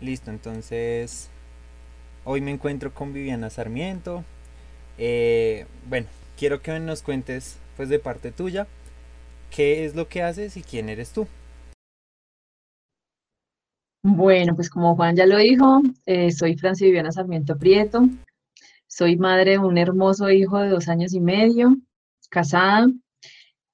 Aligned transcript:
Listo, 0.00 0.30
entonces 0.30 1.28
hoy 2.24 2.40
me 2.40 2.52
encuentro 2.52 2.94
con 2.94 3.12
Viviana 3.12 3.50
Sarmiento. 3.50 4.24
Eh, 4.96 5.66
bueno, 5.88 6.06
quiero 6.38 6.62
que 6.62 6.78
nos 6.78 7.02
cuentes, 7.02 7.58
pues 7.76 7.88
de 7.88 7.98
parte 7.98 8.30
tuya, 8.30 8.68
qué 9.50 9.84
es 9.84 9.96
lo 9.96 10.08
que 10.08 10.22
haces 10.22 10.56
y 10.56 10.62
quién 10.62 10.88
eres 10.88 11.10
tú. 11.10 11.26
Bueno, 14.04 14.54
pues 14.54 14.70
como 14.70 14.94
Juan 14.94 15.16
ya 15.16 15.26
lo 15.26 15.36
dijo, 15.36 15.82
eh, 16.06 16.30
soy 16.30 16.56
Francia 16.56 16.86
Viviana 16.86 17.10
Sarmiento 17.10 17.58
Prieto. 17.58 18.08
Soy 18.86 19.16
madre 19.16 19.52
de 19.52 19.58
un 19.58 19.76
hermoso 19.76 20.30
hijo 20.30 20.58
de 20.60 20.68
dos 20.68 20.88
años 20.88 21.12
y 21.12 21.20
medio, 21.20 21.76
casada, 22.30 22.86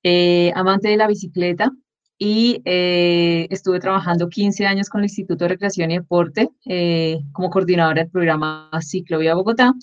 eh, 0.02 0.52
amante 0.54 0.88
de 0.88 0.96
la 0.96 1.06
bicicleta 1.06 1.70
y 2.18 2.62
eh, 2.64 3.46
estuve 3.50 3.80
trabajando 3.80 4.28
15 4.28 4.66
años 4.66 4.88
con 4.88 5.00
el 5.00 5.06
Instituto 5.06 5.44
de 5.44 5.48
Recreación 5.48 5.90
y 5.90 5.98
Deporte 5.98 6.50
eh, 6.66 7.20
como 7.32 7.50
coordinadora 7.50 8.02
del 8.02 8.10
programa 8.10 8.70
Ciclovía 8.80 9.34
Bogotá 9.34 9.74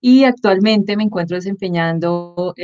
y 0.00 0.24
actualmente 0.24 0.96
me 0.96 1.04
encuentro 1.04 1.36
desempeñando 1.36 2.54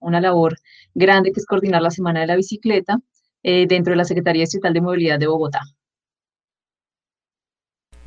una 0.00 0.20
labor 0.20 0.56
grande 0.94 1.32
que 1.32 1.40
es 1.40 1.46
coordinar 1.46 1.80
la 1.82 1.90
Semana 1.90 2.20
de 2.20 2.26
la 2.26 2.36
Bicicleta 2.36 2.98
dentro 3.42 3.92
de 3.92 3.96
la 3.96 4.04
Secretaría 4.04 4.42
Estatal 4.42 4.72
de 4.72 4.80
Movilidad 4.80 5.20
de 5.20 5.28
Bogotá. 5.28 5.60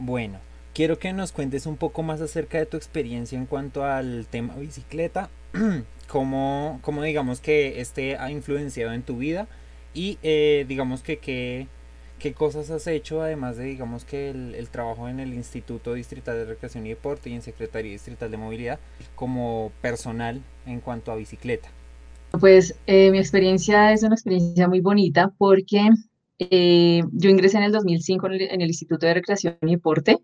Bueno, 0.01 0.39
quiero 0.73 0.97
que 0.97 1.11
nos 1.11 1.33
cuentes 1.33 1.65
un 1.65 1.75
poco 1.75 2.03
más 2.03 2.21
acerca 2.21 2.57
de 2.57 2.65
tu 2.65 2.77
experiencia 2.77 3.37
en 3.37 3.45
cuanto 3.45 3.83
al 3.83 4.27
tema 4.27 4.55
bicicleta, 4.55 5.29
cómo, 6.07 6.79
cómo 6.81 7.03
digamos 7.03 7.41
que 7.41 7.81
este 7.81 8.15
ha 8.15 8.31
influenciado 8.31 8.93
en 8.93 9.03
tu 9.03 9.17
vida 9.17 9.49
y 9.93 10.17
eh, 10.23 10.65
digamos 10.67 11.01
que 11.01 11.17
qué, 11.17 11.67
qué 12.19 12.33
cosas 12.33 12.69
has 12.69 12.85
hecho 12.87 13.21
además 13.21 13.57
de 13.57 13.65
digamos 13.65 14.05
que 14.05 14.29
el, 14.29 14.69
trabajo 14.69 15.07
en 15.09 15.19
el 15.19 15.33
Instituto 15.33 15.93
Distrital 15.93 16.35
de 16.35 16.45
Recreación 16.45 16.85
y 16.85 16.89
Deporte 16.89 17.29
y 17.29 17.33
en 17.33 17.41
Secretaría 17.41 17.91
Distrital 17.91 18.31
de 18.31 18.37
Movilidad 18.37 18.79
como 19.15 19.71
personal 19.81 20.41
en 20.65 20.79
cuanto 20.79 21.11
a 21.11 21.15
bicicleta. 21.15 21.69
Pues 22.39 22.75
eh, 22.85 23.09
mi 23.09 23.17
experiencia 23.17 23.91
es 23.91 24.03
una 24.03 24.15
experiencia 24.15 24.67
muy 24.67 24.81
bonita 24.81 25.33
porque 25.37 25.89
eh, 26.37 27.01
yo 27.11 27.29
ingresé 27.29 27.57
en 27.57 27.63
el 27.63 27.71
2005 27.71 28.27
en 28.27 28.33
el, 28.33 28.41
en 28.41 28.61
el 28.61 28.67
Instituto 28.67 29.05
de 29.05 29.15
Recreación 29.15 29.57
y 29.63 29.71
Deporte 29.71 30.17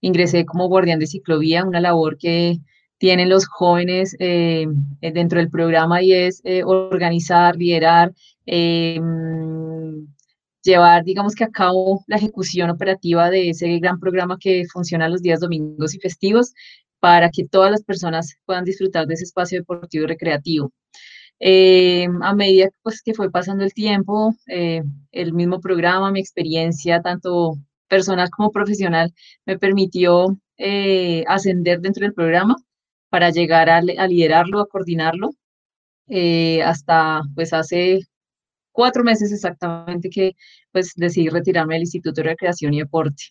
ingresé 0.00 0.44
como 0.46 0.68
guardián 0.68 0.98
de 0.98 1.06
ciclovía, 1.06 1.64
una 1.64 1.80
labor 1.80 2.16
que 2.16 2.58
tienen 2.98 3.30
los 3.30 3.46
jóvenes 3.46 4.14
eh, 4.18 4.66
dentro 5.00 5.38
del 5.38 5.48
programa 5.48 6.02
y 6.02 6.12
es 6.12 6.42
eh, 6.44 6.62
organizar, 6.64 7.56
liderar, 7.56 8.12
em, 8.52 10.06
llevar, 10.62 11.04
digamos 11.04 11.34
que 11.34 11.44
a 11.44 11.50
cabo 11.50 12.04
la 12.08 12.16
ejecución 12.16 12.70
operativa 12.70 13.30
de 13.30 13.50
ese 13.50 13.78
gran 13.78 14.00
programa 14.00 14.38
que 14.38 14.64
funciona 14.72 15.08
los 15.08 15.22
días 15.22 15.40
domingos 15.40 15.94
y 15.94 16.00
festivos 16.00 16.52
para 17.00 17.30
que 17.30 17.46
todas 17.46 17.70
las 17.70 17.82
personas 17.84 18.34
puedan 18.46 18.64
disfrutar 18.64 19.06
de 19.06 19.14
ese 19.14 19.24
espacio 19.24 19.60
deportivo 19.60 20.04
y 20.04 20.08
recreativo. 20.08 20.72
Em, 21.40 22.22
a 22.22 22.34
medida 22.34 22.68
pues, 22.82 23.02
que 23.02 23.14
fue 23.14 23.30
pasando 23.30 23.64
el 23.64 23.72
tiempo, 23.72 24.34
eh, 24.48 24.82
el 25.12 25.32
mismo 25.32 25.60
programa, 25.60 26.10
mi 26.12 26.20
experiencia, 26.20 27.00
tanto 27.02 27.54
personal 27.88 28.30
como 28.30 28.50
profesional 28.52 29.12
me 29.46 29.58
permitió 29.58 30.38
eh, 30.58 31.24
ascender 31.28 31.80
dentro 31.80 32.02
del 32.04 32.14
programa 32.14 32.56
para 33.10 33.30
llegar 33.30 33.70
a, 33.70 33.80
liderarlo, 33.82 34.60
a 34.60 34.68
coordinarlo, 34.68 35.30
eh, 36.08 36.62
hasta 36.62 37.22
pues 37.34 37.52
hace 37.52 38.00
cuatro 38.72 39.04
meses 39.04 39.32
exactamente 39.32 40.10
que 40.10 40.36
pues 40.72 40.92
decidí 40.96 41.28
retirarme 41.28 41.74
del 41.74 41.82
Instituto 41.82 42.22
de 42.22 42.30
Recreación 42.30 42.74
y 42.74 42.78
Deporte. 42.80 43.24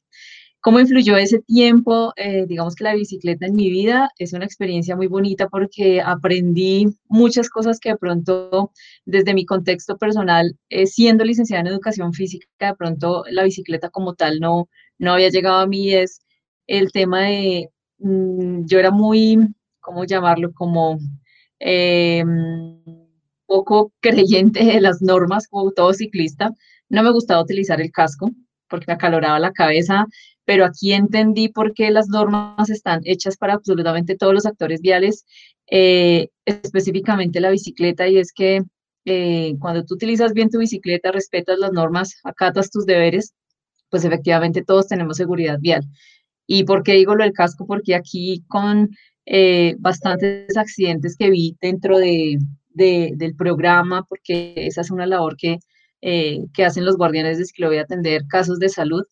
¿Cómo 0.62 0.80
influyó 0.82 1.16
ese 1.16 1.40
tiempo? 1.40 2.12
Eh, 2.18 2.45
digamos 2.45 2.76
que 2.76 2.84
la 2.84 2.94
bicicleta 2.94 3.45
en 3.45 3.56
mi 3.56 3.70
vida 3.70 4.10
es 4.17 4.34
una 4.34 4.44
experiencia 4.44 4.95
muy 4.98 5.08
bonita 5.08 5.48
porque 5.48 6.02
aprendí 6.02 6.88
muchas 7.08 7.50
cosas 7.50 7.80
que 7.80 7.89
de 7.92 7.98
pronto 7.98 8.72
desde 9.05 9.33
mi 9.33 9.45
contexto 9.45 9.98
personal, 9.98 10.58
eh, 10.70 10.86
siendo 10.86 11.23
licenciada 11.23 11.61
en 11.61 11.67
educación 11.67 12.11
física, 12.11 12.48
de 12.60 12.76
pronto 12.76 13.23
la 13.32 13.44
bicicleta 13.44 13.89
como 13.89 14.16
tal 14.16 14.39
no, 14.42 14.67
no 14.98 15.14
había 15.14 15.30
llegado 15.30 15.60
a 15.60 15.67
mí. 15.67 15.94
Es 15.94 16.20
el 16.67 16.92
tema 16.92 17.21
de, 17.23 17.70
mm, 18.00 18.66
yo 18.66 18.80
era 18.80 18.92
muy, 18.92 19.38
¿cómo 19.80 20.04
llamarlo? 20.04 20.52
Como 20.54 21.00
eh, 21.60 22.23
poco 23.49 23.92
creyente 23.99 24.64
de 24.64 24.80
las 24.80 25.02
normas 25.02 25.48
como 25.48 25.71
todo 25.71 25.92
ciclista. 25.93 26.52
No 26.87 27.02
me 27.04 27.11
gustaba 27.11 27.42
utilizar 27.42 27.82
el 27.82 27.92
casco 27.92 28.30
porque 28.70 28.86
me 28.87 28.93
acaloraba 28.93 29.39
la 29.39 29.52
cabeza, 29.52 30.05
pero 30.45 30.64
aquí 30.64 30.93
entendí 30.93 31.49
por 31.49 31.73
qué 31.73 31.89
las 31.89 32.08
normas 32.09 32.70
están 32.70 33.02
hechas 33.05 33.38
para 33.38 33.55
absolutamente 33.55 34.15
todos 34.15 34.36
los 34.36 34.45
actores 34.45 34.82
viales, 34.82 35.26
eh, 35.71 36.30
específicamente 36.45 37.39
la 37.39 37.49
bicicleta, 37.49 38.08
y 38.08 38.20
es 38.20 38.32
que 38.32 38.61
eh, 39.05 39.55
cuando 39.59 39.83
tú 39.83 39.95
utilizas 39.95 40.33
bien 40.33 40.52
tu 40.52 40.59
bicicleta, 40.59 41.11
respetas 41.11 41.58
las 41.58 41.71
normas, 41.71 42.20
acatas 42.23 42.70
tus 42.70 42.86
deberes, 42.86 43.33
pues 43.89 44.05
efectivamente 44.05 44.64
todos 44.64 44.88
tenemos 44.88 45.17
seguridad 45.17 45.58
vial. 45.59 45.83
¿Y 46.45 46.65
por 46.65 46.83
qué 46.83 46.93
digo 46.93 47.15
lo 47.15 47.23
del 47.23 47.33
casco? 47.33 47.65
Porque 47.65 47.95
aquí 47.95 48.43
con 48.48 48.89
eh, 49.26 49.76
bastantes 49.80 50.55
accidentes 50.55 51.15
que 51.17 51.32
vi 51.32 51.58
dentro 51.61 51.98
de, 51.98 52.38
del 52.70 53.36
programa, 53.36 54.04
porque 54.08 54.54
esa 54.56 54.82
es 54.82 54.92
una 54.92 55.06
labor 55.06 55.36
que, 55.38 55.60
que 56.02 56.66
hacen 56.66 56.86
los 56.86 56.98
guardianes 56.98 57.38
de 57.38 57.46
ciclovía, 57.46 57.82
atender 57.82 58.24
casos 58.30 58.60
de 58.60 58.70
salud, 58.70 59.04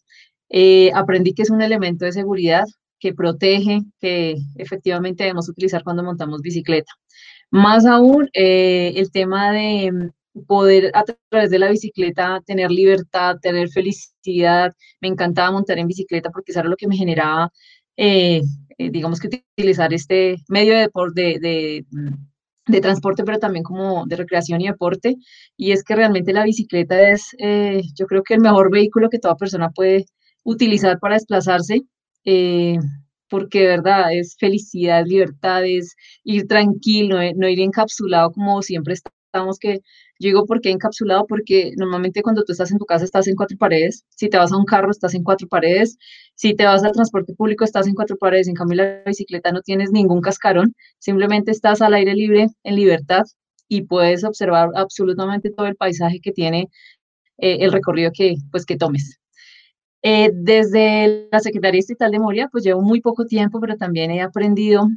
eh, 0.49 0.91
aprendí 0.93 1.33
que 1.33 1.41
es 1.43 1.49
un 1.49 1.61
elemento 1.61 2.05
de 2.05 2.11
seguridad 2.13 2.65
que 2.99 3.13
protege, 3.13 3.81
que 3.99 4.37
efectivamente 4.55 5.23
debemos 5.23 5.49
utilizar 5.49 5.83
cuando 5.83 6.03
montamos 6.03 6.41
bicicleta. 6.41 6.91
Más 7.51 7.85
aún, 7.85 8.29
eh, 8.33 8.93
el 8.95 9.11
tema 9.11 9.51
de 9.51 9.91
mm, 9.91 10.45
poder 10.47 10.91
a 10.93 11.03
través 11.29 11.49
de 11.51 11.59
la 11.59 11.69
bicicleta 11.69 12.41
tener 12.45 12.71
libertad, 12.71 13.37
tener 13.41 13.69
felicidad. 13.69 14.73
Me 15.01 15.07
encantaba 15.09 15.51
montar 15.51 15.79
en 15.79 15.87
bicicleta 15.87 16.31
porque 16.31 16.51
eso 16.51 16.61
era 16.61 16.69
lo 16.69 16.77
que 16.77 16.87
me 16.87 16.97
generaba, 16.97 17.51
eh, 17.97 18.41
digamos 18.77 19.19
que 19.19 19.43
utilizar 19.57 19.93
este 19.93 20.37
medio 20.49 20.75
de, 20.75 20.89
de, 21.13 21.39
de, 21.39 21.85
mm, 21.91 22.13
de, 22.67 22.81
transporte, 22.81 23.23
pero 23.23 23.39
también 23.39 23.63
como 23.63 24.05
de 24.05 24.15
recreación 24.15 24.61
y 24.61 24.67
deporte. 24.67 25.15
Y 25.55 25.71
es 25.71 25.83
que 25.83 25.95
realmente 25.95 26.33
la 26.33 26.43
bicicleta 26.43 27.09
es, 27.09 27.35
yo 27.95 28.05
creo 28.07 28.23
que 28.23 28.35
el 28.35 28.41
mejor 28.41 28.71
vehículo 28.71 29.09
que 29.09 29.19
toda 29.19 29.35
persona 29.35 29.69
puede 29.71 30.05
utilizar 30.47 30.97
para 30.99 31.15
desplazarse, 31.15 31.81
eh, 32.23 32.77
porque 33.29 33.67
verdad 33.67 34.13
es 34.13 34.37
felicidad, 34.39 35.03
libertad, 35.05 35.65
es 35.65 35.95
ir 36.23 36.47
tranquilo, 36.47 37.17
no, 37.35 37.49
ir 37.49 37.59
encapsulado 37.59 38.31
como 38.31 38.61
siempre 38.61 38.93
estamos, 38.93 39.59
que 39.59 39.79
yo 40.19 40.27
digo, 40.29 40.45
¿por 40.45 40.61
qué 40.61 40.71
encapsulado? 40.71 41.25
Porque 41.27 41.73
normalmente 41.77 42.21
cuando 42.21 42.43
tú 42.43 42.51
estás 42.51 42.71
en 42.71 42.77
tu 42.77 42.85
casa 42.85 43.05
estás 43.05 43.27
en 43.27 43.35
cuatro 43.35 43.57
paredes, 43.57 44.05
si 44.09 44.29
te 44.29 44.37
vas 44.37 44.51
a 44.51 44.57
un 44.57 44.65
carro 44.65 44.91
estás 44.91 45.13
en 45.13 45.23
cuatro 45.23 45.47
paredes, 45.47 45.97
si 46.35 46.55
te 46.55 46.65
vas 46.65 46.83
al 46.83 46.91
transporte 46.91 47.33
público 47.33 47.63
estás 47.63 47.87
en 47.87 47.93
cuatro 47.93 48.17
paredes, 48.17 48.47
en 48.47 48.55
cambio 48.55 48.77
la 48.77 49.03
bicicleta 49.05 49.51
no 49.51 49.61
tienes 49.61 49.91
ningún 49.91 50.21
cascarón, 50.21 50.73
simplemente 50.99 51.51
estás 51.51 51.81
al 51.81 51.93
aire 51.93 52.13
libre, 52.15 52.47
en 52.63 52.75
libertad, 52.75 53.23
y 53.67 53.83
puedes 53.83 54.23
observar 54.23 54.69
absolutamente 54.75 55.51
todo 55.51 55.67
el 55.67 55.75
paisaje 55.75 56.19
que 56.21 56.31
tiene 56.31 56.69
eh, 57.37 57.57
el 57.61 57.71
recorrido 57.71 58.11
que, 58.13 58.35
pues, 58.51 58.65
que 58.65 58.77
tomes. 58.77 59.19
Eh, 60.03 60.29
desde 60.33 61.27
la 61.31 61.39
Secretaría 61.39 61.79
Estatal 61.79 62.11
de 62.11 62.19
Moria, 62.19 62.49
pues 62.51 62.63
llevo 62.63 62.81
muy 62.81 63.01
poco 63.01 63.25
tiempo, 63.25 63.59
pero 63.59 63.75
también 63.77 64.11
he 64.11 64.21
aprendido 64.21 64.87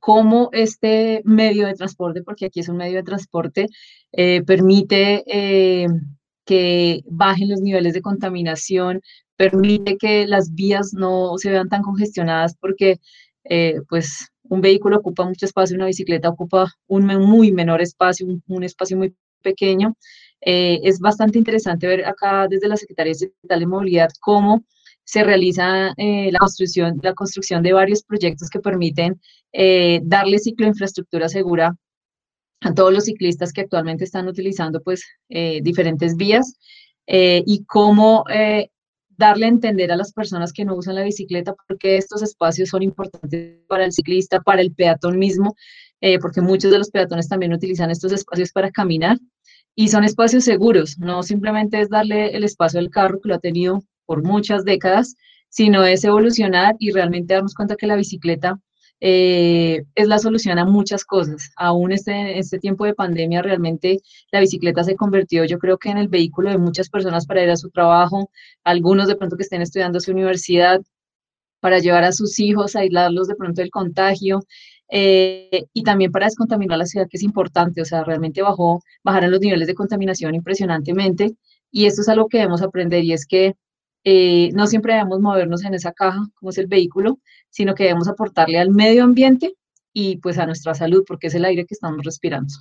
cómo 0.00 0.50
este 0.52 1.22
medio 1.24 1.66
de 1.66 1.74
transporte, 1.74 2.22
porque 2.22 2.46
aquí 2.46 2.60
es 2.60 2.68
un 2.68 2.76
medio 2.76 2.96
de 2.96 3.02
transporte, 3.02 3.66
eh, 4.12 4.42
permite 4.42 5.24
eh, 5.26 5.86
que 6.44 7.02
bajen 7.06 7.50
los 7.50 7.60
niveles 7.60 7.94
de 7.94 8.02
contaminación, 8.02 9.00
permite 9.36 9.96
que 9.96 10.26
las 10.26 10.54
vías 10.54 10.92
no 10.94 11.36
se 11.38 11.50
vean 11.50 11.68
tan 11.68 11.82
congestionadas, 11.82 12.56
porque 12.60 12.98
pues 13.88 14.28
un 14.44 14.60
vehículo 14.62 14.96
ocupa 14.98 15.24
mucho 15.24 15.44
espacio, 15.44 15.76
una 15.76 15.86
bicicleta 15.86 16.30
ocupa 16.30 16.72
un 16.86 17.06
muy 17.06 17.52
menor 17.52 17.82
espacio, 17.82 18.26
un 18.46 18.64
espacio 18.64 18.96
muy 18.96 19.14
pequeño. 19.42 19.94
Eh, 20.40 20.80
es 20.82 20.98
bastante 21.00 21.38
interesante 21.38 21.86
ver 21.86 22.04
acá 22.04 22.46
desde 22.48 22.68
la 22.68 22.76
Secretaría 22.76 23.12
Estatal 23.12 23.60
de 23.60 23.66
Movilidad 23.66 24.10
cómo 24.20 24.64
se 25.04 25.22
realiza 25.22 25.92
eh, 25.96 26.30
la, 26.32 26.38
construcción, 26.38 26.98
la 27.02 27.14
construcción 27.14 27.62
de 27.62 27.72
varios 27.72 28.02
proyectos 28.02 28.48
que 28.48 28.60
permiten 28.60 29.20
eh, 29.52 30.00
darle 30.02 30.38
ciclo 30.38 30.64
de 30.64 30.70
infraestructura 30.70 31.28
segura 31.28 31.76
a 32.60 32.74
todos 32.74 32.92
los 32.92 33.04
ciclistas 33.04 33.52
que 33.52 33.60
actualmente 33.60 34.04
están 34.04 34.26
utilizando 34.26 34.80
pues 34.82 35.04
diferentes 35.28 36.16
vías 36.16 36.56
y 37.06 37.64
cómo 37.66 38.24
darle 39.18 39.44
a 39.44 39.48
entender 39.50 39.92
a 39.92 39.96
las 39.96 40.14
personas 40.14 40.50
que 40.50 40.64
no 40.64 40.74
usan 40.74 40.94
la 40.94 41.02
bicicleta 41.02 41.54
porque 41.68 41.98
estos 41.98 42.22
espacios 42.22 42.70
son 42.70 42.82
importantes 42.82 43.60
para 43.68 43.84
el 43.84 43.92
ciclista, 43.92 44.40
para 44.40 44.62
el 44.62 44.72
peatón 44.72 45.18
mismo, 45.18 45.54
porque 46.22 46.40
muchos 46.40 46.70
de 46.70 46.78
los 46.78 46.90
peatones 46.90 47.28
también 47.28 47.52
utilizan 47.52 47.90
estos 47.90 48.12
espacios 48.12 48.50
para 48.50 48.70
caminar 48.70 49.18
y 49.74 49.88
son 49.88 50.04
espacios 50.04 50.44
seguros, 50.44 50.98
no 50.98 51.22
simplemente 51.22 51.80
es 51.80 51.90
darle 51.90 52.34
el 52.36 52.44
espacio 52.44 52.78
al 52.78 52.90
carro 52.90 53.20
que 53.20 53.28
lo 53.28 53.34
ha 53.34 53.40
tenido 53.40 53.82
por 54.06 54.22
muchas 54.22 54.64
décadas, 54.64 55.16
sino 55.48 55.84
es 55.84 56.04
evolucionar 56.04 56.76
y 56.78 56.90
realmente 56.90 57.34
darnos 57.34 57.54
cuenta 57.54 57.76
que 57.76 57.86
la 57.86 57.96
bicicleta 57.96 58.58
eh, 59.00 59.84
es 59.94 60.08
la 60.08 60.18
solución 60.18 60.58
a 60.58 60.64
muchas 60.64 61.04
cosas. 61.04 61.50
Aún 61.56 61.92
este, 61.92 62.38
este 62.38 62.58
tiempo 62.58 62.84
de 62.84 62.94
pandemia, 62.94 63.42
realmente 63.42 63.98
la 64.32 64.40
bicicleta 64.40 64.82
se 64.84 64.96
convirtió, 64.96 65.44
yo 65.44 65.58
creo 65.58 65.78
que 65.78 65.90
en 65.90 65.98
el 65.98 66.08
vehículo 66.08 66.50
de 66.50 66.58
muchas 66.58 66.88
personas 66.88 67.26
para 67.26 67.42
ir 67.42 67.50
a 67.50 67.56
su 67.56 67.70
trabajo, 67.70 68.30
algunos 68.64 69.08
de 69.08 69.16
pronto 69.16 69.36
que 69.36 69.42
estén 69.42 69.62
estudiando 69.62 70.00
su 70.00 70.12
universidad, 70.12 70.80
para 71.60 71.78
llevar 71.78 72.04
a 72.04 72.12
sus 72.12 72.38
hijos, 72.40 72.76
aislarlos 72.76 73.26
de 73.28 73.36
pronto 73.36 73.62
del 73.62 73.70
contagio. 73.70 74.40
Eh, 74.90 75.64
y 75.72 75.82
también 75.82 76.12
para 76.12 76.26
descontaminar 76.26 76.78
la 76.78 76.86
ciudad, 76.86 77.06
que 77.08 77.16
es 77.16 77.22
importante, 77.22 77.80
o 77.80 77.84
sea, 77.84 78.04
realmente 78.04 78.42
bajó, 78.42 78.82
bajaron 79.02 79.30
los 79.30 79.40
niveles 79.40 79.66
de 79.66 79.74
contaminación 79.74 80.34
impresionantemente, 80.34 81.36
y 81.70 81.86
esto 81.86 82.02
es 82.02 82.08
algo 82.08 82.28
que 82.28 82.38
debemos 82.38 82.62
aprender, 82.62 83.02
y 83.02 83.12
es 83.12 83.26
que 83.26 83.54
eh, 84.04 84.50
no 84.52 84.66
siempre 84.66 84.94
debemos 84.94 85.20
movernos 85.20 85.64
en 85.64 85.74
esa 85.74 85.92
caja, 85.92 86.26
como 86.34 86.50
es 86.50 86.58
el 86.58 86.66
vehículo, 86.66 87.18
sino 87.50 87.74
que 87.74 87.84
debemos 87.84 88.08
aportarle 88.08 88.58
al 88.58 88.70
medio 88.70 89.02
ambiente 89.02 89.54
y 89.92 90.18
pues 90.18 90.38
a 90.38 90.46
nuestra 90.46 90.74
salud, 90.74 91.04
porque 91.06 91.28
es 91.28 91.34
el 91.34 91.44
aire 91.44 91.64
que 91.64 91.74
estamos 91.74 92.04
respirando. 92.04 92.52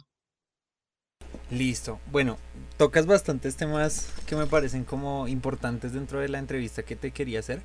Listo. 1.51 1.99
Bueno, 2.11 2.37
tocas 2.77 3.05
bastantes 3.05 3.55
temas 3.55 4.11
que 4.25 4.35
me 4.35 4.47
parecen 4.47 4.85
como 4.85 5.27
importantes 5.27 5.93
dentro 5.93 6.19
de 6.19 6.29
la 6.29 6.39
entrevista 6.39 6.83
que 6.83 6.95
te 6.95 7.11
quería 7.11 7.39
hacer. 7.39 7.61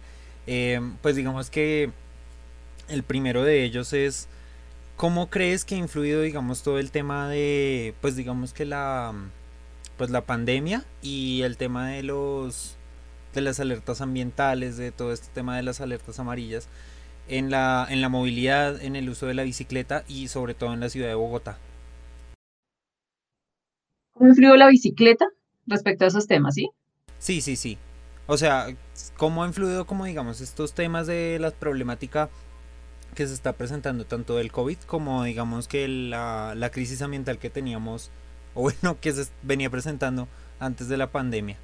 Em, 0.46 0.96
pues 1.02 1.16
digamos 1.16 1.50
que 1.50 1.90
el 2.88 3.02
primero 3.02 3.44
de 3.44 3.64
ellos 3.64 3.92
es 3.92 4.28
cómo 4.96 5.28
crees 5.28 5.64
que 5.64 5.74
ha 5.74 5.78
influido, 5.78 6.22
digamos, 6.22 6.62
todo 6.62 6.78
el 6.78 6.90
tema 6.90 7.28
de, 7.28 7.94
pues 8.00 8.16
digamos 8.16 8.52
que 8.54 8.64
la, 8.64 9.12
pues 9.98 10.10
la 10.10 10.22
pandemia 10.22 10.84
y 11.02 11.42
el 11.42 11.56
tema 11.56 11.88
de 11.88 12.02
los, 12.02 12.77
de 13.34 13.40
las 13.40 13.60
alertas 13.60 14.00
ambientales, 14.00 14.76
de 14.76 14.92
todo 14.92 15.12
este 15.12 15.28
tema 15.32 15.56
de 15.56 15.62
las 15.62 15.80
alertas 15.80 16.18
amarillas 16.18 16.68
en 17.28 17.50
la, 17.50 17.86
en 17.88 18.00
la 18.00 18.08
movilidad, 18.08 18.82
en 18.82 18.96
el 18.96 19.08
uso 19.08 19.26
de 19.26 19.34
la 19.34 19.42
bicicleta 19.42 20.04
y 20.08 20.28
sobre 20.28 20.54
todo 20.54 20.72
en 20.72 20.80
la 20.80 20.88
ciudad 20.88 21.08
de 21.08 21.14
Bogotá. 21.14 21.58
¿Cómo 24.14 24.30
influyó 24.30 24.56
la 24.56 24.68
bicicleta 24.68 25.26
respecto 25.66 26.04
a 26.04 26.08
esos 26.08 26.26
temas, 26.26 26.54
sí? 26.54 26.70
Sí, 27.18 27.40
sí, 27.40 27.56
sí. 27.56 27.78
O 28.26 28.36
sea, 28.36 28.66
¿cómo 29.16 29.42
ha 29.42 29.46
influido, 29.46 29.86
como 29.86 30.04
digamos, 30.04 30.40
estos 30.40 30.74
temas 30.74 31.06
de 31.06 31.38
la 31.40 31.50
problemática 31.50 32.28
que 33.14 33.26
se 33.26 33.34
está 33.34 33.54
presentando 33.54 34.04
tanto 34.04 34.36
del 34.36 34.52
COVID 34.52 34.78
como 34.86 35.24
digamos 35.24 35.66
que 35.66 35.88
la, 35.88 36.54
la 36.54 36.70
crisis 36.70 37.02
ambiental 37.02 37.38
que 37.38 37.50
teníamos, 37.50 38.10
o 38.54 38.62
bueno, 38.82 38.98
que 39.00 39.12
se 39.12 39.30
venía 39.42 39.70
presentando 39.70 40.28
antes 40.58 40.88
de 40.88 40.96
la 40.96 41.10
pandemia? 41.10 41.58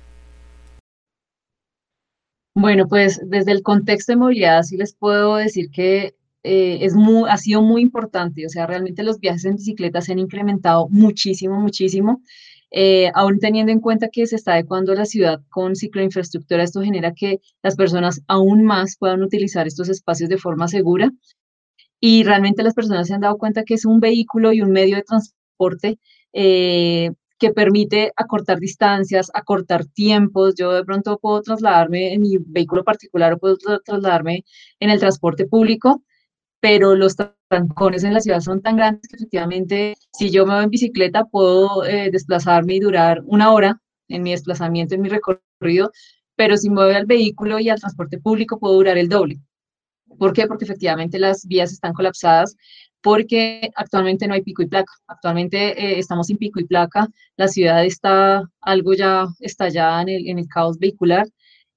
Bueno, 2.64 2.88
pues 2.88 3.20
desde 3.26 3.52
el 3.52 3.62
contexto 3.62 4.12
de 4.12 4.16
movilidad 4.16 4.62
sí 4.62 4.78
les 4.78 4.94
puedo 4.94 5.36
decir 5.36 5.68
que 5.70 6.14
eh, 6.44 6.78
es 6.80 6.94
muy, 6.94 7.28
ha 7.28 7.36
sido 7.36 7.60
muy 7.60 7.82
importante, 7.82 8.46
o 8.46 8.48
sea, 8.48 8.66
realmente 8.66 9.02
los 9.02 9.20
viajes 9.20 9.44
en 9.44 9.56
bicicleta 9.56 10.00
se 10.00 10.12
han 10.12 10.18
incrementado 10.18 10.88
muchísimo, 10.88 11.60
muchísimo. 11.60 12.22
Eh, 12.70 13.10
aún 13.14 13.38
teniendo 13.38 13.70
en 13.70 13.80
cuenta 13.80 14.08
que 14.08 14.26
se 14.26 14.36
está 14.36 14.54
adecuando 14.54 14.94
la 14.94 15.04
ciudad 15.04 15.42
con 15.50 15.76
cicloinfraestructura, 15.76 16.62
esto 16.62 16.80
genera 16.80 17.12
que 17.12 17.42
las 17.62 17.76
personas 17.76 18.22
aún 18.28 18.64
más 18.64 18.96
puedan 18.98 19.22
utilizar 19.22 19.66
estos 19.66 19.90
espacios 19.90 20.30
de 20.30 20.38
forma 20.38 20.66
segura. 20.66 21.10
Y 22.00 22.22
realmente 22.24 22.62
las 22.62 22.72
personas 22.72 23.08
se 23.08 23.12
han 23.14 23.20
dado 23.20 23.36
cuenta 23.36 23.64
que 23.64 23.74
es 23.74 23.84
un 23.84 24.00
vehículo 24.00 24.54
y 24.54 24.62
un 24.62 24.70
medio 24.70 24.96
de 24.96 25.02
transporte 25.02 25.98
eh, 26.32 27.10
que 27.44 27.52
permite 27.52 28.12
acortar 28.16 28.58
distancias, 28.58 29.30
acortar 29.34 29.84
tiempos. 29.86 30.54
Yo 30.56 30.72
de 30.72 30.84
pronto 30.84 31.18
puedo 31.18 31.42
trasladarme 31.42 32.14
en 32.14 32.22
mi 32.22 32.38
vehículo 32.38 32.84
particular 32.84 33.34
o 33.34 33.38
puedo 33.38 33.56
trasladarme 33.84 34.44
en 34.80 34.90
el 34.90 34.98
transporte 34.98 35.46
público 35.46 36.02
pero 36.64 36.94
los 36.94 37.14
trancones 37.48 38.04
en 38.04 38.14
la 38.14 38.20
ciudad 38.20 38.40
son 38.40 38.62
tan 38.62 38.76
grandes 38.78 39.06
que 39.06 39.16
efectivamente 39.16 39.96
si 40.14 40.30
yo 40.30 40.46
me 40.46 40.54
voy 40.54 40.64
en 40.64 40.70
bicicleta 40.70 41.26
puedo 41.26 41.84
eh, 41.84 42.08
desplazarme 42.10 42.76
y 42.76 42.80
durar 42.80 43.20
una 43.26 43.52
hora 43.52 43.82
en 44.08 44.22
mi 44.22 44.30
desplazamiento, 44.30 44.94
en 44.94 45.02
mi 45.02 45.10
recorrido, 45.10 45.92
pero 46.36 46.56
si 46.56 46.70
me 46.70 46.82
voy 46.82 46.94
al 46.94 47.04
vehículo 47.04 47.58
y 47.58 47.68
al 47.68 47.80
transporte 47.80 48.18
público 48.18 48.58
puedo 48.58 48.76
durar 48.76 48.96
el 48.96 49.10
doble. 49.10 49.40
¿Por 50.18 50.32
qué? 50.32 50.46
Porque 50.46 50.64
efectivamente 50.64 51.18
las 51.18 51.46
vías 51.46 51.70
están 51.70 51.92
colapsadas, 51.92 52.56
porque 53.04 53.70
actualmente 53.76 54.26
no 54.26 54.34
hay 54.34 54.42
pico 54.42 54.62
y 54.62 54.66
placa. 54.66 54.92
Actualmente 55.06 55.58
eh, 55.78 55.98
estamos 55.98 56.26
sin 56.28 56.38
pico 56.38 56.58
y 56.58 56.64
placa, 56.64 57.06
la 57.36 57.48
ciudad 57.48 57.84
está 57.84 58.42
algo 58.62 58.94
ya 58.94 59.26
estallada 59.40 60.02
en 60.02 60.08
el, 60.08 60.28
en 60.28 60.38
el 60.38 60.48
caos 60.48 60.78
vehicular 60.78 61.26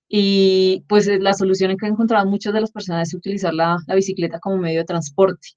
y 0.07 0.85
pues 0.88 1.07
la 1.07 1.33
solución 1.33 1.75
que 1.77 1.85
han 1.85 1.94
encontrado 1.94 2.25
muchas 2.25 2.53
de 2.53 2.62
las 2.62 2.71
personas 2.71 3.09
es 3.09 3.13
utilizar 3.13 3.53
la, 3.53 3.77
la 3.88 3.95
bicicleta 3.95 4.39
como 4.39 4.57
medio 4.57 4.79
de 4.79 4.85
transporte. 4.85 5.50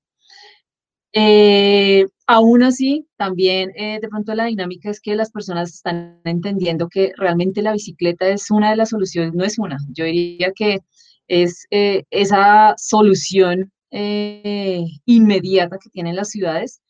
Eh, 1.13 2.07
aún 2.27 2.63
así, 2.65 3.07
también 3.17 3.71
eh, 3.77 3.99
de 4.01 4.09
pronto 4.09 4.35
la 4.35 4.47
dinámica 4.47 4.91
es 4.91 5.01
que 5.01 5.15
las 5.15 5.31
personas 5.31 5.71
están 5.73 6.21
entendiendo 6.25 6.89
que 6.89 7.13
realmente 7.17 7.63
la 7.63 7.73
bicicleta 7.73 8.29
es 8.29 8.51
una 8.51 8.71
de 8.71 8.77
las 8.77 8.91
soluciones, 8.91 9.35
no 9.35 9.45
es 9.45 9.59
una, 9.59 9.79
yo 9.91 10.05
diría 10.05 10.53
que 10.55 10.81
es 11.29 11.67
eh, 11.71 12.05
esa 12.11 12.75
solución 12.77 13.73
inmediata 13.91 15.79
que 15.79 15.91
tienen 15.91 16.17
las 16.17 16.31
ciudades 16.31 16.81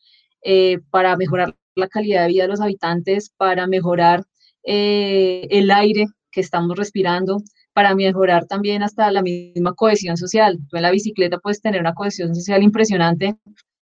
para 0.90 1.16
mejorar 1.16 1.56
la 1.74 1.88
calidad 1.88 2.22
de 2.22 2.28
vida 2.28 2.42
de 2.42 2.48
los 2.48 2.60
habitantes, 2.60 3.30
para 3.36 3.66
mejorar 3.66 4.24
el 4.62 5.70
aire 5.70 6.06
que 6.30 6.40
estamos 6.40 6.76
respirando 6.76 7.42
para 7.72 7.94
mejorar 7.94 8.46
también 8.46 8.82
hasta 8.82 9.10
la 9.10 9.22
misma 9.22 9.74
cohesión 9.74 10.16
social. 10.16 10.58
Tú 10.68 10.76
en 10.76 10.82
la 10.82 10.90
bicicleta 10.90 11.38
puedes 11.38 11.60
tener 11.60 11.80
una 11.80 11.94
cohesión 11.94 12.34
social 12.34 12.62
impresionante 12.62 13.36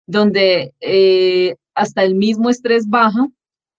donde 0.06 0.74
eh, 0.80 1.56
hasta 1.74 2.04
el 2.04 2.14
mismo 2.14 2.50
estrés 2.50 2.88
baja 2.88 3.28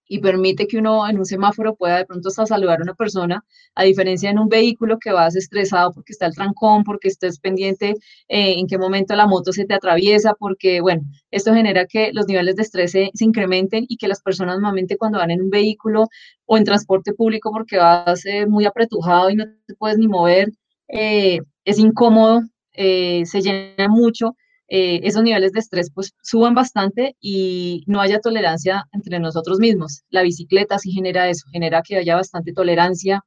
y 0.07 0.19
permite 0.19 0.68
que 0.68 0.77
uno 0.77 1.07
en 1.07 1.18
un 1.18 1.25
semáforo 1.25 1.75
pueda 1.75 1.98
de 1.98 2.06
pronto 2.06 2.30
hasta 2.30 2.45
saludar 2.45 2.80
a 2.80 2.83
una 2.83 2.94
persona, 2.94 3.44
a 3.75 3.83
diferencia 3.83 4.30
en 4.30 4.39
un 4.39 4.50
vehículo 4.50 4.98
que 5.00 5.12
vas 5.12 5.36
estresado 5.36 5.92
porque 5.92 6.13
está 6.13 6.25
el 6.27 6.36
trancón, 6.36 6.83
porque 6.83 7.09
estés 7.09 7.39
pendiente 7.39 7.95
eh, 8.27 8.54
en 8.57 8.68
qué 8.68 8.77
momento 8.77 9.15
la 9.15 9.27
moto 9.27 9.51
se 9.51 9.65
te 9.65 9.74
atraviesa, 9.74 10.33
porque, 10.39 10.81
bueno, 10.81 11.04
esto 11.31 11.54
genera 11.54 11.86
que 11.86 12.12
los 12.13 12.27
niveles 12.27 12.56
de 12.56 12.63
estrés 12.63 12.92
se, 12.92 13.12
incrementen 13.19 13.86
y 13.89 13.98
que 13.98 14.07
las 14.07 14.21
personas 14.21 14.56
normalmente 14.56 14.98
cuando 14.98 15.19
van 15.19 15.31
en 15.31 15.42
un 15.42 15.50
vehículo 15.50 16.07
o 16.45 16.57
en 16.57 16.63
transporte 16.63 17.13
público 17.13 17.51
porque 17.51 17.77
vas 17.77 18.25
eh, 18.25 18.45
muy 18.48 18.65
apretujado 18.65 19.30
y 19.30 19.36
no 19.36 19.45
te 19.65 19.75
puedes 19.75 19.98
ni 19.98 20.07
mover, 20.07 20.51
eh, 20.88 21.39
es 21.65 21.80
incómodo, 21.80 22.42
se 22.73 23.42
llena 23.42 23.90
mucho 23.90 24.35
eh, 24.69 25.00
esos 25.04 25.24
niveles 25.24 25.54
de 25.54 25.59
estrés 25.59 25.92
pues 25.94 26.14
suban 26.21 26.54
bastante 26.54 27.16
y 27.21 27.83
no 27.88 28.02
haya 28.02 28.19
tolerancia 28.19 28.86
entre 28.92 29.19
nosotros 29.19 29.59
mismos. 29.59 30.04
La 30.09 30.24
bicicleta 30.24 30.78
sí 30.78 30.92
genera 30.92 31.30
eso, 31.30 31.45
genera 31.52 31.81
que 31.81 31.97
haya 31.97 32.16
bastante 32.16 32.54
tolerancia, 32.54 33.24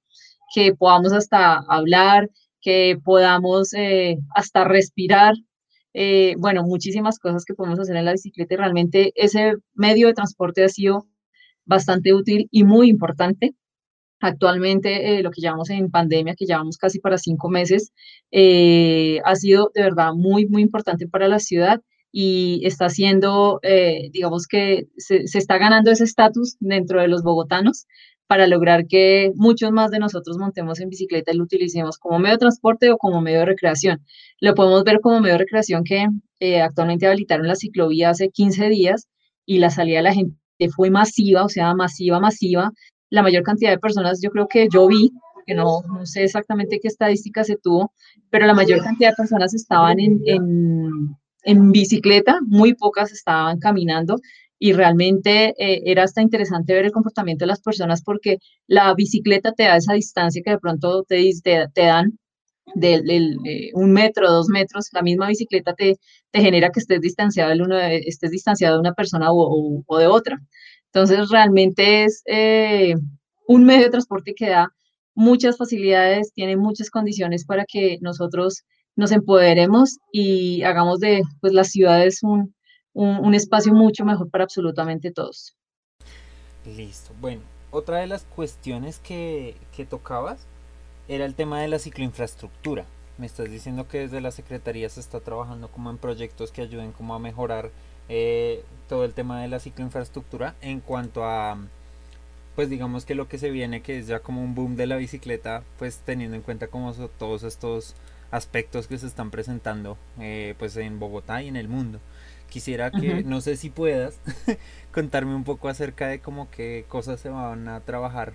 que 0.54 0.75
podamos 0.75 1.12
hasta 1.12 1.56
hablar, 1.68 2.28
que 2.61 2.99
podamos 3.02 3.73
eh, 3.75 4.18
hasta 4.35 4.64
respirar. 4.64 5.35
Eh, 5.94 6.35
bueno, 6.38 6.62
muchísimas 6.62 7.18
cosas 7.18 7.44
que 7.44 7.54
podemos 7.54 7.80
hacer 7.80 7.97
en 7.97 8.04
la 8.04 8.12
bicicleta 8.12 8.54
y 8.54 8.56
realmente 8.59 9.12
ese 9.16 9.54
medio 9.75 10.09
de 10.09 10.14
transporte 10.14 10.64
ha 10.64 10.68
sido 10.68 11.06
bastante 11.64 12.12
útil 12.14 12.49
y 12.50 12.64
muy 12.64 12.88
importante. 12.90 13.54
Actualmente, 14.20 15.18
eh, 15.18 15.22
lo 15.22 15.30
que 15.30 15.40
llevamos 15.40 15.70
en 15.70 15.90
pandemia, 15.90 16.34
que 16.34 16.44
llevamos 16.44 16.76
casi 16.76 17.00
para 17.00 17.16
cinco 17.16 17.48
meses, 17.48 17.92
eh, 18.30 19.20
ha 19.24 19.34
sido 19.34 19.70
de 19.74 19.82
verdad 19.82 20.12
muy, 20.14 20.46
muy 20.46 20.60
importante 20.62 21.08
para 21.08 21.26
la 21.26 21.38
ciudad 21.38 21.80
y 22.12 22.60
está 22.64 22.86
haciendo, 22.86 23.60
eh, 23.62 24.10
digamos 24.12 24.46
que 24.46 24.88
se, 24.98 25.26
se, 25.26 25.38
está 25.38 25.56
ganando 25.58 25.90
ese 25.90 26.04
estatus 26.04 26.56
dentro 26.60 27.00
de 27.00 27.08
los 27.08 27.22
bogotanos 27.22 27.86
para 28.26 28.46
lograr 28.46 28.86
que 28.86 29.32
muchos 29.36 29.72
más 29.72 29.90
de 29.90 29.98
nosotros 30.00 30.36
montemos 30.38 30.80
en 30.80 30.90
bicicleta 30.90 31.32
y 31.32 31.36
lo 31.36 31.44
utilicemos 31.44 31.98
como 31.98 32.18
medio 32.18 32.34
de 32.34 32.40
transporte 32.40 32.90
o 32.90 32.98
como 32.98 33.22
medio 33.22 33.40
de 33.40 33.46
recreación. 33.46 34.04
Lo 34.40 34.54
podemos 34.54 34.84
ver 34.84 35.00
como 35.00 35.20
medio 35.20 35.34
de 35.34 35.38
recreación 35.38 35.82
que 35.84 36.06
actualmente 36.60 37.06
habilitaron 37.06 37.48
la 37.48 37.56
ciclovía 37.56 38.10
hace 38.10 38.30
15 38.30 38.68
días 38.68 39.08
y 39.46 39.58
la 39.58 39.70
salida 39.70 39.98
de 39.98 40.02
la 40.04 40.14
gente 40.14 40.36
fue 40.76 40.90
masiva, 40.90 41.44
o 41.44 41.48
sea, 41.48 41.74
masiva, 41.74 42.20
masiva 42.20 42.72
la 43.11 43.23
mayor 43.23 43.43
cantidad 43.43 43.71
de 43.71 43.79
personas, 43.79 44.21
yo 44.23 44.31
creo 44.31 44.49
que 44.49 44.69
yo 44.73 44.87
vi, 44.87 45.11
que 45.47 45.55
no, 45.55 45.83
no 45.83 46.07
sé 46.07 46.25
exactamente 46.25 46.79
qué 46.81 46.88
estadística 46.88 47.45
se 47.45 47.57
tuvo, 47.57 47.93
pero 48.31 48.47
la 48.47 48.55
mayor 48.55 48.83
cantidad 48.83 49.11
de 49.11 49.17
personas 49.17 49.52
estaban 49.52 49.99
en, 49.99 50.21
en, 50.25 51.17
en 51.43 51.73
bicicleta, 51.73 52.38
muy 52.47 52.75
pocas 52.75 53.12
estaban 53.12 53.59
caminando 53.59 54.17
y 54.59 54.73
realmente 54.75 55.55
eh, 55.59 55.83
era 55.87 56.05
hasta 56.05 56.23
interesante 56.23 56.75
ver 56.75 56.85
el 56.85 56.93
comportamiento 56.93 57.45
de 57.45 57.49
las 57.49 57.62
personas 57.62 58.02
porque 58.02 58.38
la 58.67 58.95
bicicleta 58.95 59.52
te 59.52 59.64
da 59.64 59.76
esa 59.76 59.95
distancia 59.95 60.43
que 60.45 60.50
de 60.50 60.59
pronto 60.59 61.02
te, 61.02 61.31
te, 61.43 61.67
te 61.73 61.83
dan 61.83 62.19
de, 62.75 63.71
un 63.75 63.93
metro, 63.93 64.31
dos 64.31 64.49
metros, 64.49 64.90
la 64.93 65.02
misma 65.02 65.29
bicicleta 65.29 65.75
te, 65.75 65.97
te 66.31 66.40
genera 66.40 66.71
que 66.71 66.81
estés 66.81 67.00
distanciado, 67.00 67.50
de 67.50 67.62
uno, 67.62 67.76
estés 67.79 68.31
distanciado 68.31 68.76
de 68.76 68.81
una 68.81 68.95
persona 68.95 69.29
o 69.33 69.99
de 69.99 70.07
otra. 70.07 70.38
Entonces, 70.92 71.28
realmente 71.30 72.04
es 72.04 72.23
eh, 72.26 72.94
un 73.47 73.64
medio 73.64 73.85
de 73.85 73.90
transporte 73.90 74.35
que 74.35 74.49
da 74.50 74.73
muchas 75.14 75.56
facilidades, 75.56 76.32
tiene 76.32 76.56
muchas 76.56 76.90
condiciones 76.90 77.44
para 77.44 77.64
que 77.64 77.99
nosotros 78.00 78.64
nos 78.97 79.12
empoderemos 79.12 79.99
y 80.12 80.62
hagamos 80.62 80.99
de 80.99 81.23
pues, 81.40 81.52
las 81.52 81.68
ciudades 81.68 82.23
un, 82.23 82.54
un, 82.92 83.35
espacio 83.35 83.73
mucho 83.73 84.04
mejor 84.04 84.30
para 84.30 84.44
absolutamente 84.44 85.12
todos. 85.12 85.56
Listo. 86.64 87.12
Bueno, 87.20 87.42
otra 87.70 87.99
de 87.99 88.06
las 88.06 88.25
cuestiones 88.25 88.99
que, 88.99 89.56
que 89.75 89.85
tocabas 89.85 90.47
era 91.09 91.25
el 91.25 91.35
tema 91.35 91.61
de 91.61 91.68
la 91.68 91.78
cicloinfraestructura. 91.78 92.85
Me 93.18 93.26
estás 93.26 93.50
diciendo 93.50 93.87
que 93.87 94.00
desde 94.00 94.20
la 94.20 94.30
Secretaría 94.30 94.88
se 94.88 95.00
está 95.00 95.20
trabajando 95.20 95.68
como 95.68 95.90
en 95.90 95.99
proyectos 95.99 96.50
que 96.50 96.62
ayuden 96.62 96.92
como 96.92 97.14
a 97.14 97.18
mejorar 97.18 97.70
eh, 98.11 98.64
todo 98.88 99.05
el 99.05 99.14
tema 99.14 99.40
de 99.40 99.49
la 99.49 99.61
cicloinfraestructura 99.61 100.57
en 100.61 100.81
cuanto 100.81 101.25
a 101.25 101.57
pues 102.57 102.69
digamos 102.69 103.05
que 103.05 103.14
lo 103.14 103.29
que 103.29 103.38
se 103.38 103.50
viene 103.50 103.83
que 103.83 104.00
es 104.00 104.09
ya 104.09 104.19
como 104.19 104.43
un 104.43 104.55
boom 104.55 104.75
de 104.75 104.88
la 104.88 104.97
bicicleta 104.97 105.62
pues 105.79 106.00
teniendo 106.05 106.37
en 106.37 106.43
cuenta 106.43 106.67
como 106.67 106.93
todos 106.93 107.45
estos 107.45 107.95
aspectos 108.33 108.88
que 108.88 108.99
se 108.99 109.07
están 109.07 109.31
presentando 109.31 109.97
eh, 110.21 110.55
pues 110.59 110.76
en 110.76 110.99
Bogotá 110.99 111.40
y 111.43 111.49
en 111.49 111.57
el 111.57 111.69
mundo. 111.69 112.00
Quisiera 112.49 112.90
que 112.90 113.23
no 113.23 113.40
sé 113.40 113.57
si 113.57 113.71
puedas 113.71 114.19
contarme 114.93 115.37
un 115.37 115.45
poco 115.45 115.69
acerca 115.69 116.09
de 116.09 116.19
cómo 116.19 116.49
qué 116.50 116.85
cosas 116.88 117.21
se 117.21 117.29
van 117.29 117.69
a 117.69 117.79
trabajar 117.81 118.33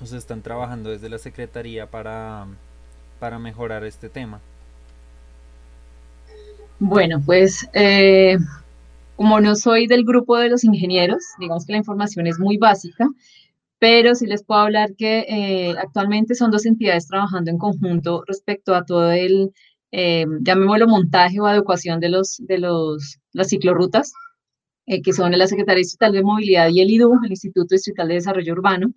o 0.00 0.06
se 0.06 0.16
están 0.16 0.42
trabajando 0.42 0.90
desde 0.90 1.08
la 1.08 1.18
secretaría 1.18 1.86
para 1.86 2.46
para 3.18 3.40
mejorar 3.40 3.84
este 3.84 4.08
tema. 4.08 4.40
Bueno 6.78 7.20
pues 7.26 7.68
eh, 7.72 8.38
como 9.18 9.40
no 9.40 9.56
soy 9.56 9.88
del 9.88 10.04
grupo 10.04 10.38
de 10.38 10.48
los 10.48 10.62
ingenieros, 10.62 11.24
digamos 11.40 11.66
que 11.66 11.72
la 11.72 11.78
información 11.78 12.28
es 12.28 12.38
muy 12.38 12.56
básica, 12.56 13.08
pero 13.80 14.14
sí 14.14 14.26
les 14.26 14.44
puedo 14.44 14.60
hablar 14.60 14.94
que 14.96 15.26
eh, 15.28 15.74
actualmente 15.76 16.36
son 16.36 16.52
dos 16.52 16.66
entidades 16.66 17.08
trabajando 17.08 17.50
en 17.50 17.58
conjunto 17.58 18.22
respecto 18.28 18.76
a 18.76 18.84
todo 18.84 19.10
el, 19.10 19.50
eh, 19.90 20.24
llamémoslo 20.42 20.86
montaje 20.86 21.40
o 21.40 21.46
adecuación 21.46 21.98
de, 21.98 22.10
los, 22.10 22.36
de 22.46 22.58
los, 22.58 23.18
las 23.32 23.48
ciclorrutas, 23.48 24.12
eh, 24.86 25.02
que 25.02 25.12
son 25.12 25.36
la 25.36 25.48
Secretaría 25.48 25.78
Distrital 25.78 26.12
de 26.12 26.22
Movilidad 26.22 26.68
y 26.68 26.80
el 26.80 26.88
IDU, 26.88 27.18
el 27.24 27.30
Instituto 27.30 27.74
Distrital 27.74 28.06
de 28.06 28.14
Desarrollo 28.14 28.52
Urbano, 28.52 28.92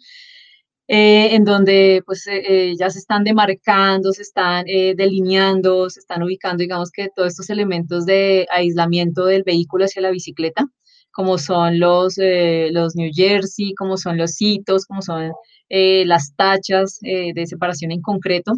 eh, 0.88 1.36
en 1.36 1.46
donde 1.46 2.04
pues 2.06 2.28
eh, 2.28 2.42
eh, 2.72 2.76
ya 2.78 2.90
se 2.90 3.00
están 3.00 3.24
demarcando, 3.24 4.12
se 4.12 4.24
están 4.24 4.66
delineando, 4.66 5.90
se 5.90 6.02
están 6.02 6.24
ubicando, 6.24 6.62
digamos 6.62 6.92
que 6.92 7.10
todos 7.16 7.30
estos 7.30 7.50
elementos 7.50 8.06
de 8.06 8.46
aislamiento 8.52 9.26
del 9.26 9.44
vehículo 9.44 9.86
hacia 9.86 10.02
la 10.02 10.12
bicicleta, 10.12 10.66
como 11.14 11.38
son 11.38 11.80
los, 11.80 12.16
los 12.18 12.96
New 12.96 13.10
Jersey, 13.14 13.74
como 13.76 13.98
son 13.98 14.18
los 14.18 14.42
hitos, 14.42 14.86
como 14.86 15.02
son 15.02 15.32
las 15.70 16.36
tachas 16.36 17.00
de 17.02 17.46
separación 17.46 17.92
en 17.92 18.02
concreto. 18.02 18.54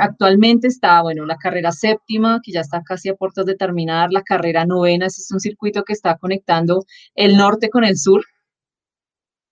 actualmente 0.00 0.68
está, 0.68 1.02
bueno, 1.02 1.26
la 1.26 1.36
carrera 1.36 1.70
séptima, 1.72 2.40
que 2.42 2.52
ya 2.52 2.60
está 2.60 2.82
casi 2.82 3.08
a 3.08 3.14
puertas 3.14 3.46
de 3.46 3.56
terminar, 3.56 4.10
la 4.10 4.22
carrera 4.22 4.64
novena, 4.64 5.06
ese 5.06 5.20
es 5.22 5.30
un 5.30 5.40
circuito 5.40 5.84
que 5.84 5.92
está 5.92 6.16
conectando 6.18 6.84
el 7.14 7.36
norte 7.36 7.68
con 7.70 7.84
el 7.84 7.96
sur, 7.96 8.22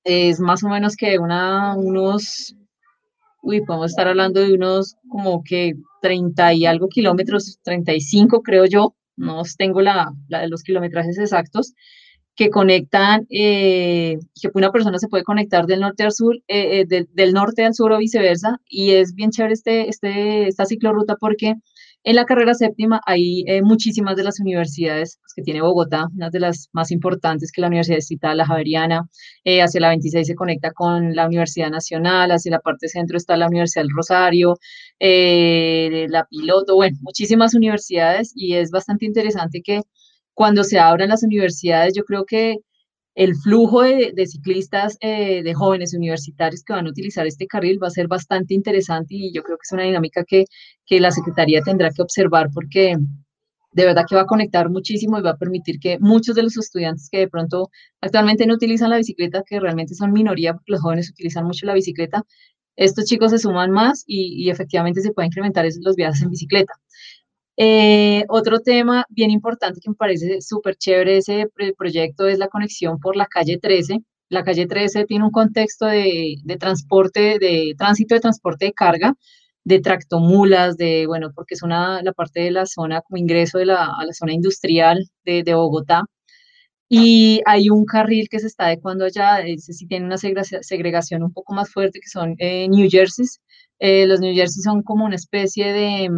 es 0.07 0.39
más 0.41 0.63
o 0.63 0.69
menos 0.69 0.95
que 0.97 1.19
una, 1.19 1.75
unos, 1.77 2.55
uy, 3.43 3.61
podemos 3.63 3.91
estar 3.91 4.07
hablando 4.07 4.41
de 4.41 4.55
unos 4.55 4.95
como 5.09 5.43
que 5.43 5.75
30 6.01 6.55
y 6.55 6.67
algo 6.67 6.89
kilómetros, 6.89 7.59
35 7.65 8.43
creo 8.43 8.67
yo, 8.67 8.95
no 9.17 9.43
tengo 9.59 9.81
la, 9.81 10.13
la 10.29 10.47
los 10.47 10.63
kilometrajes 10.63 11.19
exactos, 11.19 11.75
que 12.37 12.51
conectan, 12.51 13.27
eh, 13.31 14.19
que 14.41 14.51
una 14.55 14.71
persona 14.71 14.99
se 14.99 15.09
puede 15.09 15.25
conectar 15.25 15.67
del 15.67 15.81
norte 15.81 16.05
al 16.05 16.13
sur, 16.13 16.37
eh, 16.47 16.81
eh, 16.81 16.85
del, 16.87 17.09
del, 17.13 17.33
norte 17.33 17.65
al 17.65 17.75
sur 17.75 17.93
o 17.93 17.99
viceversa, 17.99 18.61
y 18.69 18.93
es 18.93 19.15
bien 19.15 19.31
chévere 19.31 19.55
este, 19.55 19.89
este, 19.89 20.47
esta 20.47 20.67
ciclorruta 20.67 21.17
porque 21.17 21.55
en 22.07 22.15
la 22.15 22.25
carrera 22.25 22.55
séptima 22.55 23.01
hay 23.05 23.43
eh, 23.49 23.63
muchísimas 23.63 24.15
de 24.15 24.23
las 24.23 24.39
universidades 24.39 25.19
pues, 25.21 25.35
que 25.35 25.43
tiene 25.43 25.61
Bogotá, 25.61 26.07
una 26.15 26.31
de 26.31 26.39
las 26.39 26.69
más 26.73 26.93
importantes 26.93 27.51
que 27.51 27.61
la 27.61 27.67
Universidad 27.67 27.99
Estatal, 27.99 28.37
la 28.37 28.47
Javeriana, 28.47 29.09
eh, 29.45 29.61
hacia 29.61 29.81
la 29.81 29.89
26 29.89 30.25
se 30.25 30.35
conecta 30.37 30.71
con 30.71 31.17
la 31.17 31.27
Universidad 31.27 31.69
Nacional, 31.69 32.31
hacia 32.31 32.53
la 32.53 32.61
parte 32.61 32.87
centro 32.89 33.17
está 33.17 33.37
la 33.37 33.49
Universidad 33.49 33.83
del 33.83 33.91
Rosario, 33.93 34.57
eh, 35.01 36.07
la 36.09 36.25
Piloto, 36.27 36.77
bueno, 36.77 36.97
muchísimas 37.03 37.55
universidades 37.55 38.33
y 38.37 38.55
es 38.55 38.71
bastante 38.71 39.05
interesante 39.05 39.61
que 39.61 39.81
cuando 40.33 40.63
se 40.63 40.79
abran 40.79 41.09
las 41.09 41.25
universidades, 41.25 41.95
yo 41.97 42.05
creo 42.05 42.25
que 42.25 42.59
el 43.17 43.35
flujo 43.35 43.83
de, 43.83 44.27
ciclistas, 44.27 44.99
eh, 45.01 45.43
de 45.43 45.55
jóvenes 45.55 45.95
universitarios 45.95 46.63
que 46.63 46.75
van 46.75 46.87
a 46.87 46.91
utilizar 46.91 47.27
este 47.27 47.47
carril 47.47 47.83
va 47.83 47.89
a 47.89 47.91
ser 47.91 48.09
bastante 48.09 48.53
interesante 48.55 49.15
y 49.15 49.33
yo 49.33 49.43
creo 49.43 49.57
que 49.57 49.63
es 49.65 49.73
una 49.73 49.85
dinámica 49.85 50.23
que, 50.25 50.45
que 50.85 51.01
la 51.01 51.11
Secretaría 51.11 51.63
tendrá 51.63 51.91
que 51.91 52.03
observar 52.03 52.51
porque 52.53 52.95
de 53.73 53.85
verdad 53.87 54.05
que 54.09 54.17
va 54.17 54.23
a 54.23 54.27
conectar 54.27 54.69
muchísimo 54.69 55.19
y 55.19 55.23
va 55.23 55.31
a 55.31 55.37
permitir 55.39 55.81
que 55.81 55.99
muchos 55.99 56.35
de 56.37 56.43
los 56.43 56.59
estudiantes 56.59 57.09
que 57.11 57.21
de 57.21 57.29
pronto 57.29 57.71
actualmente 58.03 58.47
no 58.47 58.55
utilizan 58.55 58.91
la 58.91 58.99
bicicleta, 58.99 59.43
que 59.47 59.61
realmente 59.61 59.95
son 59.95 60.13
minoría 60.13 60.53
porque 60.53 60.73
los 60.73 60.83
jóvenes 60.83 61.11
utilizan 61.11 61.47
mucho 61.47 61.65
la 61.65 61.75
bicicleta, 61.75 62.23
estos 62.77 63.07
chicos 63.07 63.31
se 63.31 63.39
suman 63.39 63.71
más 63.71 64.05
y, 64.07 64.45
y 64.45 64.51
efectivamente 64.51 65.01
se 65.01 65.13
pueden 65.13 65.29
incrementar 65.29 65.67
los 65.81 65.97
viajes 65.97 66.21
en 66.23 66.31
bicicleta. 66.31 66.75
Eh, 67.59 68.25
otro 68.29 68.61
tema 68.61 69.07
bien 69.09 69.31
importante 69.31 69.81
que 69.81 69.89
me 69.91 69.97
parece 69.97 70.41
súper 70.43 70.77
chévere 70.77 71.19
ese 71.19 71.47
proyecto 71.79 72.27
es 72.27 72.39
la 72.39 72.49
conexión 72.49 72.99
por 73.01 73.17
la 73.17 73.27
calle 73.27 73.59
13. 73.59 74.01
La 74.29 74.43
calle 74.45 74.67
13 74.67 75.05
tiene 75.07 75.25
un 75.25 75.31
contexto 75.31 75.87
de, 75.87 76.37
transporte, 76.59 77.39
de 77.39 77.75
tránsito 77.79 78.15
de 78.15 78.21
transporte 78.21 78.67
de 78.67 78.73
carga, 78.73 79.15
de 79.65 79.81
tractomulas, 79.81 80.77
de, 80.77 81.07
bueno, 81.07 81.31
porque 81.35 81.55
es 81.55 81.63
una, 81.63 82.03
la 82.03 82.13
parte 82.13 82.41
de 82.41 82.51
la 82.51 82.67
zona 82.67 83.01
como 83.03 83.19
ingreso 83.19 83.59
de 83.59 83.67
la, 83.67 83.87
a 83.87 84.05
la 84.05 84.13
zona 84.13 84.33
industrial 84.33 85.09
de, 85.25 85.43
Bogotá. 85.55 86.05
Y 86.89 87.41
hay 87.47 87.71
un 87.71 87.85
carril 87.85 88.29
que 88.31 88.39
se 88.41 88.47
está 88.49 88.67
adecuando 88.67 89.05
allá, 89.05 89.41
ese 89.41 89.73
sí 89.73 89.87
tiene 89.87 90.07
una 90.07 90.19
segregación 90.19 91.23
un 91.23 91.33
poco 91.33 91.55
más 91.55 91.71
fuerte, 91.73 92.01
que 92.01 92.09
son 92.09 92.37
eh, 92.39 92.69
New 92.69 92.89
Jerseys. 92.91 93.41
Eh, 93.79 94.07
los 94.07 94.21
New 94.21 94.35
Jerseys 94.35 94.65
son 94.65 94.83
como 94.83 95.05
una 95.05 95.17
especie 95.17 95.73
de, 95.73 96.11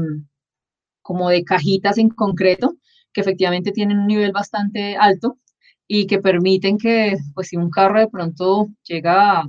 como 1.09 1.31
de 1.31 1.43
cajitas 1.43 1.97
en 1.97 2.11
concreto, 2.11 2.77
que 3.15 3.23
efectivamente 3.23 3.73
tienen 3.73 4.01
un 4.01 4.09
nivel 4.09 4.31
bastante 4.31 4.95
alto 4.95 5.39
y 5.87 6.07
que 6.07 6.19
permiten 6.19 6.77
que, 6.77 7.17
pues 7.35 7.49
si 7.49 7.57
un 7.57 7.71
carro 7.71 7.99
de 7.99 8.09
pronto 8.09 8.69
llega, 8.87 9.47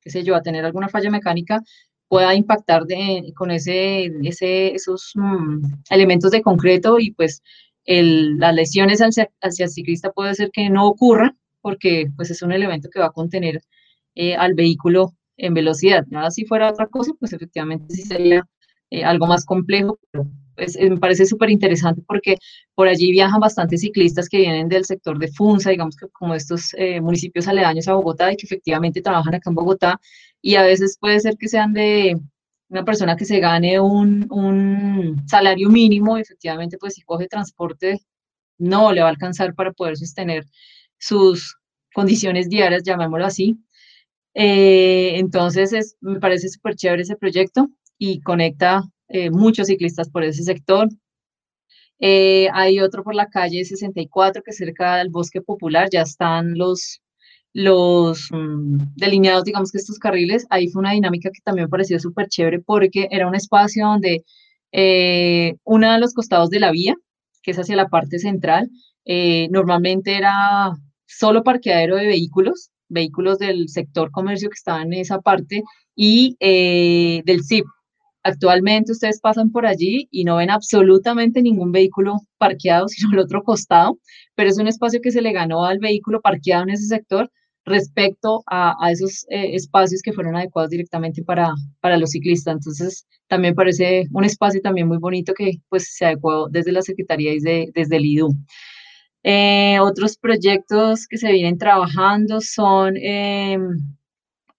qué 0.00 0.10
sé 0.10 0.24
yo, 0.24 0.34
a 0.34 0.42
tener 0.42 0.64
alguna 0.64 0.88
falla 0.88 1.08
mecánica, 1.08 1.62
pueda 2.08 2.34
impactar 2.34 2.86
de, 2.86 3.32
con 3.36 3.52
ese, 3.52 4.06
ese, 4.24 4.74
esos 4.74 5.12
mm, 5.14 5.84
elementos 5.90 6.32
de 6.32 6.42
concreto 6.42 6.98
y 6.98 7.12
pues 7.12 7.40
el, 7.84 8.38
las 8.38 8.52
lesiones 8.56 8.98
hacia, 9.00 9.30
hacia, 9.40 9.66
el 9.66 9.70
ciclista 9.70 10.10
puede 10.10 10.34
ser 10.34 10.50
que 10.50 10.68
no 10.70 10.88
ocurran 10.88 11.38
porque 11.60 12.06
pues 12.16 12.32
es 12.32 12.42
un 12.42 12.50
elemento 12.50 12.88
que 12.92 12.98
va 12.98 13.06
a 13.06 13.10
contener 13.12 13.62
eh, 14.16 14.34
al 14.34 14.54
vehículo 14.54 15.14
en 15.36 15.54
velocidad. 15.54 16.04
Nada 16.08 16.32
si 16.32 16.46
fuera 16.46 16.68
otra 16.68 16.88
cosa, 16.88 17.12
pues 17.20 17.32
efectivamente 17.32 17.94
sí 17.94 18.02
sería 18.02 18.42
eh, 18.90 19.04
algo 19.04 19.28
más 19.28 19.44
complejo, 19.44 20.00
pues, 20.56 20.76
eh, 20.76 20.90
me 20.90 20.98
parece 20.98 21.26
súper 21.26 21.50
interesante 21.50 22.02
porque 22.06 22.36
por 22.74 22.88
allí 22.88 23.10
viajan 23.12 23.40
bastantes 23.40 23.80
ciclistas 23.82 24.28
que 24.28 24.38
vienen 24.38 24.68
del 24.68 24.84
sector 24.84 25.18
de 25.18 25.28
Funza, 25.28 25.70
digamos 25.70 25.96
que 25.96 26.08
como 26.08 26.34
estos 26.34 26.74
eh, 26.78 27.00
municipios 27.00 27.48
aledaños 27.48 27.88
a 27.88 27.94
Bogotá 27.94 28.32
y 28.32 28.36
que 28.36 28.46
efectivamente 28.46 29.02
trabajan 29.02 29.34
acá 29.34 29.50
en 29.50 29.54
Bogotá 29.54 30.00
y 30.42 30.56
a 30.56 30.62
veces 30.62 30.96
puede 31.00 31.20
ser 31.20 31.36
que 31.38 31.48
sean 31.48 31.72
de 31.72 32.18
una 32.68 32.84
persona 32.84 33.16
que 33.16 33.24
se 33.24 33.38
gane 33.40 33.80
un, 33.80 34.26
un 34.30 35.22
salario 35.28 35.68
mínimo, 35.70 36.18
efectivamente 36.18 36.78
pues 36.78 36.94
si 36.94 37.02
coge 37.02 37.28
transporte 37.28 38.00
no 38.58 38.92
le 38.92 39.02
va 39.02 39.08
a 39.08 39.10
alcanzar 39.10 39.54
para 39.54 39.72
poder 39.72 39.96
sostener 39.96 40.44
sus 40.98 41.56
condiciones 41.94 42.48
diarias, 42.48 42.82
llamémoslo 42.84 43.26
así. 43.26 43.58
Eh, 44.34 45.18
entonces 45.18 45.72
es, 45.72 45.96
me 46.00 46.20
parece 46.20 46.48
súper 46.48 46.76
chévere 46.76 47.02
ese 47.02 47.16
proyecto 47.16 47.68
y 47.98 48.20
conecta 48.20 48.82
eh, 49.08 49.30
muchos 49.30 49.68
ciclistas 49.68 50.10
por 50.10 50.24
ese 50.24 50.42
sector. 50.42 50.88
Eh, 51.98 52.48
hay 52.52 52.80
otro 52.80 53.02
por 53.04 53.14
la 53.14 53.28
calle 53.28 53.64
64 53.64 54.42
que 54.42 54.52
cerca 54.52 54.96
del 54.96 55.10
bosque 55.10 55.40
popular, 55.40 55.88
ya 55.90 56.02
están 56.02 56.58
los, 56.58 57.00
los 57.52 58.28
mm, 58.30 58.78
delineados, 58.96 59.44
digamos 59.44 59.72
que 59.72 59.78
estos 59.78 59.98
carriles. 59.98 60.46
Ahí 60.50 60.68
fue 60.68 60.80
una 60.80 60.92
dinámica 60.92 61.30
que 61.30 61.40
también 61.42 61.68
pareció 61.68 61.98
súper 62.00 62.28
chévere 62.28 62.60
porque 62.60 63.08
era 63.10 63.28
un 63.28 63.34
espacio 63.34 63.86
donde 63.86 64.24
eh, 64.72 65.54
uno 65.64 65.92
de 65.92 66.00
los 66.00 66.12
costados 66.14 66.50
de 66.50 66.60
la 66.60 66.72
vía, 66.72 66.94
que 67.42 67.52
es 67.52 67.58
hacia 67.58 67.76
la 67.76 67.88
parte 67.88 68.18
central, 68.18 68.70
normalmente 69.50 70.16
era 70.16 70.72
solo 71.06 71.44
parqueadero 71.44 71.96
de 71.96 72.06
vehículos, 72.06 72.70
vehículos 72.88 73.38
del 73.38 73.68
sector 73.68 74.10
comercio 74.10 74.48
que 74.50 74.54
estaban 74.54 74.92
en 74.92 75.00
esa 75.00 75.20
parte 75.20 75.62
y 75.94 76.36
del 76.40 77.44
CIP, 77.44 77.66
Actualmente 78.26 78.90
ustedes 78.90 79.20
pasan 79.20 79.52
por 79.52 79.66
allí 79.66 80.08
y 80.10 80.24
no 80.24 80.36
ven 80.36 80.50
absolutamente 80.50 81.40
ningún 81.42 81.70
vehículo 81.70 82.16
parqueado, 82.38 82.88
sino 82.88 83.12
el 83.12 83.20
otro 83.20 83.44
costado, 83.44 83.98
pero 84.34 84.50
es 84.50 84.58
un 84.58 84.66
espacio 84.66 85.00
que 85.00 85.12
se 85.12 85.22
le 85.22 85.32
ganó 85.32 85.64
al 85.64 85.78
vehículo 85.78 86.20
parqueado 86.20 86.64
en 86.64 86.70
ese 86.70 86.86
sector 86.86 87.30
respecto 87.64 88.42
a, 88.48 88.74
esos 88.90 89.26
eh, 89.28 89.54
espacios 89.54 90.02
que 90.02 90.12
fueron 90.12 90.36
adecuados 90.36 90.70
directamente 90.70 91.22
para, 91.22 91.52
para 91.80 91.98
los 91.98 92.10
ciclistas. 92.10 92.54
Entonces, 92.54 93.06
también 93.28 93.54
parece 93.54 94.06
un 94.12 94.24
espacio 94.24 94.60
también 94.60 94.88
muy 94.88 94.98
bonito 94.98 95.32
que 95.32 95.58
pues 95.68 95.94
se 95.94 96.06
adecuó 96.06 96.48
desde 96.48 96.72
la 96.72 96.82
Secretaría 96.82 97.32
y 97.32 97.38
desde 97.40 97.96
el 97.96 98.04
IDU. 98.04 98.30
Eh, 99.22 99.78
otros 99.80 100.16
proyectos 100.18 101.06
que 101.08 101.16
se 101.16 101.32
vienen 101.32 101.58
trabajando 101.58 102.40
son, 102.40 102.96
em, 102.96 103.78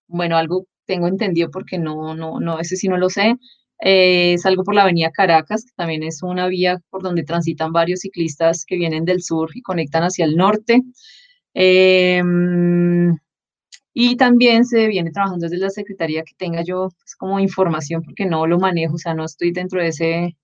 bueno, 0.07 0.37
algo 0.37 0.67
tengo 0.87 1.07
entendido 1.07 1.51
porque 1.51 1.77
no, 1.77 2.15
no, 2.15 2.39
no, 2.39 2.59
ese 2.59 2.75
sí 2.77 2.87
no 2.87 2.97
lo 2.97 3.09
sé, 3.09 3.35
eh, 3.79 4.33
es 4.33 4.45
algo 4.45 4.63
por 4.63 4.75
la 4.75 4.83
avenida 4.83 5.11
Caracas, 5.11 5.65
que 5.65 5.71
también 5.75 6.03
es 6.03 6.23
una 6.23 6.47
vía 6.47 6.81
por 6.89 7.03
donde 7.03 7.23
transitan 7.23 7.71
varios 7.71 7.99
ciclistas 8.01 8.65
que 8.65 8.75
vienen 8.77 9.05
del 9.05 9.21
sur 9.21 9.49
y 9.55 9.61
conectan 9.61 10.03
hacia 10.03 10.25
el 10.25 10.35
norte. 10.35 10.81
Em, 11.53 13.17
y 13.93 14.17
también 14.17 14.65
se 14.65 14.87
viene 14.87 15.11
trabajando 15.11 15.45
desde 15.47 15.57
la 15.57 15.69
Secretaría 15.71 16.23
que 16.23 16.35
tenga 16.37 16.63
yo 16.63 16.89
pues, 16.99 17.15
como 17.15 17.39
información, 17.39 18.03
porque 18.03 18.25
no 18.25 18.47
lo 18.47 18.59
manejo, 18.59 18.95
o 18.95 18.97
sea, 18.99 19.13
no 19.13 19.25
estoy 19.25 19.51
dentro 19.51 19.81
de 19.81 19.89
ese, 19.89 20.37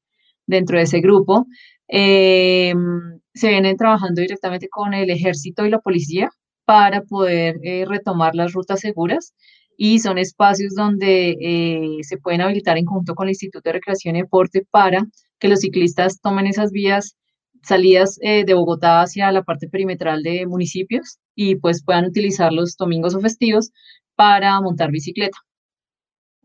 dentro 0.47 0.77
de 0.77 0.83
ese 0.83 1.01
grupo. 1.01 1.47
Em, 1.88 3.19
se 3.33 3.50
vienen 3.50 3.77
trabajando 3.77 4.21
directamente 4.21 4.69
con 4.69 4.93
el 4.93 5.09
ejército 5.09 5.65
y 5.65 5.69
la 5.69 5.79
policía 5.79 6.29
para 6.65 7.01
poder 7.03 7.59
eh, 7.63 7.85
retomar 7.88 8.35
las 8.35 8.53
rutas 8.53 8.79
seguras 8.81 9.33
y 9.77 9.99
son 9.99 10.17
espacios 10.17 10.73
donde 10.75 11.35
eh, 11.39 11.97
se 12.03 12.17
pueden 12.17 12.41
habilitar 12.41 12.77
en 12.77 12.85
conjunto 12.85 13.15
con 13.15 13.27
el 13.27 13.31
Instituto 13.31 13.69
de 13.69 13.73
Recreación 13.73 14.15
y 14.15 14.21
Deporte 14.21 14.65
para 14.69 15.05
que 15.39 15.47
los 15.47 15.59
ciclistas 15.59 16.19
tomen 16.21 16.47
esas 16.47 16.71
vías 16.71 17.15
salidas 17.63 18.19
eh, 18.21 18.43
de 18.45 18.53
Bogotá 18.53 19.01
hacia 19.01 19.31
la 19.31 19.43
parte 19.43 19.67
perimetral 19.67 20.21
de 20.21 20.45
municipios 20.45 21.19
y 21.35 21.55
pues 21.55 21.83
puedan 21.83 22.05
utilizar 22.05 22.51
los 22.51 22.75
domingos 22.75 23.15
o 23.15 23.19
festivos 23.19 23.71
para 24.15 24.59
montar 24.61 24.91
bicicleta. 24.91 25.37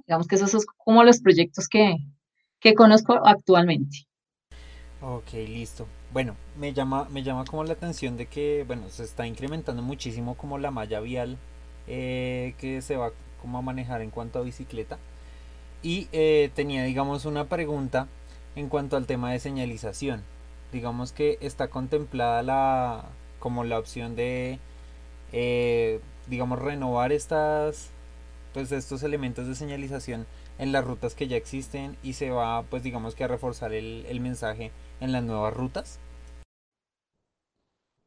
Digamos 0.07 0.27
que 0.27 0.37
esos 0.37 0.51
son 0.51 0.63
como 0.79 1.05
los 1.05 1.21
proyectos 1.21 1.69
que, 1.69 1.97
que 2.61 2.75
conozco 2.75 3.21
actualmente. 3.25 4.07
Ok, 5.01 5.33
listo. 5.47 5.87
Bueno, 6.13 6.35
me 6.59 6.73
llama, 6.73 7.09
me 7.11 7.23
llama 7.23 7.45
como 7.45 7.63
la 7.63 7.75
atención 7.75 8.17
de 8.17 8.27
que, 8.27 8.65
bueno, 8.67 8.89
se 8.89 9.05
está 9.05 9.27
incrementando 9.27 9.83
muchísimo 9.83 10.35
como 10.37 10.59
la 10.59 10.71
malla 10.71 11.01
vial 11.01 11.39
eh, 11.89 12.55
que 12.59 12.83
se 12.83 12.97
va 12.97 13.13
como 13.41 13.59
a 13.59 13.63
manejar 13.63 14.03
en 14.03 14.11
cuanto 14.11 14.39
a 14.39 14.43
bicicleta. 14.43 14.99
Y 15.83 16.09
eh, 16.13 16.51
tenía, 16.55 16.85
digamos, 16.85 17.25
una 17.25 17.47
pregunta 17.47 18.09
en 18.57 18.69
cuanto 18.69 18.97
al 18.97 19.07
tema 19.07 19.33
de 19.33 19.41
señalización 19.41 20.23
digamos 20.73 21.13
que 21.13 21.39
está 21.41 21.69
contemplada 21.69 22.43
la 22.43 23.05
como 23.39 23.65
la 23.65 23.79
opción 23.79 24.17
de 24.17 24.59
eh, 25.33 26.01
digamos 26.27 26.59
renovar 26.59 27.13
estas 27.13 27.91
pues 28.53 28.73
estos 28.73 29.03
elementos 29.03 29.47
de 29.47 29.55
señalización 29.55 30.27
en 30.59 30.73
las 30.73 30.85
rutas 30.85 31.15
que 31.15 31.29
ya 31.29 31.37
existen 31.37 31.97
y 32.03 32.15
se 32.15 32.31
va 32.31 32.63
pues 32.65 32.83
digamos 32.83 33.15
que 33.15 33.25
a 33.25 33.29
reforzar 33.29 33.73
el, 33.73 34.21
mensaje 34.21 34.73
en 35.01 35.13
las 35.13 35.23
nuevas 35.23 35.55
rutas 35.55 35.99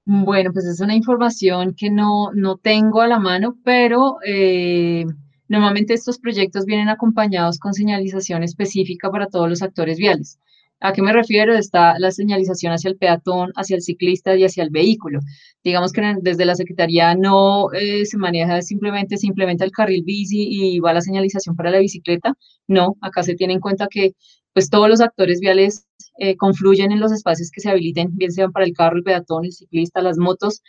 bueno 0.05 0.51
pues 0.53 0.65
es 0.65 0.79
una 0.81 0.95
información 0.95 1.73
que 1.75 1.89
no, 1.89 2.31
no 2.33 2.57
tengo 2.57 3.01
a 3.01 3.07
la 3.07 3.19
mano 3.19 3.57
pero 3.63 4.17
eh, 4.25 5.05
normalmente 5.47 5.93
estos 5.93 6.19
proyectos 6.19 6.65
vienen 6.65 6.89
acompañados 6.89 7.59
con 7.59 7.73
señalización 7.73 8.43
específica 8.43 9.11
para 9.11 9.27
todos 9.27 9.49
los 9.49 9.61
actores 9.61 9.97
viales 9.97 10.39
¿A 10.83 10.93
qué 10.93 11.03
me 11.03 11.13
refiero? 11.13 11.53
Está 11.55 11.99
la 11.99 12.09
señalización 12.11 12.73
hacia 12.73 12.89
el 12.89 12.97
peatón, 12.97 13.51
hacia 13.55 13.75
el 13.75 13.83
ciclista 13.83 14.35
y 14.35 14.43
hacia 14.45 14.63
el 14.63 14.71
vehículo. 14.71 15.19
Digamos 15.63 15.91
que 15.91 16.01
desde 16.21 16.43
la 16.43 16.55
Secretaría 16.55 17.13
no 17.13 17.71
eh, 17.71 18.03
se 18.07 18.17
maneja 18.17 18.63
simplemente, 18.63 19.17
simplemente 19.17 19.63
el 19.63 19.69
carril 19.71 20.03
bici 20.03 20.47
y 20.49 20.79
va 20.79 20.93
la 20.93 21.01
señalización 21.01 21.55
para 21.55 21.69
la 21.69 21.77
bicicleta. 21.77 22.33
No, 22.67 22.95
acá 23.01 23.21
se 23.21 23.35
tiene 23.35 23.53
en 23.53 23.59
cuenta 23.59 23.87
que 23.87 24.13
pues 24.53 24.69
todos 24.69 24.89
los 24.89 25.01
actores 25.01 25.39
viales 25.39 25.85
eh, 26.17 26.35
confluyen 26.35 26.91
en 26.91 26.99
los 26.99 27.11
espacios 27.11 27.51
que 27.51 27.61
se 27.61 27.69
habiliten, 27.69 28.15
bien 28.15 28.31
sean 28.31 28.51
para 28.51 28.65
el 28.65 28.73
carro, 28.73 28.97
el 28.97 29.03
peatón, 29.03 29.45
el 29.45 29.53
ciclista, 29.53 30.01
las 30.01 30.17
motos, 30.17 30.61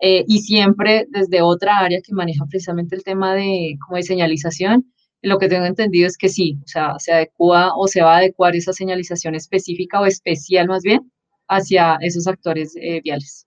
eh, 0.00 0.24
y 0.26 0.40
siempre 0.40 1.06
desde 1.10 1.42
otra 1.42 1.78
área 1.78 2.00
que 2.00 2.12
maneja 2.12 2.44
precisamente 2.46 2.96
el 2.96 3.04
tema 3.04 3.34
de, 3.34 3.76
como 3.84 3.96
de 3.96 4.02
señalización, 4.02 4.92
lo 5.22 5.38
que 5.38 5.48
tengo 5.48 5.66
entendido 5.66 6.06
es 6.06 6.16
que 6.16 6.28
sí, 6.28 6.58
o 6.64 6.68
sea, 6.68 6.94
se 6.98 7.12
adecua 7.12 7.72
o 7.76 7.88
se 7.88 8.02
va 8.02 8.14
a 8.14 8.18
adecuar 8.18 8.54
esa 8.54 8.72
señalización 8.72 9.34
específica 9.34 10.00
o 10.00 10.06
especial 10.06 10.68
más 10.68 10.82
bien 10.82 11.10
hacia 11.48 11.96
esos 12.00 12.26
actores 12.26 12.74
eh, 12.76 13.00
viales. 13.02 13.46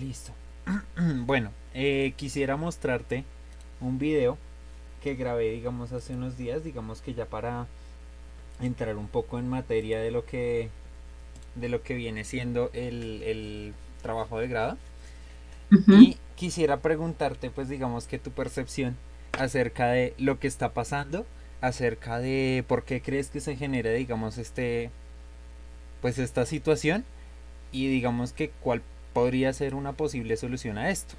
Listo. 0.00 0.32
Bueno, 1.26 1.50
quisiera 2.16 2.56
mostrarte 2.56 3.24
un 3.82 3.98
video 3.98 4.38
que 5.02 5.14
grabé, 5.14 5.50
digamos, 5.50 5.92
hace 5.92 6.14
unos 6.14 6.38
días, 6.38 6.64
digamos 6.64 7.02
que 7.02 7.12
ya 7.12 7.26
para 7.26 7.66
entrar 8.60 8.96
un 8.96 9.08
poco 9.08 9.38
en 9.38 9.48
materia 9.48 10.00
de 10.00 10.10
lo 10.10 10.24
que 10.24 10.70
de 11.54 11.68
lo 11.68 11.82
que 11.82 11.94
viene 11.94 12.24
siendo 12.24 12.70
el, 12.74 13.74
trabajo 14.02 14.38
de 14.38 14.48
grado. 14.48 14.76
Y 15.88 16.16
quisiera 16.36 16.76
preguntarte, 16.78 17.50
pues 17.50 17.68
digamos 17.68 18.06
que 18.06 18.18
tu 18.18 18.30
percepción 18.30 18.96
acerca 19.32 19.88
de 19.88 20.14
lo 20.18 20.38
que 20.38 20.46
está 20.46 20.72
pasando, 20.72 21.26
acerca 21.60 22.18
de 22.18 22.64
por 22.68 22.84
qué 22.84 23.02
crees 23.02 23.30
que 23.30 23.40
se 23.40 23.56
genera, 23.56 23.90
digamos, 23.90 24.38
este, 24.38 24.90
pues 26.02 26.18
esta 26.18 26.46
situación 26.46 27.04
y 27.72 27.88
digamos 27.88 28.32
que 28.32 28.50
cuál 28.60 28.82
podría 29.12 29.52
ser 29.52 29.74
una 29.74 29.92
posible 29.92 30.36
solución 30.36 30.78
a 30.78 30.90
esto. 30.90 31.16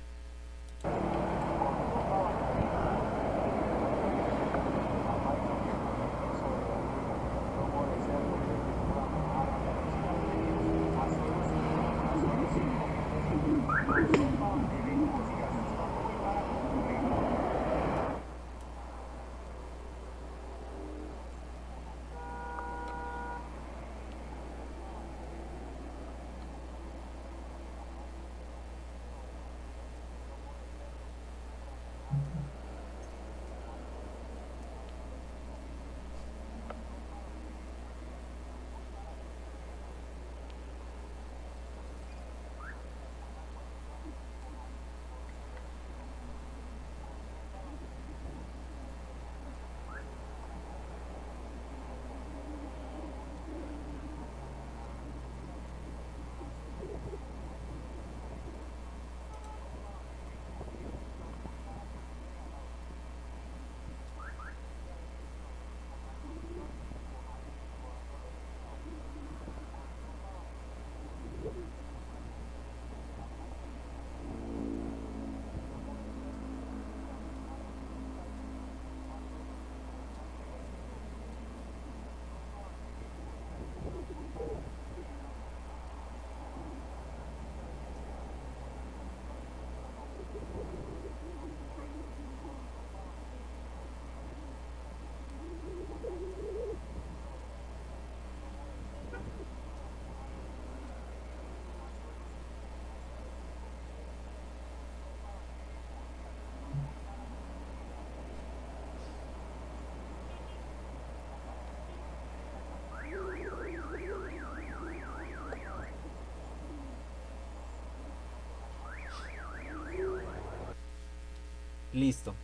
Listo. 121.98 122.36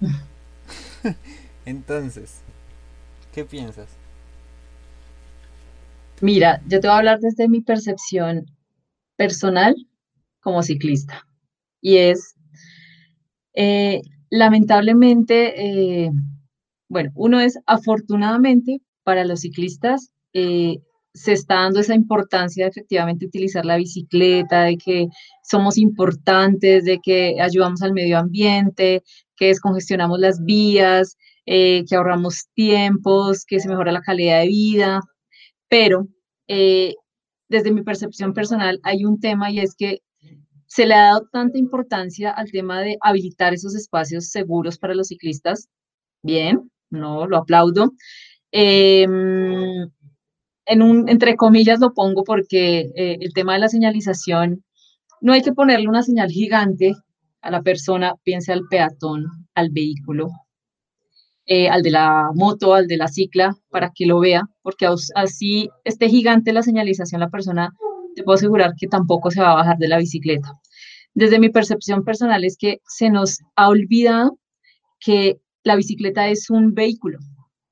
Entonces, 1.66 2.42
¿qué 3.34 3.44
piensas? 3.44 3.88
Mira, 6.20 6.62
yo 6.68 6.78
te 6.78 6.86
voy 6.86 6.94
a 6.94 6.98
hablar 6.98 7.18
desde 7.18 7.48
mi 7.48 7.60
percepción 7.60 8.46
personal 9.16 9.74
como 10.40 10.62
ciclista. 10.62 11.26
Y 11.80 11.96
es, 11.96 12.36
eh, 13.54 14.02
lamentablemente, 14.30 16.04
eh, 16.04 16.10
bueno, 16.88 17.10
uno 17.16 17.40
es 17.40 17.58
afortunadamente 17.66 18.80
para 19.02 19.24
los 19.24 19.40
ciclistas, 19.40 20.12
eh, 20.34 20.78
se 21.14 21.32
está 21.32 21.56
dando 21.56 21.80
esa 21.80 21.94
importancia 21.94 22.64
de 22.64 22.70
efectivamente 22.70 23.26
utilizar 23.26 23.64
la 23.64 23.76
bicicleta, 23.76 24.62
de 24.62 24.76
que 24.76 25.08
somos 25.42 25.78
importantes, 25.78 26.84
de 26.84 26.98
que 27.02 27.40
ayudamos 27.40 27.82
al 27.82 27.92
medio 27.92 28.18
ambiente, 28.18 29.02
que 29.36 29.46
descongestionamos 29.46 30.18
las 30.20 30.42
vías, 30.44 31.16
que 31.46 31.86
ahorramos 31.92 32.46
tiempos, 32.54 33.44
que 33.44 33.58
se 33.58 33.68
mejora 33.68 33.90
la 33.90 34.02
calidad 34.02 34.40
de 34.40 34.46
vida, 34.46 35.00
pero 35.68 36.06
desde 36.46 37.72
mi 37.72 37.82
percepción 37.82 38.32
personal 38.32 38.78
hay 38.84 39.04
un 39.04 39.18
tema 39.18 39.50
y 39.50 39.58
es 39.58 39.74
que 39.74 40.02
se 40.66 40.86
le 40.86 40.94
ha 40.94 41.06
dado 41.06 41.28
tanta 41.32 41.58
importancia 41.58 42.30
al 42.30 42.50
tema 42.52 42.80
de 42.80 42.96
habilitar 43.00 43.52
esos 43.52 43.74
espacios 43.74 44.28
seguros 44.28 44.78
para 44.78 44.94
los 44.94 45.08
ciclistas. 45.08 45.68
Bien, 46.22 46.70
no 46.90 47.26
lo 47.26 47.38
aplaudo. 47.38 47.92
Em, 48.52 49.90
entre 50.70 51.36
comillas 51.36 51.80
lo 51.80 51.92
pongo 51.92 52.22
porque 52.24 52.90
eh, 52.94 53.18
el 53.20 53.32
tema 53.32 53.54
de 53.54 53.60
la 53.60 53.68
señalización, 53.68 54.64
no 55.20 55.32
hay 55.32 55.42
que 55.42 55.52
ponerle 55.52 55.88
una 55.88 56.02
señal 56.02 56.30
gigante 56.30 56.94
a 57.42 57.50
la 57.50 57.62
persona, 57.62 58.14
piense 58.22 58.52
al 58.52 58.62
peatón, 58.70 59.26
al 59.54 59.70
vehículo, 59.70 60.30
eh, 61.46 61.68
al 61.68 61.82
de 61.82 61.90
la 61.90 62.30
moto, 62.34 62.74
al 62.74 62.86
de 62.86 62.96
la 62.96 63.08
cicla, 63.08 63.56
para 63.70 63.90
que 63.94 64.06
lo 64.06 64.20
vea, 64.20 64.42
porque 64.62 64.86
así 65.14 65.68
esté 65.84 66.08
gigante 66.08 66.52
la 66.52 66.62
señalización, 66.62 67.20
la 67.20 67.30
persona 67.30 67.70
te 68.14 68.22
puedo 68.22 68.36
asegurar 68.36 68.74
que 68.78 68.86
tampoco 68.86 69.30
se 69.30 69.40
va 69.40 69.52
a 69.52 69.56
bajar 69.56 69.78
de 69.78 69.88
la 69.88 69.98
bicicleta. 69.98 70.52
Desde 71.14 71.40
mi 71.40 71.48
percepción 71.48 72.04
personal 72.04 72.44
es 72.44 72.56
que 72.56 72.80
se 72.86 73.10
nos 73.10 73.38
ha 73.56 73.68
olvidado 73.68 74.38
que 75.00 75.40
la 75.64 75.76
bicicleta 75.76 76.28
es 76.28 76.50
un 76.50 76.74
vehículo 76.74 77.18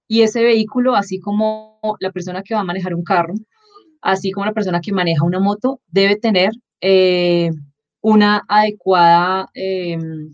y 0.08 0.22
ese 0.22 0.42
vehículo, 0.42 0.96
así 0.96 1.20
como 1.20 1.80
la 2.00 2.10
persona 2.12 2.42
que 2.42 2.54
va 2.54 2.60
a 2.60 2.64
manejar 2.64 2.94
un 2.94 3.04
carro, 3.04 3.34
así 4.02 4.32
como 4.32 4.46
la 4.46 4.54
persona 4.54 4.80
que 4.80 4.92
maneja 4.92 5.24
una 5.24 5.40
moto, 5.40 5.80
debe 5.88 6.16
tener 6.16 6.50
eh, 6.80 7.50
una 8.00 8.44
adecuada, 8.48 9.48
em, 9.54 10.30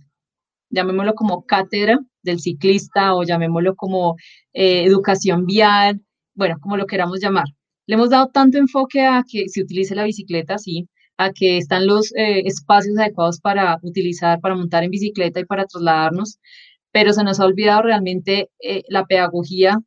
llamémoslo 0.71 1.15
como 1.15 1.45
cátedra 1.47 1.99
del 2.23 2.41
ciclista 2.41 3.15
o 3.15 3.25
llamémoslo 3.25 3.75
como 3.77 4.17
eh, 4.55 4.85
educación 4.85 5.47
vial, 5.47 6.01
bueno, 6.35 6.57
como 6.61 6.77
lo 6.77 6.87
queramos 6.87 7.21
llamar. 7.21 7.47
Le 7.87 7.95
hemos 7.97 8.11
dado 8.11 8.29
tanto 8.29 8.59
enfoque 8.59 9.03
a 9.03 9.25
que 9.29 9.49
se 9.49 9.63
utilice 9.63 9.95
la 9.95 10.05
bicicleta, 10.05 10.59
sí, 10.59 10.89
a 11.19 11.31
que 11.33 11.59
están 11.59 11.87
los 11.87 12.13
eh, 12.17 12.43
espacios 12.47 12.99
adecuados 12.99 13.41
para 13.41 13.79
utilizar, 13.83 14.41
para 14.41 14.55
montar 14.55 14.85
en 14.85 14.91
bicicleta 14.91 15.41
y 15.41 15.45
para 15.45 15.67
trasladarnos, 15.67 16.39
pero 16.95 17.13
se 17.13 17.25
nos 17.25 17.41
ha 17.41 17.47
olvidado 17.47 17.83
realmente 17.83 18.51
eh, 18.61 18.85
la 18.89 19.05
pedagogía 19.05 19.81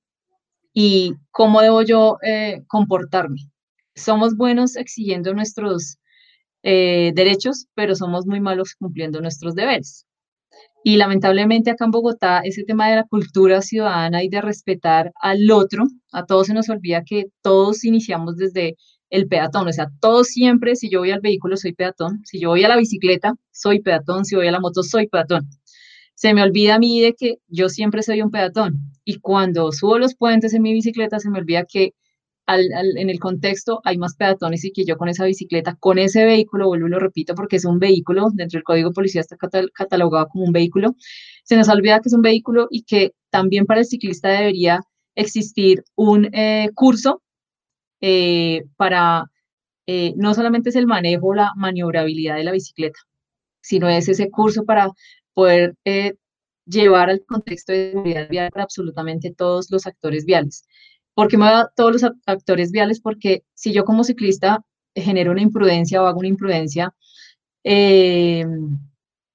y 0.74 1.14
cómo 1.32 1.62
debo 1.62 1.82
yo 1.84 2.18
eh, 2.22 2.64
comportarme. 2.68 3.50
Somos 3.96 4.36
buenos 4.36 4.76
exigiendo 4.76 5.34
nuestros 5.34 5.98
derechos, 6.64 7.68
pero 7.76 7.96
somos 7.96 8.26
muy 8.26 8.42
malos 8.42 8.76
cumpliendo 8.78 9.22
nuestros 9.22 9.56
deberes. 9.56 10.06
Y 10.84 10.98
lamentablemente 10.98 11.72
acá 11.72 11.86
en 11.86 11.92
Bogotá, 11.92 12.42
ese 12.44 12.64
tema 12.64 12.90
de 12.90 12.98
la 12.98 13.04
cultura 13.06 13.62
ciudadana 13.62 14.22
y 14.24 14.30
de 14.30 14.42
respetar 14.42 15.12
al 15.22 15.50
otro, 15.52 15.86
a 16.12 16.26
todos 16.26 16.48
se 16.48 16.54
nos 16.54 16.70
olvida 16.70 17.04
que 17.06 17.28
todos 17.42 17.86
iniciamos 17.86 18.36
desde 18.36 18.76
el 19.10 19.28
peatón, 19.28 19.68
o 19.68 19.74
sea, 19.74 19.88
todos 20.02 20.28
siempre, 20.28 20.76
si 20.76 20.90
yo 20.90 21.00
voy 21.00 21.12
al 21.12 21.22
vehículo, 21.22 21.58
soy 21.58 21.74
peatón, 21.74 22.22
si 22.26 22.40
yo 22.40 22.50
voy 22.50 22.64
a 22.64 22.70
la 22.70 22.78
bicicleta, 22.78 23.34
soy 23.52 23.82
peatón, 23.82 24.26
si 24.26 24.36
voy 24.36 24.48
a 24.48 24.52
la 24.52 24.60
moto, 24.60 24.84
soy 24.84 25.08
peatón. 25.08 25.48
Se 26.18 26.34
me 26.34 26.42
olvida 26.42 26.76
a 26.76 26.80
mí 26.80 27.00
de 27.00 27.14
que 27.14 27.36
yo 27.48 27.70
siempre 27.70 28.02
soy 28.02 28.24
un 28.24 28.32
peatón. 28.32 28.80
Y 29.06 29.20
cuando 29.20 29.72
subo 29.72 30.00
los 30.00 30.16
puentes 30.16 30.52
en 30.56 30.64
mi 30.64 30.74
bicicleta, 30.74 31.20
se 31.20 31.30
me 31.30 31.38
olvida 31.38 31.64
que 31.66 31.94
en 32.48 33.10
el 33.12 33.20
contexto 33.20 33.82
hay 33.84 34.00
más 34.00 34.16
peatones 34.16 34.66
y 34.66 34.72
que 34.72 34.84
yo 34.84 34.98
con 34.98 35.10
esa 35.10 35.26
bicicleta, 35.26 35.76
con 35.80 36.00
ese 36.00 36.26
vehículo, 36.26 36.68
vuelvo 36.68 36.88
y 36.88 36.90
lo 36.90 37.00
repito 37.00 37.36
porque 37.36 37.58
es 37.58 37.66
un 37.66 37.78
vehículo, 37.78 38.30
dentro 38.34 38.58
del 38.58 38.64
código 38.64 38.94
policía 38.94 39.22
está 39.22 39.38
catalogado 39.74 40.28
como 40.30 40.46
un 40.46 40.54
vehículo, 40.54 40.96
se 41.44 41.56
nos 41.56 41.70
olvida 41.70 42.00
que 42.00 42.10
es 42.10 42.14
un 42.14 42.22
vehículo 42.22 42.68
y 42.72 42.84
que 42.84 43.12
también 43.30 43.66
para 43.66 43.82
el 43.82 43.86
ciclista 43.86 44.30
debería 44.30 44.82
existir 45.14 45.84
un 45.96 46.30
eh, 46.34 46.70
curso 46.74 47.22
eh, 48.02 48.64
para, 48.78 49.26
eh, 49.86 50.14
no 50.16 50.34
solamente 50.34 50.70
es 50.70 50.76
el 50.78 50.88
manejo, 50.88 51.36
la 51.36 51.52
maniobrabilidad 51.58 52.38
de 52.38 52.44
la 52.46 52.54
bicicleta, 52.54 53.00
sino 53.62 53.90
es 53.90 54.08
ese 54.08 54.30
curso 54.32 54.66
para 54.66 54.90
poder 55.38 55.76
llevar 56.66 57.12
al 57.12 57.24
contexto 57.24 57.72
de 57.72 57.92
seguridad 57.92 58.28
vial 58.28 58.50
para 58.50 58.64
absolutamente 58.64 59.32
todos 59.32 59.70
los 59.70 59.86
actores 59.86 60.26
viales. 60.26 60.66
¿Por 61.14 61.28
qué 61.28 61.38
me 61.38 61.46
a 61.46 61.70
todos 61.76 61.94
los 61.94 62.12
actores 62.26 62.72
viales? 62.72 63.00
Porque 63.00 63.44
si 63.54 63.72
yo 63.72 63.86
como 63.86 64.04
ciclista 64.04 64.66
genero 64.96 65.32
una 65.32 65.44
imprudencia 65.44 66.02
o 66.02 66.08
hago 66.08 66.20
una 66.20 66.28
imprudencia, 66.30 66.92
eh, 67.64 68.46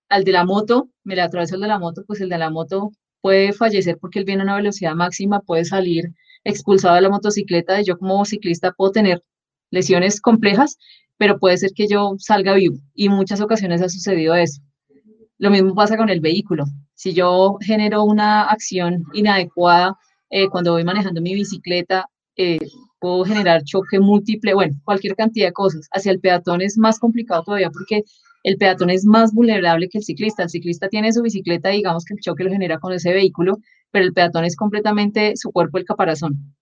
al 0.09 0.25
de 0.25 0.33
la 0.33 0.45
moto, 0.45 0.91
me 1.05 1.15
le 1.15 1.23
atraveso 1.23 1.55
el 1.55 1.61
de 1.61 1.69
la 1.69 1.79
moto, 1.79 2.03
pues 2.05 2.21
el 2.21 2.29
de 2.31 2.39
la 2.39 2.51
moto 2.51 2.91
puede 3.21 3.53
fallecer 3.53 3.97
porque 4.01 4.19
él 4.19 4.25
viene 4.25 4.43
a 4.43 4.45
una 4.47 4.57
velocidad 4.57 4.97
máxima, 4.97 5.39
puede 5.41 5.65
salir 5.65 6.13
expulsado 6.43 6.97
de 6.97 7.03
la 7.03 7.11
motocicleta 7.11 7.81
y 7.81 7.85
yo 7.85 7.97
como 7.97 8.25
ciclista 8.25 8.73
puedo 8.73 8.91
tener 8.91 9.23
lesiones 9.71 10.21
complejas, 10.21 10.79
pero 11.17 11.39
puede 11.39 11.59
ser 11.59 11.71
que 11.77 11.87
yo 11.87 12.15
salga 12.19 12.55
vivo 12.55 12.79
y 12.93 13.09
muchas 13.09 13.41
ocasiones 13.41 13.83
ha 13.83 13.89
sucedido 13.89 14.35
eso. 14.35 14.63
Lo 15.39 15.51
mismo 15.51 15.75
pasa 15.75 15.97
con 15.97 16.09
el 16.09 16.21
vehículo. 16.21 16.65
Si 16.95 17.13
yo 17.15 17.59
genero 17.61 18.05
una 18.05 18.45
acción 18.45 19.05
inadecuada 19.13 19.97
eh, 20.31 20.49
cuando 20.49 20.73
voy 20.73 20.85
manejando 20.85 21.21
mi 21.21 21.35
bicicleta, 21.35 22.09
eh, 22.37 22.59
puedo 23.01 23.25
generar 23.25 23.65
choque 23.65 23.99
múltiple, 23.99 24.55
bueno, 24.55 24.75
cualquier 24.85 25.17
cantidad 25.17 25.49
de 25.49 25.53
cosas. 25.53 25.89
Hacia 25.93 26.13
el 26.13 26.21
peatón 26.21 26.63
es 26.63 26.79
más 26.79 26.99
complicado 26.99 27.43
todavía 27.43 27.71
porque 27.71 28.05
el 28.45 28.57
peatón 28.57 28.91
es 28.91 29.05
más 29.05 29.33
vulnerable 29.33 29.89
que 29.89 29.99
el 29.99 30.05
ciclista. 30.05 30.45
El 30.45 30.51
ciclista 30.51 30.89
tiene 30.89 31.13
su 31.13 31.23
bicicleta, 31.23 31.71
digamos 31.71 32.05
que 32.05 32.15
el 32.15 32.21
choque 32.21 32.45
lo 32.45 32.51
genera 32.51 32.79
con 32.79 32.93
ese 32.93 33.13
vehículo, 33.13 33.59
pero 33.91 34.05
el 34.05 34.13
peatón 34.13 34.45
es 34.45 34.57
completamente 34.57 35.37
su 35.37 35.51
cuerpo 35.53 35.79
el 35.79 35.85
caparazón. 35.85 36.55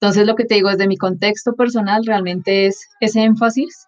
Entonces, 0.00 0.26
lo 0.26 0.34
que 0.34 0.44
te 0.44 0.56
digo 0.56 0.68
desde 0.68 0.88
mi 0.88 0.96
contexto 0.96 1.54
personal 1.54 2.04
realmente 2.04 2.66
es 2.66 2.88
ese 3.00 3.22
énfasis 3.22 3.86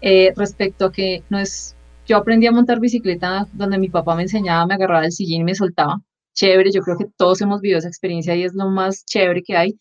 eh, 0.00 0.32
respecto 0.34 0.86
a 0.86 0.92
que 0.92 1.22
no 1.28 1.38
es, 1.38 1.76
yo 2.10 2.16
aprendí 2.16 2.46
a 2.48 2.52
montar 2.52 2.80
bicicleta 2.80 3.46
donde 3.52 3.78
mi 3.78 3.88
papá 3.88 4.16
me 4.16 4.22
enseñaba, 4.22 4.66
me 4.66 4.74
agarraba 4.74 5.04
el 5.04 5.12
sillín 5.12 5.42
y 5.42 5.44
me 5.44 5.54
soltaba 5.54 6.02
chévere, 6.34 6.72
yo 6.72 6.80
creo 6.82 6.96
que 6.98 7.06
todos 7.16 7.40
hemos 7.40 7.60
vivido 7.60 7.78
esa 7.78 7.88
experiencia 7.88 8.34
y 8.34 8.42
es 8.42 8.54
lo 8.54 8.68
más 8.68 9.04
chévere 9.04 9.42
que 9.42 9.56
hay, 9.56 9.78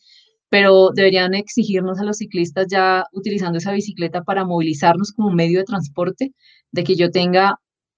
pero 0.50 0.92
deberían 0.94 1.34
exigirnos 1.34 2.00
a 2.00 2.04
los 2.04 2.18
ciclistas 2.18 2.68
ya 2.70 3.06
utilizando 3.14 3.58
esa 3.58 3.72
bicicleta 3.72 4.24
para 4.24 4.46
movilizarnos 4.46 5.12
como 5.12 5.32
medio 5.32 5.60
de 5.60 5.66
transporte, 5.66 6.34
de 6.72 6.84
que 6.84 6.96
yo 6.96 7.10
tenga, 7.12 7.56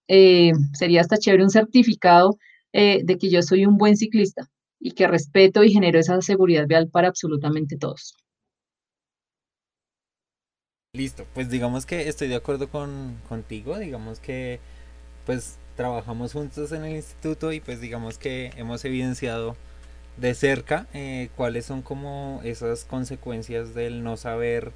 eh, 0.07 0.51
sería 0.73 1.01
hasta 1.01 1.17
chévere 1.17 1.43
un 1.43 1.49
certificado 1.49 2.37
eh, 2.73 3.01
de 3.03 3.17
que 3.17 3.29
yo 3.29 3.41
soy 3.41 3.65
un 3.65 3.77
buen 3.77 3.97
ciclista 3.97 4.47
y 4.79 4.91
que 4.91 5.07
respeto 5.07 5.63
y 5.63 5.71
genero 5.73 5.99
esa 5.99 6.21
seguridad 6.21 6.67
vial 6.67 6.89
para 6.89 7.09
absolutamente 7.09 7.77
todos. 7.77 8.15
Listo, 10.93 11.25
pues 11.33 11.49
digamos 11.49 11.85
que 11.85 12.09
estoy 12.09 12.27
de 12.27 12.35
acuerdo 12.35 12.67
con, 12.67 13.15
contigo, 13.29 13.79
digamos 13.79 14.19
que 14.19 14.59
pues 15.25 15.55
trabajamos 15.77 16.33
juntos 16.33 16.73
en 16.73 16.83
el 16.83 16.97
instituto 16.97 17.53
y 17.53 17.61
pues 17.61 17.79
digamos 17.79 18.17
que 18.17 18.51
hemos 18.57 18.83
evidenciado 18.83 19.55
de 20.17 20.35
cerca 20.35 20.87
eh, 20.93 21.29
cuáles 21.37 21.65
son 21.65 21.81
como 21.81 22.41
esas 22.43 22.83
consecuencias 22.83 23.73
del 23.73 24.03
no 24.03 24.17
saber 24.17 24.73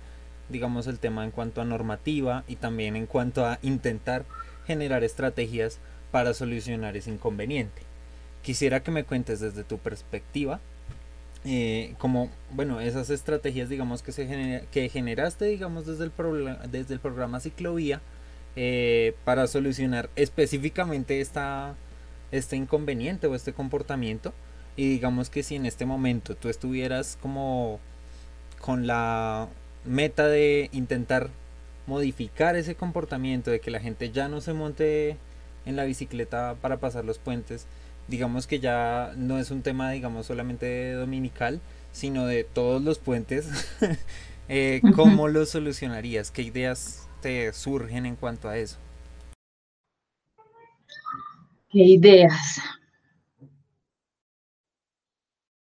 digamos 0.47 0.87
el 0.87 0.99
tema 0.99 1.25
en 1.25 1.31
cuanto 1.31 1.59
a 1.59 1.65
normativa 1.65 2.45
y 2.47 2.55
también 2.55 2.95
en 2.95 3.07
cuanto 3.07 3.45
a 3.45 3.59
intentar 3.61 4.23
generar 4.65 5.03
estrategias 5.03 5.79
para 6.11 6.33
solucionar 6.33 6.95
ese 6.95 7.11
inconveniente. 7.11 7.81
Quisiera 8.41 8.81
que 8.81 8.91
me 8.91 9.03
cuentes 9.03 9.41
desde 9.41 9.65
tu 9.65 9.79
perspectiva 9.79 10.61
eh, 11.45 11.93
como 11.99 12.29
bueno 12.51 12.81
esas 12.81 13.09
estrategias 13.09 13.69
digamos 13.69 14.01
que 14.01 14.11
se 14.11 14.67
que 14.71 14.89
generaste 14.89 15.45
digamos 15.45 15.85
desde 15.85 16.05
el 16.05 16.11
desde 16.71 16.95
el 16.95 16.99
programa 16.99 17.39
ciclovía 17.39 18.01
eh, 18.57 19.13
para 19.25 19.47
solucionar 19.47 20.09
específicamente 20.15 21.19
esta, 21.19 21.75
este 22.31 22.55
inconveniente 22.55 23.27
o 23.27 23.35
este 23.35 23.51
comportamiento. 23.53 24.33
Y 24.77 24.89
digamos 24.89 25.29
que 25.29 25.43
si 25.43 25.55
en 25.55 25.65
este 25.65 25.85
momento 25.85 26.35
tú 26.35 26.49
estuvieras 26.49 27.17
como 27.21 27.79
con 28.59 28.87
la 28.87 29.49
meta 29.83 30.27
de 30.27 30.69
intentar 30.71 31.29
modificar 31.85 32.55
ese 32.55 32.75
comportamiento, 32.75 33.51
de 33.51 33.59
que 33.59 33.71
la 33.71 33.79
gente 33.79 34.11
ya 34.11 34.29
no 34.29 34.41
se 34.41 34.53
monte 34.53 35.17
en 35.65 35.75
la 35.75 35.83
bicicleta 35.83 36.55
para 36.61 36.77
pasar 36.77 37.03
los 37.05 37.19
puentes, 37.19 37.67
digamos 38.07 38.47
que 38.47 38.59
ya 38.59 39.13
no 39.17 39.39
es 39.39 39.51
un 39.51 39.61
tema, 39.61 39.91
digamos, 39.91 40.25
solamente 40.25 40.93
dominical, 40.93 41.61
sino 41.91 42.25
de 42.25 42.43
todos 42.43 42.81
los 42.81 42.99
puentes. 42.99 43.49
eh, 44.49 44.81
¿Cómo 44.95 45.27
lo 45.27 45.45
solucionarías? 45.45 46.31
¿Qué 46.31 46.41
ideas 46.41 47.07
te 47.21 47.51
surgen 47.53 48.05
en 48.05 48.15
cuanto 48.15 48.49
a 48.49 48.57
eso? 48.57 48.77
¿Qué 51.69 51.83
ideas? 51.83 52.59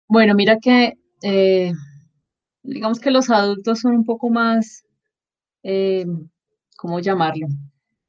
Bueno, 0.08 0.36
mira 0.36 0.60
que 0.60 0.94
eh, 1.24 1.74
digamos 2.64 3.00
que 3.00 3.12
los 3.12 3.30
adultos 3.30 3.80
son 3.80 3.96
un 3.96 4.06
poco 4.06 4.30
más, 4.30 4.86
eh, 5.64 6.06
¿cómo 6.78 7.00
llamarlo? 7.00 7.48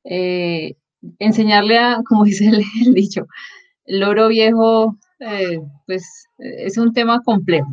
Eh, 0.05 0.77
enseñarle 1.19 1.79
a, 1.79 2.03
como 2.07 2.25
dice 2.25 2.49
el, 2.49 2.95
dicho, 2.95 3.27
el 3.87 4.01
loro 4.01 4.29
viejo, 4.29 4.97
pues 5.87 6.05
es 6.39 6.79
un 6.79 6.93
tema 6.93 7.21
complejo. 7.25 7.69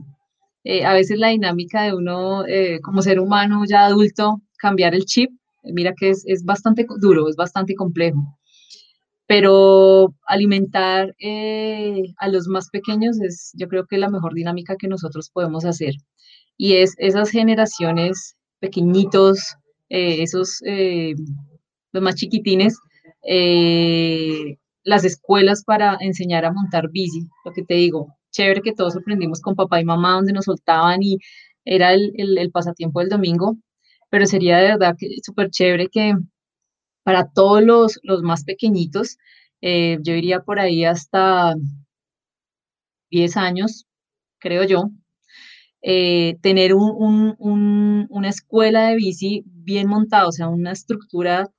a 0.85 0.93
veces 0.93 1.17
la 1.17 1.29
dinámica 1.29 1.83
de 1.83 1.93
uno 1.93 2.43
como 2.83 3.01
ser 3.01 3.19
humano 3.19 3.63
ya 3.67 3.85
adulto, 3.85 4.41
cambiar 4.57 4.95
el 4.95 5.05
chip, 5.05 5.31
mira 5.63 5.93
que 5.97 6.09
es, 6.11 6.23
es 6.27 6.43
bastante 6.45 6.85
duro, 6.99 7.29
es 7.29 7.35
bastante 7.35 7.75
complejo 7.75 8.37
pero 9.27 10.13
alimentar 10.27 11.15
eh, 11.19 12.03
a 12.17 12.27
los 12.27 12.47
más 12.47 12.69
pequeños 12.69 13.19
es 13.21 13.51
yo 13.55 13.67
creo 13.67 13.85
que 13.87 13.97
la 13.97 14.09
mejor 14.09 14.33
dinámica 14.33 14.75
que 14.77 14.87
nosotros 14.87 15.29
podemos 15.31 15.65
hacer. 15.65 15.95
Y 16.57 16.75
es 16.75 16.93
esas 16.99 17.29
generaciones 17.31 18.35
pequeñitos, 18.59 19.55
eh, 19.89 20.21
esos, 20.21 20.61
eh, 20.65 21.13
los 21.93 22.03
más 22.03 22.15
chiquitines, 22.15 22.77
las 24.83 25.05
escuelas 25.05 25.63
para 25.65 25.97
enseñar 26.01 26.45
a 26.45 26.51
montar 26.53 26.89
bici, 26.91 27.27
lo 27.45 27.51
que 27.53 27.63
te 27.63 27.75
digo, 27.75 28.15
chévere 28.31 28.61
que 28.61 28.73
todos 28.73 28.95
aprendimos 28.97 29.41
con 29.41 29.55
papá 29.55 29.79
y 29.81 29.85
mamá 29.85 30.13
donde 30.15 30.33
nos 30.33 30.45
soltaban 30.45 31.03
y 31.03 31.17
era 31.65 31.93
el, 31.93 32.11
el, 32.17 32.37
el 32.37 32.51
pasatiempo 32.51 32.99
del 32.99 33.09
domingo, 33.09 33.57
pero 34.09 34.25
sería 34.25 34.57
de 34.57 34.69
verdad 34.69 34.95
que 34.97 35.07
súper 35.23 35.49
chévere 35.49 35.87
que 35.89 36.13
para 37.03 37.29
todos 37.31 37.63
los, 37.63 37.99
los 38.03 38.21
más 38.23 38.43
pequeñitos, 38.43 39.17
eh, 39.61 39.97
yo 40.03 40.13
iría 40.13 40.41
por 40.41 40.59
ahí 40.59 40.85
hasta 40.85 41.55
10 43.09 43.37
años, 43.37 43.85
creo 44.39 44.63
yo, 44.65 44.89
eh, 45.81 46.37
tener 46.41 46.73
un, 46.73 47.35
un, 47.39 48.07
una 48.09 48.29
escuela 48.29 48.87
de 48.87 48.95
bici 48.95 49.43
bien 49.45 49.87
montada, 49.87 50.27
o 50.27 50.31
sea, 50.31 50.47
una 50.47 50.71
estructura 50.71 51.49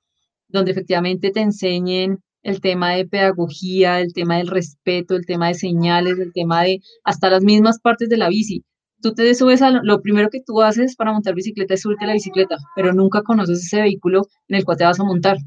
donde 0.49 0.71
efectivamente 0.71 1.31
te 1.31 1.41
enseñen 1.41 2.19
el 2.45 2.61
tema 2.61 2.91
de 2.91 3.07
pedagogía, 3.07 3.99
el 3.99 4.13
tema 4.13 4.37
del 4.37 4.47
respeto, 4.47 5.15
el 5.15 5.25
tema 5.25 5.47
de 5.47 5.55
señales, 5.55 6.19
el 6.19 6.31
tema 6.31 6.61
de 6.63 6.79
hasta 7.03 7.31
las 7.31 7.43
mismas 7.43 7.79
partes 7.79 8.07
de 8.07 8.17
la 8.17 8.29
bici. 8.29 8.63
Tú 9.01 9.13
te 9.15 9.33
subes 9.33 9.63
a 9.63 9.71
lo, 9.71 10.01
primero 10.01 10.29
que 10.29 10.41
tú 10.45 10.61
haces 10.61 10.95
para 10.95 11.11
montar 11.11 11.33
bicicleta 11.33 11.73
es 11.73 11.81
subirte 11.81 12.05
a 12.05 12.07
la 12.07 12.13
bicicleta, 12.13 12.57
pero 12.75 12.93
nunca 12.93 13.23
conoces 13.23 13.65
ese 13.65 13.81
vehículo 13.81 14.27
en 14.47 14.57
el 14.57 14.63
cual 14.63 14.77
te 14.77 14.83
vas 14.83 14.99
a 14.99 15.03
montar. 15.03 15.37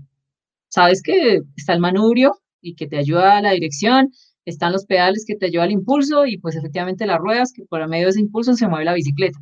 Sabes 0.71 1.01
que 1.01 1.43
está 1.57 1.73
el 1.73 1.81
manubrio 1.81 2.35
y 2.61 2.75
que 2.75 2.89
te 2.89 2.99
ayuda 2.99 3.39
a 3.39 3.43
la 3.43 3.53
dirección, 3.53 4.11
están 4.45 4.73
los 4.73 4.85
pedales 4.85 5.25
que 5.25 5.37
te 5.37 5.47
ayudan 5.47 5.67
al 5.67 5.73
impulso 5.73 6.27
y 6.27 6.39
pues 6.39 6.57
efectivamente 6.57 7.07
las 7.07 7.19
ruedas 7.19 7.53
que 7.53 7.65
por 7.65 7.87
medio 7.89 8.07
de 8.07 8.11
ese 8.11 8.21
impulso 8.21 8.55
se 8.55 8.67
mueve 8.67 8.85
la 8.85 8.95
bicicleta. 8.95 9.39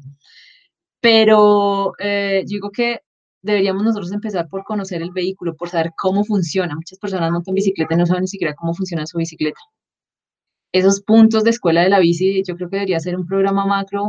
Pero 1.01 1.93
eh, 2.01 2.45
digo 2.47 2.71
que 2.71 3.01
deberíamos 3.47 3.83
nosotros 3.85 4.13
empezar 4.13 4.49
por 4.49 4.65
conocer 4.65 5.03
el 5.03 5.13
vehículo, 5.13 5.55
por 5.57 5.71
saber 5.71 5.93
cómo 5.97 6.25
funciona. 6.25 6.75
Muchas 6.75 6.99
personas 6.99 7.31
montan 7.33 7.55
bicicleta 7.55 7.95
y 7.95 7.99
no 7.99 8.07
saben 8.07 8.23
ni 8.23 8.29
siquiera 8.29 8.55
cómo 8.55 8.75
funciona 8.75 9.07
su 9.07 9.19
bicicleta. 9.19 9.61
Esos 10.73 11.01
puntos 11.01 11.45
de 11.45 11.51
escuela 11.51 11.83
de 11.83 11.89
la 11.89 12.01
bici, 12.01 12.43
yo 12.47 12.57
creo 12.57 12.69
que 12.69 12.77
debería 12.77 13.01
ser 13.01 13.17
un 13.17 13.27
programa 13.27 13.65
macro 13.65 14.09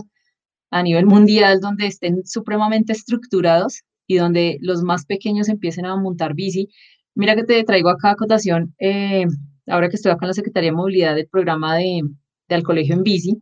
a 0.71 0.84
nivel 0.84 1.06
mundial 1.06 1.60
donde 1.62 1.88
estén 1.88 2.26
supremamente 2.26 2.91
estructurados 2.93 3.84
y 4.06 4.17
donde 4.17 4.58
los 4.62 4.84
más 4.84 5.06
pequeños 5.06 5.47
empiecen 5.50 5.86
a 5.86 5.95
montar 5.95 6.34
bici 6.34 6.69
Mira 7.17 7.36
que 7.36 7.43
te 7.43 7.63
traigo 7.63 7.89
acá 7.89 8.12
acotación, 8.12 8.76
eh, 8.78 9.26
ahora 9.65 9.89
que 9.89 9.95
estoy 9.95 10.12
acá 10.12 10.26
en 10.26 10.28
la 10.28 10.34
Secretaría 10.36 10.69
de 10.69 10.76
Movilidad 10.76 11.15
del 11.15 11.28
programa 11.28 11.76
de, 11.76 12.04
Al 12.50 12.62
Colegio 12.62 12.93
en 12.93 13.02
Bici, 13.02 13.41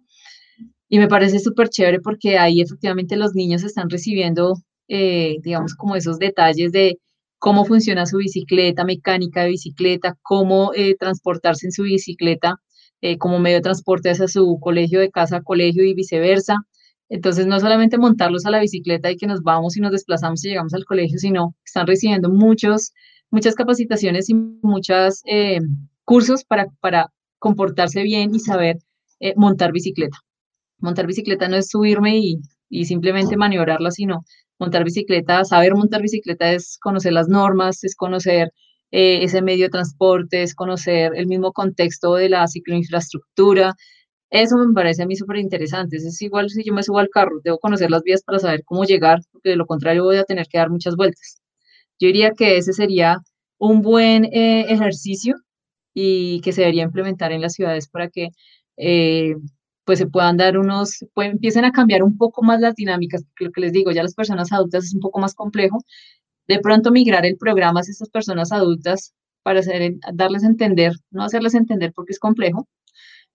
y 0.88 0.98
me 0.98 1.10
parece 1.10 1.40
súper 1.40 1.68
chévere 1.68 2.00
porque 2.00 2.38
ahí 2.38 2.62
efectivamente 2.62 3.18
los 3.18 3.36
niños 3.36 3.66
están 3.66 3.90
recibiendo, 3.90 4.54
eh, 4.88 5.38
digamos, 5.42 5.76
como 5.76 5.96
esos 5.96 6.20
detalles 6.20 6.72
de 6.72 7.00
cómo 7.40 7.66
funciona 7.66 8.06
su 8.06 8.18
bicicleta, 8.18 8.84
mecánica 8.86 9.44
de 9.44 9.50
bicicleta, 9.50 10.18
cómo 10.22 10.72
eh, 10.74 10.96
transportarse 11.00 11.68
en 11.68 11.72
su 11.72 11.84
bicicleta 11.84 12.56
como 13.20 13.38
medio 13.38 13.58
de 13.58 13.62
transporte 13.62 14.10
hacia 14.10 14.28
su 14.28 14.58
colegio, 14.60 15.00
de 15.00 15.12
casa 15.12 15.38
a 15.38 15.44
colegio 15.44 15.84
y 15.84 15.94
viceversa. 15.94 16.56
Entonces, 17.08 17.46
no 17.46 17.60
solamente 17.60 18.00
montarlos 18.00 18.48
a 18.48 18.50
la 18.50 18.60
bicicleta 18.60 19.12
y 19.12 19.18
que 19.18 19.28
nos 19.28 19.44
vamos 19.44 19.78
y 19.78 19.80
nos 19.80 19.92
desplazamos 19.92 20.44
y 20.44 20.50
llegamos 20.50 20.74
al 20.74 20.86
colegio, 20.86 21.20
sino 21.20 21.56
están 21.64 21.86
recibiendo 21.86 22.32
muchos 22.32 22.94
muchas 23.36 23.56
capacitaciones 23.56 24.30
y 24.30 24.34
muchos 24.34 25.22
eh, 25.26 25.60
cursos 26.04 26.44
para, 26.46 26.68
para 26.80 27.12
comportarse 27.40 28.02
bien 28.04 28.34
y 28.34 28.40
saber 28.40 28.78
eh, 29.20 29.34
montar 29.36 29.72
bicicleta. 29.72 30.18
Montar 30.80 31.08
bicicleta 31.08 31.48
no 31.48 31.58
es 31.58 31.70
subirme 31.70 32.18
y, 32.18 32.40
y 32.70 32.86
simplemente 32.86 33.38
maniobrarla, 33.38 33.92
sino 33.92 34.24
montar 34.60 34.84
bicicleta, 34.84 35.44
saber 35.46 35.76
montar 35.76 36.02
bicicleta 36.02 36.52
es 36.54 36.78
conocer 36.80 37.14
las 37.14 37.28
normas, 37.28 37.84
es 37.84 37.96
conocer 37.96 38.52
eh, 38.92 39.24
ese 39.24 39.42
medio 39.42 39.66
de 39.66 39.70
transporte, 39.72 40.44
es 40.44 40.56
conocer 40.56 41.14
el 41.16 41.28
mismo 41.28 41.52
contexto 41.54 42.16
de 42.16 42.30
la 42.30 42.48
cicloinfraestructura. 42.48 43.74
Eso 44.30 44.58
me 44.58 44.74
parece 44.74 45.04
a 45.04 45.08
mí 45.08 45.16
súper 45.16 45.38
interesante. 45.38 45.98
Es 45.98 46.22
igual 46.22 46.50
si 46.50 46.64
yo 46.64 46.74
me 46.74 46.84
subo 46.84 47.00
al 47.00 47.10
carro, 47.10 47.40
debo 47.44 47.60
conocer 47.60 47.92
las 47.92 48.04
vías 48.04 48.24
para 48.24 48.40
saber 48.40 48.64
cómo 48.66 48.86
llegar, 48.86 49.20
porque 49.32 49.50
de 49.52 49.56
lo 49.58 49.66
contrario 49.66 50.04
voy 50.04 50.18
a 50.18 50.24
tener 50.24 50.48
que 50.48 50.58
dar 50.58 50.70
muchas 50.70 50.96
vueltas. 50.96 51.42
Yo 52.00 52.08
diría 52.08 52.32
que 52.32 52.58
ese 52.58 52.74
sería 52.74 53.20
un 53.58 53.82
buen 53.82 54.26
eh, 54.26 54.66
ejercicio 54.70 55.36
y 55.94 56.42
que 56.42 56.52
se 56.54 56.62
debería 56.62 56.84
implementar 56.84 57.32
en 57.32 57.42
las 57.42 57.54
ciudades 57.54 57.88
para 57.90 58.10
que 58.10 58.30
eh, 58.78 59.36
pues 59.86 60.00
se 60.00 60.08
puedan 60.08 60.38
dar 60.38 60.58
unos, 60.58 61.06
pues 61.14 61.32
empiecen 61.32 61.66
a 61.66 61.72
cambiar 61.72 62.04
un 62.04 62.18
poco 62.18 62.44
más 62.44 62.60
las 62.60 62.76
dinámicas, 62.76 63.24
lo 63.40 63.52
que 63.52 63.62
les 63.62 63.72
digo, 63.72 63.92
ya 63.92 64.04
las 64.04 64.16
personas 64.16 64.52
adultas 64.52 64.86
es 64.86 64.94
un 64.96 65.00
poco 65.00 65.20
más 65.20 65.36
complejo, 65.36 65.78
de 66.48 66.60
pronto 66.60 66.92
migrar 66.92 67.26
el 67.26 67.38
programa 67.38 67.80
a 67.80 67.84
estas 67.84 68.10
personas 68.10 68.52
adultas 68.52 69.14
para 69.44 69.60
hacer, 69.60 69.94
darles 70.14 70.44
a 70.44 70.48
entender, 70.48 70.94
no 71.12 71.24
hacerles 71.24 71.54
entender 71.54 71.94
porque 71.96 72.14
es 72.14 72.20
complejo, 72.20 72.68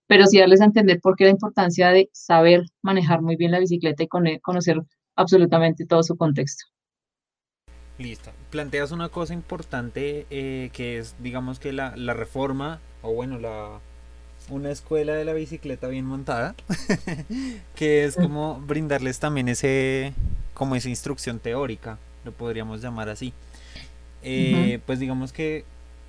pero 0.07 0.27
sí 0.27 0.39
darles 0.39 0.61
a 0.61 0.65
entender 0.65 0.99
por 1.01 1.15
qué 1.15 1.23
la 1.23 1.29
importancia 1.31 1.89
de 1.89 2.09
saber 2.11 2.63
manejar 2.81 3.21
muy 3.21 3.37
bien 3.37 3.51
la 3.51 3.59
bicicleta 3.59 4.03
y 4.03 4.07
conocer 4.07 4.81
absolutamente 5.15 5.85
todo 5.85 6.03
su 6.03 6.17
contexto. 6.17 6.65
Listo. 7.97 8.31
Planteas 8.49 8.91
una 8.91 9.09
cosa 9.09 9.33
importante 9.33 10.25
eh, 10.29 10.69
que 10.73 10.97
es, 10.97 11.15
digamos 11.19 11.59
que 11.59 11.71
la, 11.71 11.95
la, 11.95 12.13
reforma, 12.13 12.81
o 13.03 13.13
bueno, 13.13 13.37
la 13.37 13.79
una 14.51 14.69
escuela 14.69 15.13
de 15.13 15.25
la 15.25 15.33
bicicleta 15.33 15.87
bien 15.87 16.05
montada, 16.05 16.55
que 17.75 18.03
es 18.03 18.15
como 18.15 18.59
brindarles 18.59 19.19
también 19.19 19.47
ese, 19.47 20.13
como 20.53 20.75
esa 20.75 20.89
instrucción 20.89 21.39
teórica, 21.39 21.97
lo 22.25 22.33
podríamos 22.33 22.81
llamar 22.81 23.09
así. 23.09 23.33
Eh, 24.23 24.79
pues 24.85 24.99
digamos 24.99 25.31
que 25.31 25.63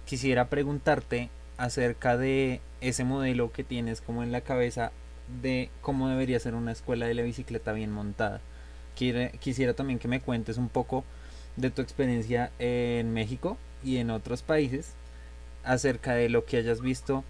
quisiera 0.04 0.48
preguntarte 0.48 1.30
acerca 1.56 2.18
de 2.18 2.60
ese 2.80 3.04
modelo 3.04 3.52
que 3.52 3.64
tienes 3.64 4.00
como 4.00 4.22
en 4.22 4.32
la 4.32 4.40
cabeza 4.40 4.92
de 5.40 5.70
cómo 5.80 6.08
debería 6.08 6.40
ser 6.40 6.54
una 6.54 6.72
escuela 6.72 7.06
de 7.06 7.14
la 7.14 7.22
bicicleta 7.22 7.72
bien 7.72 7.92
montada. 7.92 8.40
quisiera 8.94 9.72
también 9.74 10.00
que 10.00 10.08
me 10.08 10.20
cuentes 10.20 10.58
un 10.58 10.68
poco 10.68 11.04
de 11.56 11.70
tu 11.70 11.80
experiencia 11.80 12.50
en 12.58 13.14
México 13.14 13.56
y 13.84 13.98
en 13.98 14.10
otros 14.10 14.42
países 14.42 14.94
acerca 15.64 16.14
de 16.14 16.28
lo 16.28 16.44
que 16.44 16.56
hayas 16.56 16.80
visto 16.80 17.24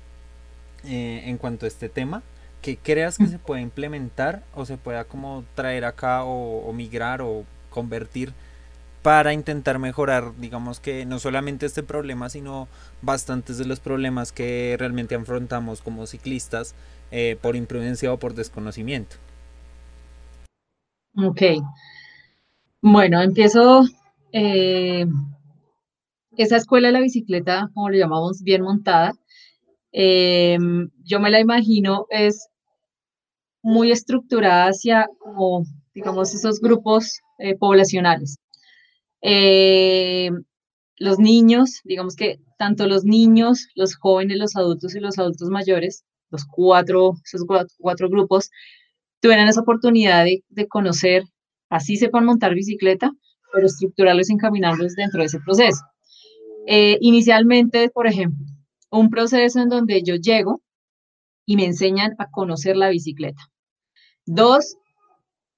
eh, 0.85 1.23
en 1.27 1.39
cuanto 1.39 1.67
a 1.67 1.69
este 1.69 1.89
tema 1.89 2.23
que 2.63 2.77
creas 2.77 3.19
que 3.19 3.27
se 3.27 3.41
puede 3.41 3.61
implementar 3.61 4.45
o 4.55 4.65
se 4.65 4.79
pueda 4.79 5.05
como 5.05 5.45
traer 5.57 5.85
acá 5.85 6.23
o, 6.25 6.73
migrar 6.73 7.21
o 7.21 7.45
convertir 7.71 8.33
para 9.03 9.33
intentar 9.33 9.81
mejorar, 9.81 10.33
digamos 10.39 10.79
que 10.79 11.05
no 11.05 11.19
solamente 11.19 11.67
este 11.67 11.83
problema, 11.83 12.29
sino 12.29 12.69
bastantes 13.03 13.59
de 13.59 13.65
los 13.65 13.81
problemas 13.81 14.31
que 14.31 14.77
realmente 14.79 15.17
afrontamos 15.17 15.83
como 15.83 16.07
ciclistas 16.07 16.77
eh, 17.11 17.37
por 17.43 17.57
imprudencia 17.57 18.13
o 18.13 18.19
por 18.19 18.35
desconocimiento. 18.35 19.17
Ok. 21.17 21.43
Bueno, 22.81 23.21
empiezo 23.23 23.83
eh, 24.33 25.07
esa 26.37 26.57
escuela 26.57 26.89
de 26.89 26.93
la 26.93 27.01
bicicleta, 27.01 27.71
como 27.75 27.91
lo 27.91 27.97
llamamos, 27.97 28.43
bien 28.43 28.63
montada, 28.63 29.15
eh, 29.93 30.59
yo 31.05 31.21
me 31.21 31.31
la 31.31 31.41
imagino 31.41 32.07
es 32.11 32.49
muy 33.63 33.93
estructurada 33.93 34.67
hacia 34.67 35.09
como, 35.19 35.65
digamos, 35.95 36.35
esos 36.35 36.61
grupos 36.61 37.21
eh, 37.39 37.57
poblacionales. 37.57 38.39
los 40.99 41.19
niños, 41.19 41.81
digamos 41.85 42.17
que 42.17 42.39
tanto 42.59 42.87
los 42.87 43.05
niños, 43.05 43.69
los 43.75 43.97
jóvenes, 43.97 44.39
los 44.39 44.57
adultos 44.57 44.95
y 44.95 45.01
los 45.01 45.19
adultos 45.19 45.49
mayores, 45.49 46.05
los 46.31 46.45
cuatro, 46.45 47.15
esos 47.25 47.45
cuatro, 47.79 48.09
grupos, 48.09 48.51
tuvieran 49.21 49.49
esa 49.49 49.61
oportunidad 49.63 50.25
de, 50.25 50.45
de 50.49 50.69
conocer, 50.69 51.25
así 51.69 51.97
sepan 51.97 52.25
montar 52.25 52.55
bicicleta, 52.55 53.13
pero 53.53 53.67
estructurarlos 53.67 54.31
y 54.31 54.35
encaminarlos 54.35 54.95
dentro 54.95 55.21
de 55.21 55.27
ese 55.27 55.41
proceso. 55.41 55.83
Eh, 56.67 56.99
inicialmente, 57.01 57.91
por 57.91 58.07
ejemplo, 58.07 58.47
un 58.93 59.11
proceso 59.11 59.61
en 59.61 59.69
donde 59.69 60.03
yo 60.03 60.17
llego 60.17 60.63
y 61.47 61.57
me 61.57 61.65
enseñan 61.65 62.13
a 62.19 62.31
conocer 62.31 62.77
la 62.77 62.91
bicicleta. 62.91 63.43
Dos, 64.27 64.77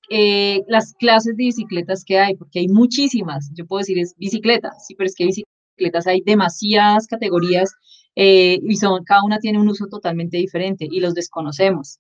eh, 0.08 0.62
las 0.68 0.94
clases 0.94 1.36
de 1.36 1.44
bicicletas 1.44 2.04
que 2.04 2.18
hay, 2.18 2.36
porque 2.36 2.60
hay 2.60 2.68
muchísimas. 2.68 3.50
Yo 3.54 3.66
puedo 3.66 3.80
decir 3.80 3.98
es 3.98 4.14
bicicleta, 4.16 4.72
sí, 4.78 4.94
pero 4.94 5.08
es 5.08 5.14
que 5.14 5.26
bicicletas 5.26 6.06
hay 6.06 6.22
demasiadas 6.22 7.06
categorías 7.06 7.74
eh, 8.16 8.60
y 8.62 8.76
son, 8.76 9.04
cada 9.04 9.24
una 9.24 9.38
tiene 9.38 9.58
un 9.58 9.68
uso 9.68 9.86
totalmente 9.88 10.36
diferente 10.38 10.86
y 10.90 11.00
los 11.00 11.14
desconocemos. 11.14 11.98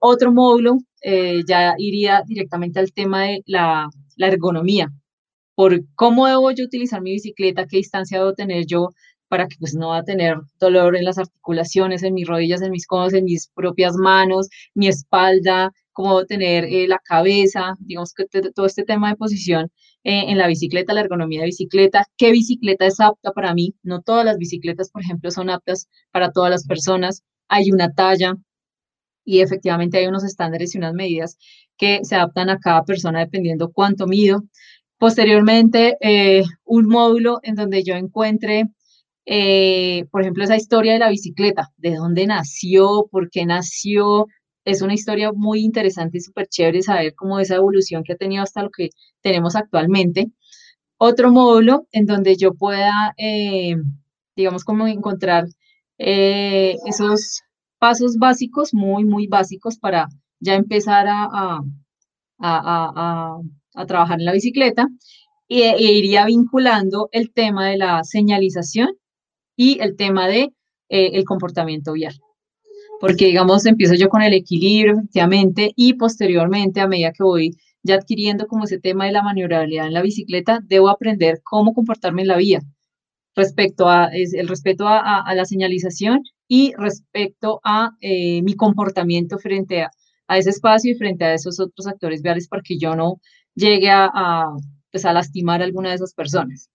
otro 0.00 0.32
módulo 0.32 0.78
ya 1.46 1.74
iría 1.78 2.22
directamente 2.26 2.80
al 2.80 2.92
tema 2.92 3.24
de 3.24 3.42
la, 3.46 3.88
la 4.16 4.26
ergonomía, 4.26 4.90
por 5.54 5.80
cómo 5.94 6.26
debo 6.26 6.50
yo 6.52 6.64
utilizar 6.64 7.02
mi 7.02 7.12
bicicleta, 7.12 7.66
qué 7.66 7.78
distancia 7.78 8.18
debo 8.18 8.32
tener 8.32 8.64
yo 8.66 8.90
para 9.28 9.46
que 9.46 9.56
pues 9.58 9.74
no 9.74 9.88
va 9.88 9.98
a 9.98 10.04
tener 10.04 10.36
dolor 10.58 10.96
en 10.96 11.04
las 11.04 11.18
articulaciones, 11.18 12.02
en 12.02 12.14
mis 12.14 12.26
rodillas, 12.26 12.62
en 12.62 12.70
mis 12.70 12.86
codos, 12.86 13.14
en 13.14 13.24
mis 13.24 13.48
propias 13.54 13.94
manos, 13.96 14.48
mi 14.74 14.88
espalda, 14.88 15.72
cómo 15.92 16.24
tener 16.26 16.64
eh, 16.64 16.86
la 16.88 16.98
cabeza, 16.98 17.76
digamos 17.80 18.14
que 18.14 18.24
todo 18.54 18.66
este 18.66 18.84
tema 18.84 19.10
de 19.10 19.16
posición 19.16 19.70
eh, 20.04 20.26
en 20.28 20.38
la 20.38 20.46
bicicleta, 20.46 20.94
la 20.94 21.00
ergonomía 21.00 21.40
de 21.40 21.46
bicicleta, 21.46 22.06
qué 22.16 22.30
bicicleta 22.30 22.86
es 22.86 23.00
apta 23.00 23.32
para 23.32 23.52
mí, 23.52 23.74
no 23.82 24.00
todas 24.02 24.24
las 24.24 24.38
bicicletas, 24.38 24.90
por 24.90 25.02
ejemplo, 25.02 25.30
son 25.30 25.50
aptas 25.50 25.88
para 26.12 26.30
todas 26.30 26.50
las 26.50 26.66
personas, 26.66 27.24
hay 27.48 27.72
una 27.72 27.92
talla 27.92 28.36
y 29.24 29.40
efectivamente 29.40 29.98
hay 29.98 30.06
unos 30.06 30.24
estándares 30.24 30.74
y 30.74 30.78
unas 30.78 30.94
medidas 30.94 31.36
que 31.76 32.00
se 32.04 32.14
adaptan 32.14 32.48
a 32.48 32.58
cada 32.58 32.84
persona 32.84 33.20
dependiendo 33.20 33.72
cuánto 33.72 34.06
mido. 34.06 34.44
Posteriormente, 34.98 35.96
eh, 36.00 36.44
un 36.64 36.86
módulo 36.86 37.40
en 37.42 37.54
donde 37.54 37.82
yo 37.82 37.94
encuentre, 37.94 38.68
eh, 39.30 40.06
por 40.10 40.22
ejemplo, 40.22 40.42
esa 40.42 40.56
historia 40.56 40.94
de 40.94 41.00
la 41.00 41.10
bicicleta, 41.10 41.70
de 41.76 41.96
dónde 41.96 42.26
nació, 42.26 43.08
por 43.10 43.28
qué 43.30 43.44
nació. 43.44 44.26
Es 44.64 44.80
una 44.80 44.94
historia 44.94 45.32
muy 45.32 45.60
interesante 45.60 46.16
y 46.18 46.20
súper 46.22 46.48
chévere 46.48 46.82
saber 46.82 47.14
cómo 47.14 47.38
esa 47.38 47.56
evolución 47.56 48.04
que 48.04 48.14
ha 48.14 48.16
tenido 48.16 48.42
hasta 48.42 48.62
lo 48.62 48.70
que 48.70 48.88
tenemos 49.20 49.54
actualmente. 49.54 50.28
Otro 50.98 51.30
módulo 51.30 51.86
en 51.92 52.06
donde 52.06 52.36
yo 52.36 52.54
pueda, 52.54 53.14
eh, 53.18 53.76
digamos, 54.36 54.64
como 54.64 54.86
encontrar 54.88 55.46
esos 55.98 57.42
pasos 57.78 58.16
básicos, 58.18 58.72
muy, 58.72 59.04
muy 59.04 59.26
básicos 59.26 59.78
para 59.78 60.08
ya 60.40 60.54
empezar 60.54 61.06
a, 61.08 61.60
a, 62.38 63.38
trabajar 63.86 64.20
en 64.20 64.26
la 64.26 64.32
bicicleta 64.32 64.88
e, 65.48 65.82
iría 65.82 66.24
vinculando 66.26 67.08
el 67.12 67.32
tema 67.32 67.68
de 67.68 67.78
la 67.78 68.04
señalización 68.04 68.90
y 69.58 69.80
el 69.80 69.96
tema 69.96 70.28
de 70.28 70.54
eh, 70.88 71.10
el 71.14 71.24
comportamiento 71.24 71.92
vial. 71.92 72.14
Porque, 73.00 73.26
digamos, 73.26 73.66
empiezo 73.66 73.94
yo 73.94 74.08
con 74.08 74.22
el 74.22 74.32
equilibrio, 74.32 74.94
efectivamente, 74.94 75.72
y 75.76 75.94
posteriormente, 75.94 76.80
a 76.80 76.88
medida 76.88 77.12
que 77.12 77.24
voy 77.24 77.56
ya 77.82 77.96
adquiriendo 77.96 78.46
como 78.46 78.64
ese 78.64 78.78
tema 78.78 79.06
de 79.06 79.12
la 79.12 79.22
maniobrabilidad 79.22 79.86
en 79.86 79.94
la 79.94 80.02
bicicleta, 80.02 80.60
debo 80.64 80.88
aprender 80.88 81.40
cómo 81.42 81.74
comportarme 81.74 82.22
en 82.22 82.28
la 82.28 82.36
vía 82.36 82.60
respecto 83.36 83.88
a 83.88 84.10
el 84.12 84.48
respeto 84.48 84.86
a, 84.88 85.32
la 85.34 85.44
señalización 85.44 86.22
y 86.48 86.72
respecto 86.76 87.60
a 87.62 87.90
eh, 88.00 88.42
mi 88.42 88.54
comportamiento 88.54 89.38
frente 89.38 89.82
a, 89.82 89.90
a 90.28 90.38
ese 90.38 90.50
espacio 90.50 90.92
y 90.92 90.96
frente 90.96 91.24
a 91.24 91.34
esos 91.34 91.60
otros 91.60 91.86
actores 91.86 92.22
viales 92.22 92.48
para 92.48 92.62
que 92.62 92.78
yo 92.78 92.96
no 92.96 93.20
llegue 93.54 93.90
a, 93.90 94.48
pues 94.90 95.04
a 95.04 95.12
lastimar 95.12 95.60
a 95.62 95.64
alguna 95.64 95.90
de 95.90 95.96
esas 95.96 96.14
personas. 96.14 96.70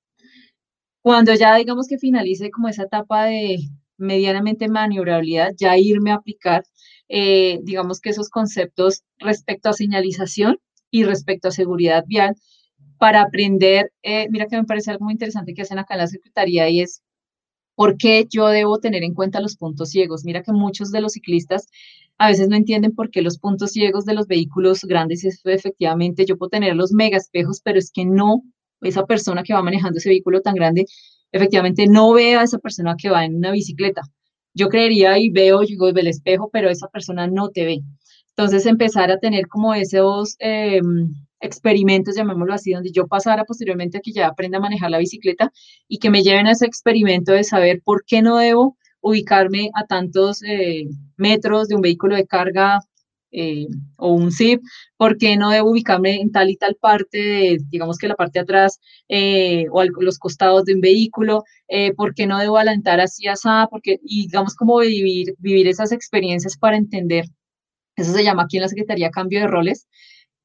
Cuando 1.03 1.33
ya 1.35 1.57
digamos 1.57 1.87
que 1.89 1.97
finalice 1.97 2.49
como 2.49 2.69
esa 2.69 2.83
etapa 2.83 3.25
de 3.25 3.57
medianamente 3.97 4.69
maniobrabilidad, 4.69 5.51
ya 5.57 5.77
irme 5.77 6.11
a 6.11 6.15
aplicar, 6.15 6.63
eh, 7.09 7.59
digamos 7.63 7.99
que 7.99 8.11
esos 8.11 8.29
conceptos 8.29 9.03
respecto 9.17 9.67
a 9.67 9.73
señalización 9.73 10.59
y 10.91 11.03
respecto 11.03 11.49
a 11.49 11.51
seguridad 11.51 12.05
vial 12.07 12.35
para 12.99 13.21
aprender, 13.21 13.91
eh, 14.01 14.27
mira 14.29 14.45
que 14.47 14.55
me 14.55 14.63
parece 14.63 14.91
algo 14.91 15.03
muy 15.03 15.11
interesante 15.11 15.53
que 15.53 15.63
hacen 15.63 15.77
acá 15.77 15.95
en 15.95 15.99
la 15.99 16.07
Secretaría 16.07 16.69
y 16.69 16.79
es 16.79 17.01
por 17.75 17.97
qué 17.97 18.25
yo 18.29 18.47
debo 18.47 18.79
tener 18.79 19.03
en 19.03 19.13
cuenta 19.13 19.41
los 19.41 19.57
puntos 19.57 19.89
ciegos. 19.89 20.23
Mira 20.23 20.41
que 20.41 20.53
muchos 20.53 20.91
de 20.91 21.01
los 21.01 21.13
ciclistas 21.13 21.67
a 22.17 22.29
veces 22.29 22.47
no 22.47 22.55
entienden 22.55 22.95
por 22.95 23.11
qué 23.11 23.21
los 23.21 23.39
puntos 23.39 23.71
ciegos 23.71 24.05
de 24.05 24.13
los 24.13 24.27
vehículos 24.27 24.85
grandes 24.85 25.25
es 25.25 25.41
efectivamente 25.43 26.25
yo 26.25 26.37
puedo 26.37 26.51
tener 26.51 26.77
los 26.77 26.93
mega 26.93 27.17
espejos, 27.17 27.59
pero 27.61 27.77
es 27.79 27.91
que 27.91 28.05
no, 28.05 28.43
esa 28.83 29.05
persona 29.05 29.43
que 29.43 29.53
va 29.53 29.61
manejando 29.61 29.97
ese 29.97 30.09
vehículo 30.09 30.41
tan 30.41 30.55
grande, 30.55 30.85
efectivamente 31.31 31.87
no 31.87 32.13
ve 32.13 32.35
a 32.35 32.43
esa 32.43 32.59
persona 32.59 32.95
que 32.97 33.09
va 33.09 33.25
en 33.25 33.35
una 33.35 33.51
bicicleta. 33.51 34.01
Yo 34.53 34.69
creería 34.69 35.17
y 35.17 35.29
veo, 35.29 35.61
digo, 35.61 35.89
el 35.89 36.07
espejo, 36.07 36.49
pero 36.51 36.69
esa 36.69 36.87
persona 36.87 37.27
no 37.27 37.49
te 37.49 37.65
ve. 37.65 37.81
Entonces 38.35 38.65
empezar 38.65 39.11
a 39.11 39.19
tener 39.19 39.47
como 39.47 39.73
esos 39.73 40.35
em, 40.39 41.13
experimentos, 41.39 42.15
llamémoslo 42.15 42.53
así, 42.53 42.71
donde 42.71 42.91
yo 42.91 43.07
pasara 43.07 43.45
posteriormente 43.45 43.97
a 43.97 44.01
que 44.01 44.11
ya 44.11 44.27
aprenda 44.27 44.57
a 44.57 44.61
manejar 44.61 44.91
la 44.91 44.97
bicicleta 44.99 45.51
y 45.87 45.99
que 45.99 46.09
me 46.09 46.23
lleven 46.23 46.47
a 46.47 46.51
ese 46.51 46.65
experimento 46.65 47.31
de 47.33 47.43
saber 47.43 47.81
por 47.83 48.05
qué 48.05 48.21
no 48.21 48.37
debo 48.37 48.77
ubicarme 49.01 49.69
a 49.75 49.85
tantos 49.85 50.41
eh, 50.43 50.85
metros 51.17 51.67
de 51.67 51.75
un 51.75 51.81
vehículo 51.81 52.15
de 52.15 52.25
carga 52.25 52.79
eh, 53.33 53.67
o 53.97 54.13
un 54.13 54.31
zip, 54.31 54.61
porque 54.97 55.35
no 55.37 55.49
debo 55.49 55.71
ubicarme 55.71 56.21
en 56.21 56.31
tal 56.31 56.49
y 56.49 56.55
tal 56.57 56.75
parte, 56.79 57.57
digamos 57.69 57.97
que 57.97 58.07
la 58.07 58.15
parte 58.15 58.39
de 58.39 58.43
atrás 58.43 58.79
eh, 59.09 59.65
o 59.71 59.83
los 59.83 60.19
costados 60.19 60.65
de 60.65 60.75
un 60.75 60.81
vehículo, 60.81 61.43
porque 61.97 62.27
no 62.27 62.37
debo 62.39 62.57
alentar 62.57 62.99
así, 62.99 63.27
así, 63.27 63.47
porque, 63.71 63.99
y 64.05 64.27
digamos 64.27 64.55
como 64.55 64.77
vivir, 64.79 65.33
vivir 65.39 65.67
esas 65.67 65.91
experiencias 65.91 66.57
para 66.57 66.77
entender, 66.77 67.25
eso 67.95 68.13
se 68.13 68.23
llama 68.23 68.43
aquí 68.43 68.57
en 68.57 68.63
la 68.63 68.69
Secretaría 68.69 69.09
cambio 69.09 69.39
de 69.41 69.47
roles, 69.47 69.87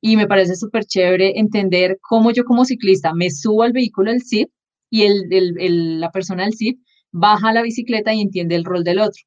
y 0.01 0.16
me 0.16 0.27
parece 0.27 0.55
súper 0.57 0.85
chévere 0.85 1.38
entender 1.38 1.98
cómo 2.01 2.31
yo 2.31 2.44
como 2.44 2.64
ciclista 2.64 3.12
me 3.14 3.31
subo 3.31 3.62
al 3.64 3.72
vehículo 3.72 4.11
del 4.12 4.22
zip 4.22 4.51
y 4.90 5.03
el, 5.03 6.01
la 6.01 6.11
persona 6.11 6.44
del 6.44 6.55
zip 6.55 6.81
baja 7.11 7.53
la 7.53 7.62
bicicleta 7.62 8.14
y 8.14 8.20
entiende 8.20 8.55
el 8.55 8.64
rol 8.64 8.85
del 8.85 9.01
otro. 9.01 9.22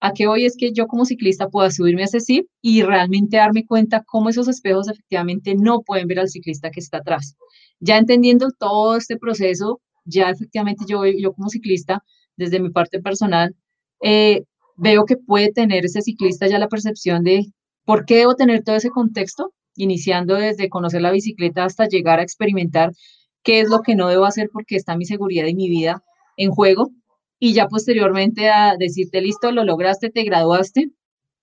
A 0.00 0.12
qué 0.12 0.26
voy 0.26 0.44
es 0.44 0.56
que 0.56 0.72
yo 0.72 0.86
como 0.86 1.04
ciclista 1.06 1.48
pueda 1.48 1.70
subirme 1.70 2.02
a 2.02 2.04
ese 2.04 2.20
zip 2.20 2.46
y 2.60 2.82
realmente 2.82 3.38
darme 3.38 3.64
cuenta 3.64 4.04
cómo 4.04 4.28
esos 4.28 4.48
espejos 4.48 4.88
efectivamente 4.88 5.54
no 5.54 5.80
pueden 5.80 6.06
ver 6.06 6.20
al 6.20 6.28
ciclista 6.28 6.70
que 6.70 6.80
está 6.80 6.98
atrás. 6.98 7.36
Ya 7.80 7.96
entendiendo 7.96 8.48
todo 8.58 8.96
este 8.96 9.16
proceso, 9.16 9.80
ya 10.04 10.30
efectivamente 10.30 10.84
yo, 10.86 11.04
yo 11.06 11.32
como 11.32 11.48
ciclista, 11.48 12.02
desde 12.36 12.60
mi 12.60 12.70
parte 12.70 13.00
personal, 13.00 13.54
eh, 14.02 14.44
veo 14.76 15.04
que 15.06 15.16
puede 15.16 15.52
tener 15.52 15.84
ese 15.86 16.02
ciclista 16.02 16.46
ya 16.46 16.58
la 16.58 16.68
percepción 16.68 17.24
de 17.24 17.46
por 17.84 18.04
qué 18.04 18.16
debo 18.16 18.34
tener 18.34 18.62
todo 18.62 18.76
ese 18.76 18.90
contexto, 18.90 19.52
iniciando 19.76 20.34
desde 20.34 20.68
conocer 20.68 21.02
la 21.02 21.12
bicicleta 21.12 21.64
hasta 21.64 21.88
llegar 21.88 22.18
a 22.18 22.22
experimentar 22.22 22.92
qué 23.42 23.60
es 23.60 23.68
lo 23.70 23.80
que 23.80 23.94
no 23.94 24.08
debo 24.08 24.26
hacer 24.26 24.50
porque 24.52 24.76
está 24.76 24.96
mi 24.96 25.06
seguridad 25.06 25.46
y 25.46 25.54
mi 25.54 25.68
vida 25.68 26.02
en 26.36 26.50
juego 26.50 26.90
y 27.38 27.52
ya 27.54 27.66
posteriormente 27.68 28.48
a 28.48 28.76
decirte, 28.78 29.20
listo, 29.20 29.52
lo 29.52 29.64
lograste, 29.64 30.10
te 30.10 30.24
graduaste, 30.24 30.90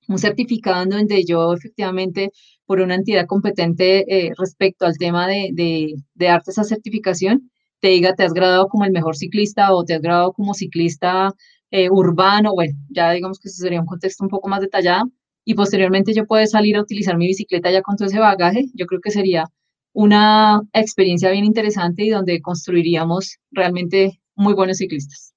un 0.08 0.18
certificado 0.18 0.84
en 0.84 0.90
donde 0.90 1.24
yo 1.26 1.54
efectivamente 1.54 2.32
por 2.66 2.82
una 2.82 2.96
entidad 2.96 3.26
competente 3.26 4.06
eh, 4.28 4.32
respecto 4.38 4.86
al 4.86 4.98
tema 4.98 5.28
de, 5.28 5.50
de, 5.54 5.94
de, 6.16 6.26
darte 6.26 6.52
esa 6.52 6.64
certificación, 6.64 7.52
te 7.80 7.90
diga, 7.90 8.16
te 8.16 8.24
has 8.24 8.34
graduado 8.34 8.68
como 8.68 8.86
el 8.86 8.92
mejor 8.92 9.16
ciclista 9.16 9.74
o 9.74 9.84
te 9.84 9.94
has 9.96 10.02
graduado 10.02 10.34
como 10.34 10.54
ciclista 10.54 11.34
eh, 11.72 11.90
urbano, 11.90 12.54
bueno, 12.54 12.74
ya 12.90 13.12
digamos 13.12 13.40
que 13.40 13.50
eso 13.50 13.64
sería 13.64 13.82
un 13.82 13.88
contexto 13.88 14.24
un 14.24 14.30
poco 14.30 14.48
más 14.48 14.62
detallado, 14.62 15.10
y 15.46 15.56
posteriormente 15.56 16.14
yo 16.14 16.26
puedo 16.26 16.46
salir 16.48 16.78
a 16.78 16.82
utilizar 16.82 17.18
mi 17.18 17.28
bicicleta 17.28 17.72
ya 17.72 17.82
con 17.82 17.96
todo 17.98 18.08
ese 18.08 18.20
bagaje, 18.20 18.66
yo 18.74 18.86
creo 18.86 19.02
que 19.02 19.12
sería 19.12 19.46
una 19.94 20.62
experiencia 20.74 21.32
bien 21.32 21.46
interesante 21.46 22.04
y 22.04 22.10
donde 22.10 22.42
construiríamos 22.42 23.38
realmente 23.52 24.22
muy 24.36 24.54
buenos 24.54 24.78
ciclistas. 24.78 25.33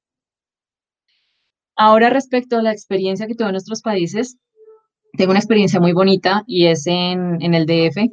Ahora 1.76 2.10
respecto 2.10 2.56
a 2.56 2.62
la 2.62 2.72
experiencia 2.72 3.26
que 3.26 3.34
tuve 3.34 3.48
en 3.48 3.52
nuestros 3.52 3.82
países, 3.82 4.38
tengo 5.16 5.30
una 5.30 5.40
experiencia 5.40 5.80
muy 5.80 5.92
bonita 5.92 6.42
y 6.46 6.66
es 6.66 6.86
en, 6.86 7.42
el 7.42 7.66
DF, 7.66 8.10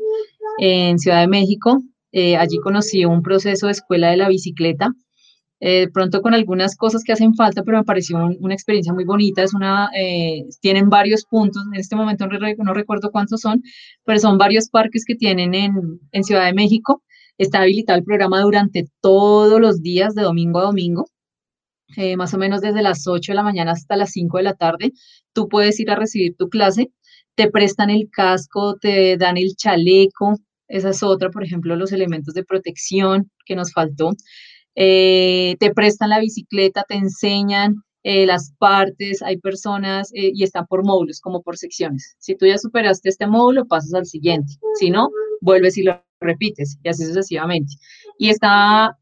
en 0.60 1.00
Ciudad 1.00 1.22
de 1.22 1.28
México. 1.28 1.82
Eh, 2.12 2.38
allí 2.38 2.58
conocí 2.60 3.06
un 3.06 3.22
proceso 3.22 3.68
de 3.68 3.72
escuela 3.72 4.12
de 4.12 4.18
la 4.18 4.30
bicicleta, 4.30 4.94
eh, 5.60 5.88
pronto 5.94 6.22
con 6.22 6.34
algunas 6.34 6.76
cosas 6.76 7.04
que 7.04 7.14
hacen 7.14 7.36
falta, 7.36 7.64
pero 7.64 7.78
me 7.78 7.84
pareció 7.86 8.18
una 8.40 8.54
experiencia 8.54 8.94
muy 8.94 9.06
bonita. 9.06 9.44
Es 9.44 9.54
una, 9.54 9.90
eh, 9.98 10.44
tienen 10.62 10.90
varios 10.90 11.26
puntos, 11.26 11.64
en 11.74 11.80
este 11.80 11.96
momento 11.96 12.28
no, 12.28 12.74
recuerdo 12.74 13.12
cuántos 13.12 13.42
son, 13.42 13.64
pero 14.06 14.20
son 14.20 14.38
varios 14.38 14.70
parques 14.70 15.06
que 15.06 15.16
tienen 15.16 15.54
en, 15.54 16.00
en 16.12 16.24
Ciudad 16.24 16.46
de 16.46 16.54
México 16.54 17.02
Está 17.38 17.62
habilitado 17.62 17.98
el 17.98 18.06
programa 18.06 18.42
durante 18.42 18.86
todos 19.02 19.60
los 19.60 19.82
días, 19.82 20.14
de 20.14 20.22
domingo 20.22 20.60
a 20.60 20.64
domingo. 20.64 21.08
Eh, 21.96 22.18
más 22.18 22.34
o 22.34 22.38
menos 22.38 22.62
desde 22.62 22.82
las 22.82 23.08
8 23.08 23.32
de 23.32 23.36
la 23.36 23.44
mañana 23.44 23.72
hasta 23.72 23.96
las 23.96 24.12
5 24.12 24.38
de 24.38 24.44
la 24.44 24.54
tarde, 24.56 24.94
tú 25.34 25.48
puedes 25.48 25.80
ir 25.80 25.92
a 25.92 25.96
recibir 25.96 26.36
tu 26.36 26.50
clase, 26.50 26.92
te 27.36 27.50
prestan 27.52 27.90
el 27.90 28.10
casco, 28.12 28.78
te 28.80 29.18
dan 29.18 29.38
el 29.38 29.56
chaleco, 29.56 30.36
esa 30.68 30.90
es 30.90 31.04
otra, 31.04 31.30
por 31.30 31.44
ejemplo, 31.44 31.76
los 31.76 31.92
elementos 31.92 32.34
de 32.34 32.44
protección 32.44 33.30
que 33.46 33.56
nos 33.56 33.74
faltó. 33.74 34.12
Eh, 34.76 35.56
te 35.60 35.72
prestan 35.74 36.10
la 36.10 36.20
bicicleta, 36.20 36.84
te 36.88 36.96
enseñan 36.96 37.76
eh, 38.04 38.26
las 38.26 38.54
partes, 38.58 39.22
hay 39.22 39.38
personas 39.38 40.10
y 40.14 40.44
están 40.44 40.66
por 40.68 40.84
módulos, 40.84 41.20
como 41.22 41.42
por 41.44 41.58
secciones. 41.58 42.16
Si 42.20 42.36
tú 42.36 42.46
ya 42.48 42.58
superaste 42.58 43.10
este 43.10 43.28
módulo, 43.28 43.66
pasas 43.66 43.94
al 43.94 44.06
siguiente. 44.06 44.54
Si 44.80 44.90
no, 44.90 45.10
vuelves 45.42 45.78
y 45.78 45.84
lo 45.84 46.04
repites 46.20 46.78
y 46.84 46.90
así 46.90 47.06
sucesivamente. 47.06 47.76
Y 48.18 48.30
está 48.30 48.98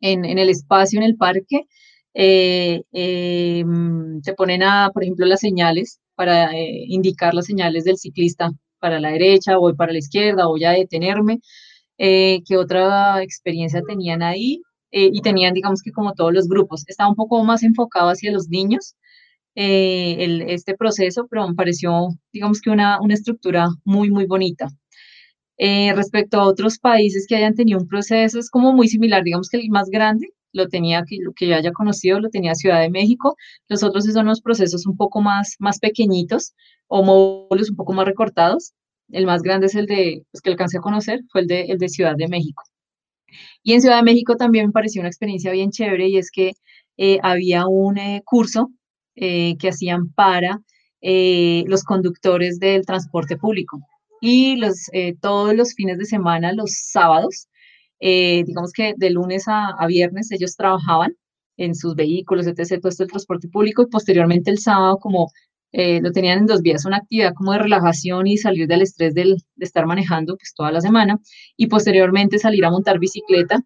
em, 0.00 0.24
en, 0.24 0.38
el 0.38 0.48
espacio, 0.50 0.98
en 1.00 1.04
el 1.04 1.16
parque, 1.16 1.66
eh, 2.14 2.82
em, 2.92 4.20
se 4.22 4.34
ponen 4.34 4.62
a, 4.62 4.90
por 4.92 5.02
ejemplo, 5.02 5.26
las 5.26 5.40
señales 5.40 6.00
para 6.14 6.52
eh, 6.52 6.84
indicar 6.88 7.34
las 7.34 7.46
señales 7.46 7.84
del 7.84 7.98
ciclista 7.98 8.50
para 8.80 9.00
la 9.00 9.10
derecha, 9.10 9.56
voy 9.58 9.74
para 9.74 9.92
la 9.92 9.98
izquierda, 9.98 10.46
voy 10.46 10.64
a 10.64 10.72
detenerme. 10.72 11.40
Eh, 11.98 12.42
¿Qué 12.46 12.56
otra 12.56 13.22
experiencia 13.22 13.82
tenían 13.86 14.22
ahí? 14.22 14.62
y 14.92 15.20
tenían, 15.20 15.52
digamos 15.52 15.82
que 15.82 15.92
como 15.92 16.14
todos 16.14 16.32
los 16.32 16.48
grupos, 16.48 16.84
estaba 16.86 17.10
un 17.10 17.16
poco 17.16 17.44
más 17.44 17.62
enfocado 17.62 18.08
hacia 18.08 18.32
los 18.32 18.48
niños, 18.48 18.94
este 19.54 20.74
proceso, 20.74 21.26
pero 21.28 21.46
me 21.48 21.54
pareció, 21.54 22.08
digamos 22.32 22.60
que 22.62 22.70
una, 22.70 22.98
una 23.02 23.14
estructura 23.14 23.68
muy, 23.84 24.10
muy 24.10 24.26
bonita. 24.26 24.68
Eh, 25.58 25.92
respecto 25.94 26.38
a 26.38 26.46
otros 26.46 26.78
países 26.78 27.26
que 27.26 27.36
hayan 27.36 27.54
tenido 27.54 27.78
un 27.78 27.88
proceso, 27.88 28.38
es 28.38 28.50
como 28.50 28.72
muy 28.72 28.88
similar, 28.88 29.22
digamos 29.24 29.48
que 29.48 29.56
el 29.56 29.70
más 29.70 29.88
grande 29.88 30.28
lo 30.52 30.68
tenía, 30.68 31.02
que, 31.08 31.18
lo 31.20 31.32
que 31.32 31.46
yo 31.48 31.56
haya 31.56 31.72
conocido, 31.72 32.20
lo 32.20 32.28
tenía 32.30 32.54
Ciudad 32.54 32.80
de 32.80 32.90
México, 32.90 33.36
los 33.68 33.82
otros 33.82 34.04
son 34.04 34.26
los 34.26 34.40
procesos 34.42 34.86
un 34.86 34.96
poco 34.96 35.20
más, 35.22 35.56
más 35.58 35.78
pequeñitos 35.78 36.54
o 36.88 37.02
módulos 37.02 37.70
un 37.70 37.76
poco 37.76 37.92
más 37.94 38.06
recortados. 38.06 38.72
El 39.10 39.26
más 39.26 39.42
grande 39.42 39.66
es 39.66 39.74
el 39.74 39.86
de, 39.86 40.24
pues, 40.30 40.42
que 40.42 40.50
alcancé 40.50 40.78
a 40.78 40.80
conocer, 40.80 41.20
fue 41.30 41.42
el 41.42 41.46
de, 41.46 41.62
el 41.62 41.78
de 41.78 41.88
Ciudad 41.88 42.16
de 42.16 42.28
México. 42.28 42.62
Y 43.62 43.74
en 43.74 43.80
Ciudad 43.80 43.96
de 43.96 44.02
México 44.02 44.36
también 44.36 44.66
me 44.66 44.72
pareció 44.72 45.00
una 45.00 45.08
experiencia 45.08 45.52
bien 45.52 45.70
chévere 45.70 46.08
y 46.08 46.18
es 46.18 46.30
que 46.30 46.52
eh, 46.96 47.18
había 47.22 47.66
un 47.66 47.98
eh, 47.98 48.22
curso 48.24 48.70
que 49.14 49.56
hacían 49.66 50.12
para 50.12 50.60
los 51.00 51.84
conductores 51.84 52.58
del 52.58 52.84
transporte 52.84 53.38
público 53.38 53.80
y 54.20 54.56
los, 54.56 54.88
eh, 54.92 55.14
todos 55.20 55.54
los 55.54 55.74
fines 55.74 55.98
de 55.98 56.04
semana, 56.04 56.52
los 56.52 56.72
sábados, 56.90 57.48
eh, 58.00 58.44
digamos 58.46 58.72
que 58.72 58.94
de 58.96 59.10
lunes 59.10 59.44
a, 59.46 59.74
viernes 59.86 60.30
ellos 60.32 60.56
trabajaban 60.56 61.16
en 61.56 61.74
sus 61.74 61.94
vehículos, 61.94 62.46
etc., 62.46 62.80
todo 62.80 62.92
el 62.98 63.08
transporte 63.08 63.48
público 63.48 63.82
y 63.82 63.86
posteriormente 63.86 64.50
el 64.50 64.58
sábado 64.58 64.98
como 64.98 65.30
eh, 65.72 66.00
lo 66.02 66.12
tenían 66.12 66.38
en 66.38 66.46
dos 66.46 66.62
vías, 66.62 66.84
una 66.86 66.98
actividad 66.98 67.34
como 67.34 67.52
de 67.52 67.58
relajación 67.58 68.26
y 68.26 68.38
salir 68.38 68.66
del 68.68 68.82
estrés 68.82 69.14
del, 69.14 69.36
de 69.56 69.64
estar 69.64 69.86
manejando 69.86 70.36
pues 70.36 70.54
toda 70.54 70.72
la 70.72 70.80
semana 70.80 71.18
y 71.56 71.66
posteriormente 71.68 72.38
salir 72.38 72.64
a 72.64 72.70
montar 72.70 72.98
bicicleta 72.98 73.60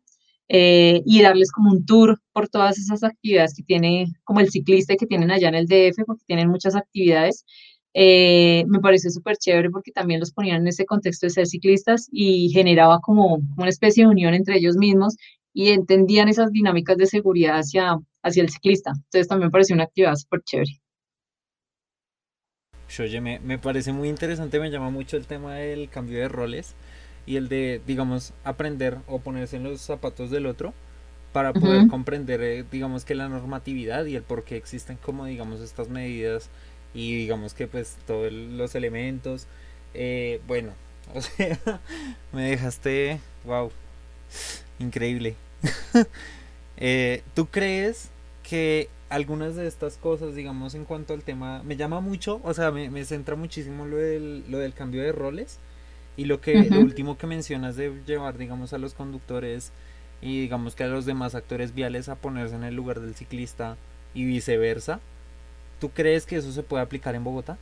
y 0.52 1.22
darles 1.22 1.52
como 1.52 1.70
un 1.70 1.86
tour 1.86 2.20
por 2.32 2.48
todas 2.48 2.76
esas 2.76 3.04
actividades 3.04 3.54
que 3.54 3.62
tiene 3.62 4.06
como 4.24 4.40
el 4.40 4.50
ciclista 4.50 4.96
que 4.96 5.06
tienen 5.06 5.30
allá 5.30 5.48
en 5.48 5.54
el 5.54 5.66
DF 5.66 6.04
porque 6.04 6.24
tienen 6.26 6.48
muchas 6.48 6.74
actividades 6.74 7.44
eh, 7.92 8.64
me 8.68 8.80
pareció 8.80 9.10
súper 9.10 9.36
chévere 9.36 9.70
porque 9.70 9.90
también 9.90 10.20
los 10.20 10.32
ponían 10.32 10.62
en 10.62 10.68
ese 10.68 10.84
contexto 10.84 11.26
de 11.26 11.30
ser 11.30 11.46
ciclistas 11.46 12.08
y 12.12 12.50
generaba 12.50 13.00
como, 13.00 13.40
una 13.56 13.68
especie 13.68 14.04
de 14.04 14.10
unión 14.10 14.34
entre 14.34 14.56
ellos 14.56 14.76
mismos 14.76 15.16
y 15.52 15.70
entendían 15.70 16.28
esas 16.28 16.52
dinámicas 16.52 16.96
de 16.96 17.06
seguridad 17.06 17.58
hacia, 17.58 17.98
hacia 18.22 18.42
el 18.42 18.50
ciclista. 18.50 18.92
Entonces 18.94 19.26
también 19.26 19.48
me 19.48 19.52
pareció 19.52 19.74
una 19.74 19.84
actividad 19.84 20.14
súper 20.14 20.42
chévere. 20.42 20.80
Oye, 22.98 23.20
me, 23.20 23.38
me, 23.40 23.58
parece 23.58 23.92
muy 23.92 24.08
interesante, 24.08 24.58
me 24.58 24.70
llama 24.70 24.90
mucho 24.90 25.16
el 25.16 25.26
tema 25.26 25.54
del 25.54 25.88
cambio 25.88 26.18
de 26.18 26.28
roles 26.28 26.74
y 27.24 27.36
el 27.36 27.48
de, 27.48 27.80
digamos, 27.86 28.34
aprender 28.42 28.98
o 29.06 29.20
ponerse 29.20 29.56
en 29.56 29.64
los 29.64 29.80
zapatos 29.80 30.30
del 30.30 30.46
otro 30.46 30.74
para 31.32 31.52
poder 31.52 31.86
comprender, 31.86 32.42
eh, 32.42 32.64
digamos, 32.70 33.04
que 33.04 33.14
la 33.14 33.28
normatividad 33.28 34.04
y 34.06 34.16
el 34.16 34.22
por 34.22 34.42
qué 34.42 34.56
existen 34.56 34.96
como, 34.96 35.26
digamos, 35.26 35.60
estas 35.60 35.88
medidas 35.88 36.50
y 36.94 37.16
digamos 37.16 37.54
que 37.54 37.66
pues 37.66 37.96
todos 38.06 38.32
los 38.32 38.74
elementos 38.74 39.46
eh, 39.94 40.40
bueno 40.46 40.72
o 41.14 41.20
sea 41.20 41.58
me 42.32 42.50
dejaste 42.50 43.20
wow 43.44 43.70
increíble. 44.80 45.36
Eh, 46.82 47.22
tú 47.34 47.44
crees 47.44 48.08
que 48.42 48.88
algunas 49.10 49.54
de 49.54 49.66
estas 49.66 49.98
cosas 49.98 50.34
digamos 50.34 50.74
en 50.74 50.86
cuanto 50.86 51.12
al 51.12 51.22
tema 51.22 51.62
me 51.62 51.76
llama 51.76 52.00
mucho 52.00 52.40
o 52.42 52.54
sea 52.54 52.70
me, 52.70 53.04
centra 53.04 53.36
muchísimo 53.36 53.84
lo 53.84 53.98
del, 53.98 54.50
lo 54.50 54.56
del 54.56 54.72
cambio 54.72 55.02
de 55.02 55.12
roles 55.12 55.58
y 56.16 56.24
lo 56.24 56.40
que 56.40 56.70
lo 56.70 56.80
último 56.80 57.18
que 57.18 57.26
mencionas 57.26 57.76
de 57.76 58.00
llevar 58.06 58.38
digamos 58.38 58.72
a 58.72 58.78
los 58.78 58.94
conductores 58.94 59.72
y 60.22 60.40
digamos 60.40 60.74
que 60.74 60.84
a 60.84 60.86
los 60.86 61.04
demás 61.04 61.34
actores 61.34 61.74
viales 61.74 62.08
a 62.08 62.14
ponerse 62.14 62.54
en 62.54 62.64
el 62.64 62.76
lugar 62.76 63.00
del 63.00 63.14
ciclista 63.14 63.76
y 64.14 64.24
viceversa 64.24 65.00
¿Tú 65.80 65.88
crees 65.88 66.26
que 66.26 66.36
eso 66.36 66.52
se 66.52 66.62
puede 66.62 66.82
aplicar 66.82 67.14
en 67.14 67.24
Bogotá? 67.24 67.58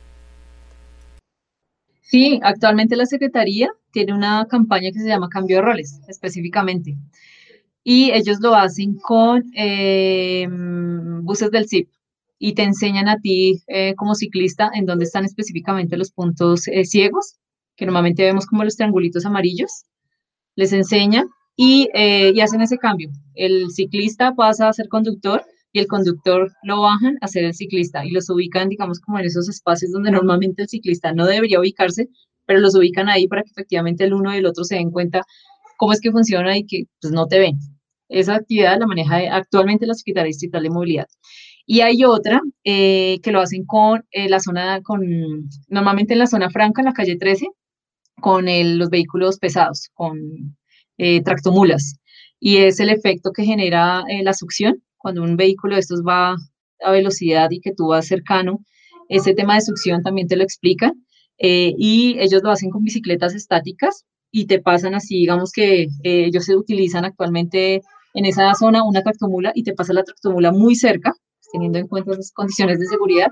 Sí, 2.01 2.39
actualmente 2.43 2.97
la 2.97 3.05
Secretaría 3.05 3.69
tiene 3.91 4.13
una 4.13 4.45
campaña 4.49 4.91
que 4.91 4.99
se 4.99 5.07
llama 5.07 5.29
Cambio 5.29 5.57
de 5.57 5.61
Roles, 5.61 6.01
específicamente. 6.07 6.97
Y 7.83 8.11
ellos 8.11 8.39
lo 8.41 8.55
hacen 8.55 8.95
con 8.95 9.43
em, 9.53 11.23
buses 11.23 11.49
del 11.51 11.67
CIP 11.67 11.89
y 12.37 12.53
te 12.53 12.63
enseñan 12.63 13.07
a 13.07 13.19
ti 13.19 13.63
eh, 13.67 13.95
como 13.95 14.15
ciclista 14.15 14.69
en 14.73 14.85
dónde 14.85 15.05
están 15.05 15.23
específicamente 15.23 15.97
los 15.97 16.11
puntos 16.11 16.67
eh, 16.67 16.83
ciegos, 16.83 17.37
que 17.75 17.85
normalmente 17.85 18.23
vemos 18.23 18.45
como 18.47 18.63
los 18.63 18.75
triangulitos 18.75 19.25
amarillos. 19.25 19.85
Les 20.55 20.73
enseñan 20.73 21.27
y, 21.55 21.89
eh, 21.93 22.33
y 22.35 22.41
hacen 22.41 22.61
ese 22.61 22.77
cambio. 22.77 23.11
El 23.33 23.71
ciclista 23.71 24.35
pasa 24.35 24.67
a 24.67 24.73
ser 24.73 24.89
conductor 24.89 25.45
y 25.71 25.79
el 25.79 25.87
conductor 25.87 26.51
lo 26.63 26.81
bajan 26.81 27.17
a 27.21 27.27
ser 27.27 27.43
el 27.43 27.53
ciclista 27.53 28.05
y 28.05 28.11
los 28.11 28.29
ubican, 28.29 28.69
digamos, 28.69 28.99
como 28.99 29.19
en 29.19 29.25
esos 29.25 29.49
espacios 29.49 29.91
donde 29.91 30.11
normalmente 30.11 30.63
el 30.63 30.69
ciclista 30.69 31.13
no 31.13 31.25
debería 31.25 31.59
ubicarse, 31.59 32.09
pero 32.45 32.59
los 32.59 32.75
ubican 32.75 33.09
ahí 33.09 33.27
para 33.27 33.43
que 33.43 33.51
efectivamente 33.51 34.03
el 34.03 34.13
uno 34.13 34.33
y 34.33 34.37
el 34.37 34.45
otro 34.45 34.63
se 34.63 34.75
den 34.75 34.91
cuenta 34.91 35.23
cómo 35.77 35.93
es 35.93 36.01
que 36.01 36.11
funciona 36.11 36.57
y 36.57 36.65
que 36.65 36.85
pues, 37.01 37.13
no 37.13 37.27
te 37.27 37.39
ven. 37.39 37.59
Esa 38.09 38.35
actividad 38.35 38.79
la 38.79 38.87
maneja 38.87 39.17
actualmente 39.35 39.85
la 39.85 39.93
Secretaría 39.93 40.27
Distrital 40.27 40.63
de 40.63 40.69
Movilidad. 40.71 41.07
Y 41.65 41.81
hay 41.81 42.03
otra 42.03 42.41
eh, 42.63 43.19
que 43.21 43.31
lo 43.31 43.41
hacen 43.41 43.65
con 43.65 44.03
eh, 44.09 44.27
la 44.27 44.39
zona, 44.39 44.81
con, 44.81 45.01
normalmente 45.67 46.13
en 46.13 46.19
la 46.19 46.25
zona 46.25 46.49
franca, 46.49 46.81
en 46.81 46.85
la 46.85 46.93
calle 46.93 47.17
13, 47.17 47.47
con 48.19 48.45
los 48.79 48.89
vehículos 48.89 49.37
pesados, 49.37 49.89
con 49.93 50.57
eh, 50.97 51.21
tractomulas. 51.21 51.99
Y 52.39 52.57
es 52.57 52.79
el 52.79 52.89
efecto 52.89 53.31
que 53.31 53.45
genera 53.45 54.03
la 54.23 54.33
succión 54.33 54.81
cuando 54.99 55.23
un 55.23 55.35
vehículo 55.35 55.75
de 55.75 55.81
estos 55.81 56.03
va 56.07 56.35
a 56.81 56.91
velocidad 56.91 57.49
y 57.51 57.61
que 57.61 57.73
tú 57.73 57.87
vas 57.87 58.07
cercano, 58.07 58.59
ese 59.09 59.33
tema 59.33 59.55
de 59.55 59.61
succión 59.61 60.03
también 60.03 60.27
te 60.27 60.35
lo 60.37 60.43
explican. 60.43 60.93
Eh, 61.39 61.73
y 61.77 62.17
ellos 62.19 62.43
lo 62.43 62.51
hacen 62.51 62.69
con 62.69 62.83
bicicletas 62.83 63.33
estáticas 63.33 64.05
y 64.31 64.45
te 64.45 64.59
pasan 64.59 64.93
así, 64.93 65.15
digamos 65.15 65.51
que 65.51 65.83
eh, 65.83 65.87
ellos 66.03 66.45
se 66.45 66.55
utilizan 66.55 67.05
actualmente 67.05 67.81
en 68.13 68.25
esa 68.25 68.53
zona 68.55 68.83
una 68.83 69.01
tractomula 69.01 69.51
y 69.55 69.63
te 69.63 69.73
pasa 69.73 69.93
la 69.93 70.03
tractomula 70.03 70.51
muy 70.51 70.75
cerca, 70.75 71.13
teniendo 71.51 71.79
en 71.79 71.87
cuenta 71.87 72.11
las 72.11 72.31
condiciones 72.31 72.79
de 72.79 72.85
seguridad. 72.87 73.27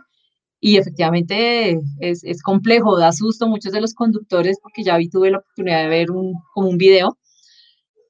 Y 0.59 0.78
efectivamente 0.78 1.80
es, 1.99 2.24
es, 2.24 2.41
complejo, 2.41 2.97
da 2.97 3.11
susto 3.11 3.47
muchos 3.47 3.74
de 3.74 3.82
los 3.82 3.93
conductores, 3.93 4.57
porque 4.61 4.84
ya 4.84 4.97
vi, 4.97 5.09
tuve 5.09 5.30
la 5.30 5.39
oportunidad 5.39 5.84
de 5.84 5.89
ver 5.89 6.11
un, 6.11 6.34
como 6.53 6.70
un 6.70 6.78
video. 6.78 7.18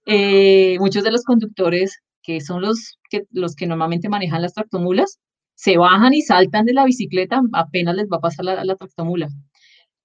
Eh, 0.05 0.77
muchos 0.79 1.03
de 1.03 1.11
los 1.11 1.23
conductores 1.23 1.99
que 2.27 2.41
son 2.41 2.61
los 2.61 2.99
que, 3.09 3.23
los 3.31 3.55
que 3.55 3.67
normalmente 3.67 4.09
manejan 4.09 4.41
las 4.41 4.53
tractomulas, 4.53 5.19
se 5.55 5.77
bajan 5.77 6.13
y 6.13 6.21
saltan 6.21 6.65
de 6.65 6.73
la 6.73 6.83
bicicleta, 6.85 7.41
apenas 7.53 7.95
les 7.95 8.07
va 8.11 8.17
a 8.17 8.19
pasar 8.19 8.43
la, 8.45 8.65
la 8.65 8.75
tractomula. 8.75 9.29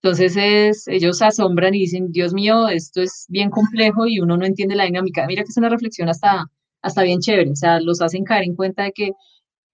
Entonces 0.00 0.36
es, 0.36 0.86
ellos 0.88 1.18
se 1.18 1.24
asombran 1.26 1.74
y 1.74 1.80
dicen, 1.80 2.12
Dios 2.12 2.32
mío, 2.32 2.68
esto 2.68 3.02
es 3.02 3.26
bien 3.28 3.50
complejo 3.50 4.06
y 4.06 4.20
uno 4.20 4.36
no 4.36 4.46
entiende 4.46 4.76
la 4.76 4.84
dinámica. 4.84 5.26
Mira 5.26 5.42
que 5.42 5.48
es 5.50 5.56
una 5.56 5.68
reflexión 5.68 6.08
hasta, 6.08 6.46
hasta 6.82 7.02
bien 7.02 7.18
chévere, 7.20 7.50
o 7.50 7.56
sea, 7.56 7.80
los 7.80 8.00
hacen 8.00 8.24
caer 8.24 8.44
en 8.44 8.54
cuenta 8.54 8.84
de 8.84 8.92
que 8.92 9.10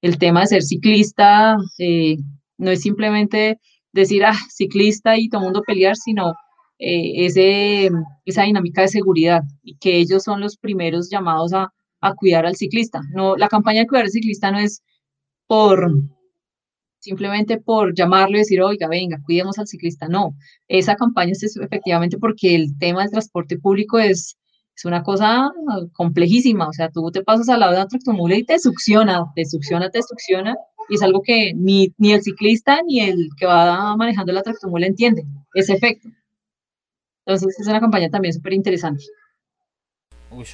el 0.03 0.19
tema 0.19 0.41
de 0.41 0.47
ser 0.47 0.63
ciclista 0.63 1.57
eh, 1.79 2.17
no 2.57 2.71
es 2.71 2.81
simplemente 2.81 3.59
decir, 3.93 4.25
ah, 4.25 4.39
ciclista 4.51 5.19
y 5.19 5.29
todo 5.29 5.43
el 5.43 5.47
mundo 5.47 5.63
pelear, 5.67 5.97
sino 5.97 6.31
eh, 6.79 7.27
ese, 7.27 7.91
esa 8.25 8.45
dinámica 8.45 8.83
de 8.83 8.89
seguridad 8.89 9.43
y 9.63 9.77
que 9.77 9.99
ellos 9.99 10.23
son 10.25 10.41
los 10.41 10.57
primeros 10.57 11.11
llamados 11.11 11.53
a, 11.53 11.73
a 12.01 12.15
cuidar 12.15 12.47
al 12.47 12.57
ciclista. 12.57 13.01
No, 13.13 13.37
la 13.37 13.49
campaña 13.49 13.81
de 13.81 13.87
cuidar 13.87 14.05
al 14.05 14.11
ciclista 14.11 14.51
no 14.51 14.59
es 14.59 14.83
por, 15.47 15.91
simplemente 16.99 17.59
por 17.59 17.95
llamarlo 17.95 18.37
y 18.37 18.41
decir, 18.41 18.61
oiga, 18.63 18.89
venga, 18.89 19.21
cuidemos 19.25 19.59
al 19.59 19.67
ciclista. 19.67 20.09
No, 20.09 20.37
esa 20.69 20.97
campaña 20.97 21.33
es 21.33 21.57
efectivamente 21.57 22.19
porque 22.19 22.55
el 22.55 22.79
tema 22.79 23.03
del 23.03 23.11
transporte 23.11 23.59
público 23.59 23.99
es, 23.99 24.37
es 24.77 24.85
una 24.85 25.03
cosa 25.03 25.51
complejísima. 25.93 26.69
O 26.69 26.73
sea, 26.73 26.91
tú 26.91 27.11
te 27.11 27.23
pasas 27.23 27.49
al 27.49 27.61
lado 27.61 27.73
de 27.73 27.79
una 27.79 27.89
tractomula 27.89 28.37
y 28.37 28.45
te 28.45 28.59
succiona, 28.59 29.25
te 29.35 29.45
succiona, 29.45 29.91
te 29.91 30.03
succiona. 30.03 30.57
Y 30.91 30.95
es 30.95 31.03
algo 31.03 31.21
que 31.23 31.53
ni, 31.55 31.93
ni 31.99 32.13
el 32.13 32.23
ciclista 32.23 32.81
ni 32.87 33.01
el 33.01 33.29
que 33.39 33.47
va 33.47 33.95
manejando 33.97 34.33
la 34.33 34.43
tractomula 34.43 34.87
entiende, 34.87 35.25
ese 35.55 35.75
efecto. 35.75 36.09
Entonces 37.27 37.61
es 37.61 37.67
una 37.67 37.81
campaña 37.81 38.09
también 38.09 38.33
súper 38.33 38.55
interesante. 38.55 39.05
Uy, 40.31 40.47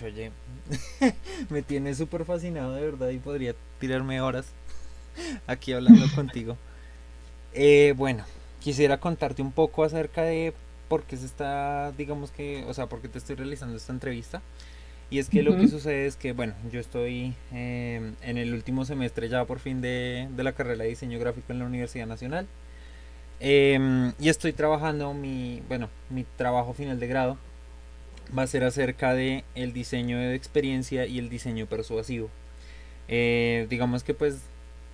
me 1.50 1.62
tiene 1.62 1.94
súper 1.94 2.24
fascinado 2.24 2.74
de 2.74 2.82
verdad 2.82 3.10
y 3.10 3.18
podría 3.18 3.54
tirarme 3.78 4.20
horas 4.20 4.46
aquí 5.46 5.72
hablando 5.72 6.06
contigo. 6.14 6.56
Eh, 7.52 7.94
bueno, 7.96 8.24
quisiera 8.60 8.98
contarte 8.98 9.42
un 9.42 9.52
poco 9.52 9.84
acerca 9.84 10.22
de 10.22 10.52
por 10.88 11.04
qué 11.04 11.16
se 11.16 11.26
está, 11.26 11.92
digamos 11.92 12.30
que, 12.30 12.64
o 12.66 12.74
sea, 12.74 12.86
por 12.86 13.00
qué 13.00 13.08
te 13.08 13.18
estoy 13.18 13.36
realizando 13.36 13.76
esta 13.76 13.92
entrevista. 13.92 14.42
Y 15.10 15.18
es 15.18 15.28
que 15.28 15.42
lo 15.42 15.56
que 15.56 15.68
sucede 15.68 16.06
es 16.06 16.16
que, 16.16 16.32
bueno, 16.32 16.54
yo 16.72 16.80
estoy 16.80 17.34
eh, 17.52 18.12
en 18.22 18.38
el 18.38 18.52
último 18.52 18.84
semestre 18.84 19.28
ya 19.28 19.44
por 19.44 19.60
fin 19.60 19.80
de, 19.80 20.28
de, 20.34 20.42
la 20.42 20.52
carrera 20.52 20.82
de 20.82 20.88
diseño 20.88 21.20
gráfico 21.20 21.52
en 21.52 21.60
la 21.60 21.66
Universidad 21.66 22.06
Nacional. 22.06 22.48
Em, 23.38 24.12
y 24.18 24.28
estoy 24.28 24.52
trabajando 24.52 25.12
mi, 25.12 25.62
bueno, 25.68 25.88
mi 26.08 26.24
trabajo 26.36 26.72
final 26.72 26.98
de 26.98 27.06
grado 27.06 27.38
va 28.36 28.42
a 28.42 28.46
ser 28.46 28.64
acerca 28.64 29.14
de 29.14 29.44
el 29.54 29.72
diseño 29.72 30.18
de 30.18 30.34
experiencia 30.34 31.06
y 31.06 31.18
el 31.18 31.28
diseño 31.28 31.66
persuasivo. 31.66 32.30
Eh, 33.08 33.66
digamos 33.68 34.02
que 34.02 34.14
pues 34.14 34.38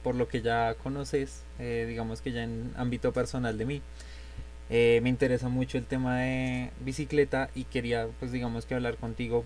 por 0.03 0.15
lo 0.15 0.29
que 0.29 0.43
ya 0.43 0.75
conoces, 0.83 1.43
eh, 1.59 1.85
digamos 1.89 2.23
que 2.23 2.33
ya 2.33 2.43
en 2.43 2.73
ámbito 2.77 3.13
personal 3.13 3.59
de 3.59 3.67
mí, 3.67 3.83
eh, 4.71 5.01
me 5.03 5.09
interesa 5.09 5.49
mucho 5.49 5.79
el 5.79 5.85
tema 5.85 6.19
de 6.21 6.71
bicicleta 6.85 7.51
y 7.55 7.65
quería 7.65 8.09
pues 8.19 8.33
digamos 8.33 8.67
que 8.67 8.75
hablar 8.75 8.97
contigo 8.97 9.45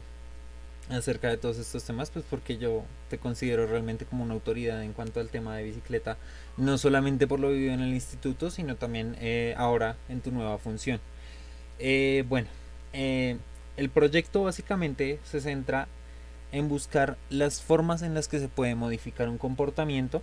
acerca 0.90 1.28
de 1.30 1.38
todos 1.38 1.58
estos 1.58 1.82
temas 1.84 2.10
pues 2.10 2.26
porque 2.28 2.58
yo 2.58 2.84
te 3.08 3.16
considero 3.16 3.66
realmente 3.66 4.04
como 4.04 4.22
una 4.22 4.34
autoridad 4.34 4.82
en 4.82 4.92
cuanto 4.92 5.20
al 5.20 5.30
tema 5.30 5.56
de 5.56 5.64
bicicleta 5.64 6.18
no 6.58 6.76
solamente 6.76 7.26
por 7.26 7.40
lo 7.40 7.48
vivido 7.48 7.72
en 7.72 7.80
el 7.80 7.94
instituto 7.94 8.50
sino 8.50 8.76
también 8.76 9.16
ahora 9.56 9.96
en 10.10 10.20
tu 10.20 10.30
nueva 10.30 10.58
función 10.58 11.00
bueno 12.28 12.48
el 13.76 13.90
proyecto 13.90 14.44
básicamente 14.44 15.18
se 15.24 15.40
centra 15.40 15.88
en 16.52 16.68
buscar 16.68 17.16
las 17.30 17.60
formas 17.62 18.02
en 18.02 18.14
las 18.14 18.28
que 18.28 18.38
se 18.38 18.48
puede 18.48 18.74
modificar 18.74 19.28
un 19.28 19.38
comportamiento, 19.38 20.22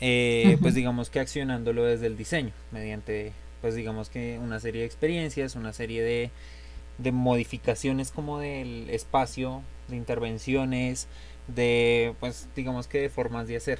eh, 0.00 0.56
pues 0.60 0.74
digamos 0.74 1.10
que 1.10 1.20
accionándolo 1.20 1.84
desde 1.84 2.06
el 2.06 2.16
diseño, 2.16 2.52
mediante 2.70 3.32
pues 3.60 3.74
digamos 3.74 4.08
que 4.08 4.38
una 4.42 4.60
serie 4.60 4.82
de 4.82 4.86
experiencias, 4.86 5.54
una 5.54 5.72
serie 5.72 6.02
de, 6.02 6.30
de 6.98 7.12
modificaciones 7.12 8.10
como 8.10 8.38
del 8.38 8.88
espacio, 8.90 9.62
de 9.88 9.96
intervenciones, 9.96 11.08
de 11.48 12.14
pues 12.20 12.48
digamos 12.56 12.86
que 12.86 13.00
de 13.00 13.08
formas 13.08 13.46
de 13.48 13.56
hacer. 13.56 13.78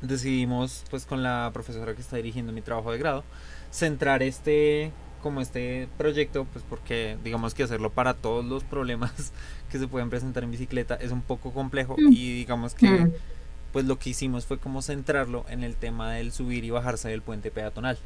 Decidimos 0.00 0.84
pues 0.90 1.06
con 1.06 1.22
la 1.22 1.50
profesora 1.52 1.94
que 1.94 2.00
está 2.00 2.16
dirigiendo 2.16 2.52
mi 2.52 2.62
trabajo 2.62 2.92
de 2.92 2.98
grado 2.98 3.24
centrar 3.70 4.22
este 4.22 4.92
como 5.18 5.40
este 5.40 5.88
proyecto, 5.98 6.46
pues 6.52 6.64
porque 6.68 7.16
digamos 7.24 7.54
que 7.54 7.62
hacerlo 7.62 7.90
para 7.90 8.14
todos 8.14 8.44
los 8.44 8.64
problemas 8.64 9.32
que 9.70 9.78
se 9.78 9.88
pueden 9.88 10.10
presentar 10.10 10.44
en 10.44 10.50
bicicleta 10.50 10.94
es 10.94 11.12
un 11.12 11.22
poco 11.22 11.52
complejo 11.52 11.96
mm. 11.98 12.12
y 12.12 12.32
digamos 12.34 12.74
que 12.74 12.88
mm. 12.88 13.12
pues 13.72 13.84
lo 13.84 13.98
que 13.98 14.10
hicimos 14.10 14.46
fue 14.46 14.58
como 14.58 14.82
centrarlo 14.82 15.44
en 15.48 15.64
el 15.64 15.76
tema 15.76 16.12
del 16.12 16.32
subir 16.32 16.64
y 16.64 16.70
bajarse 16.70 17.08
del 17.08 17.22
puente 17.22 17.50
peatonal. 17.50 17.98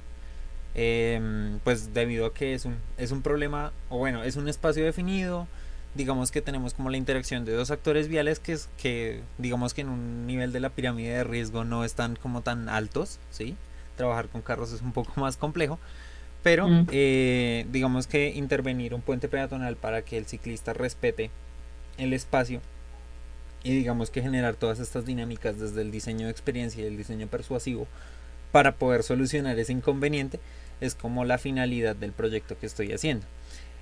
Em, 0.74 1.58
pues 1.64 1.92
debido 1.92 2.26
a 2.26 2.32
que 2.32 2.54
es 2.54 2.64
un, 2.64 2.76
es 2.96 3.12
un 3.12 3.20
problema, 3.20 3.72
o 3.90 3.98
bueno, 3.98 4.22
es 4.22 4.36
un 4.36 4.48
espacio 4.48 4.84
definido, 4.84 5.46
digamos 5.94 6.30
que 6.30 6.40
tenemos 6.40 6.72
como 6.72 6.88
la 6.88 6.96
interacción 6.96 7.44
de 7.44 7.52
dos 7.52 7.70
actores 7.70 8.08
viales 8.08 8.38
que, 8.38 8.54
es, 8.54 8.68
que 8.78 9.22
digamos 9.36 9.74
que 9.74 9.82
en 9.82 9.90
un 9.90 10.26
nivel 10.26 10.52
de 10.52 10.60
la 10.60 10.70
pirámide 10.70 11.10
de 11.10 11.24
riesgo 11.24 11.64
no 11.64 11.84
están 11.84 12.16
como 12.16 12.40
tan 12.40 12.68
altos, 12.68 13.18
¿sí? 13.30 13.56
Trabajar 13.96 14.28
con 14.28 14.40
carros 14.40 14.72
es 14.72 14.80
un 14.80 14.92
poco 14.92 15.12
más 15.20 15.36
complejo, 15.36 15.78
pero 16.42 16.68
mm. 16.68 16.86
eh, 16.90 17.66
digamos 17.70 18.06
que 18.06 18.30
intervenir 18.30 18.94
un 18.94 19.00
puente 19.00 19.28
peatonal 19.28 19.76
para 19.76 20.02
que 20.02 20.18
el 20.18 20.26
ciclista 20.26 20.72
respete 20.72 21.30
el 21.98 22.12
espacio 22.12 22.60
y 23.64 23.74
digamos 23.74 24.10
que 24.10 24.22
generar 24.22 24.54
todas 24.54 24.80
estas 24.80 25.06
dinámicas 25.06 25.58
desde 25.58 25.82
el 25.82 25.90
diseño 25.90 26.26
de 26.26 26.32
experiencia 26.32 26.82
y 26.82 26.86
el 26.86 26.96
diseño 26.96 27.28
persuasivo 27.28 27.86
para 28.50 28.72
poder 28.72 29.02
solucionar 29.02 29.58
ese 29.58 29.72
inconveniente 29.72 30.40
es 30.80 30.94
como 30.94 31.24
la 31.24 31.38
finalidad 31.38 31.94
del 31.94 32.12
proyecto 32.12 32.58
que 32.58 32.66
estoy 32.66 32.92
haciendo. 32.92 33.24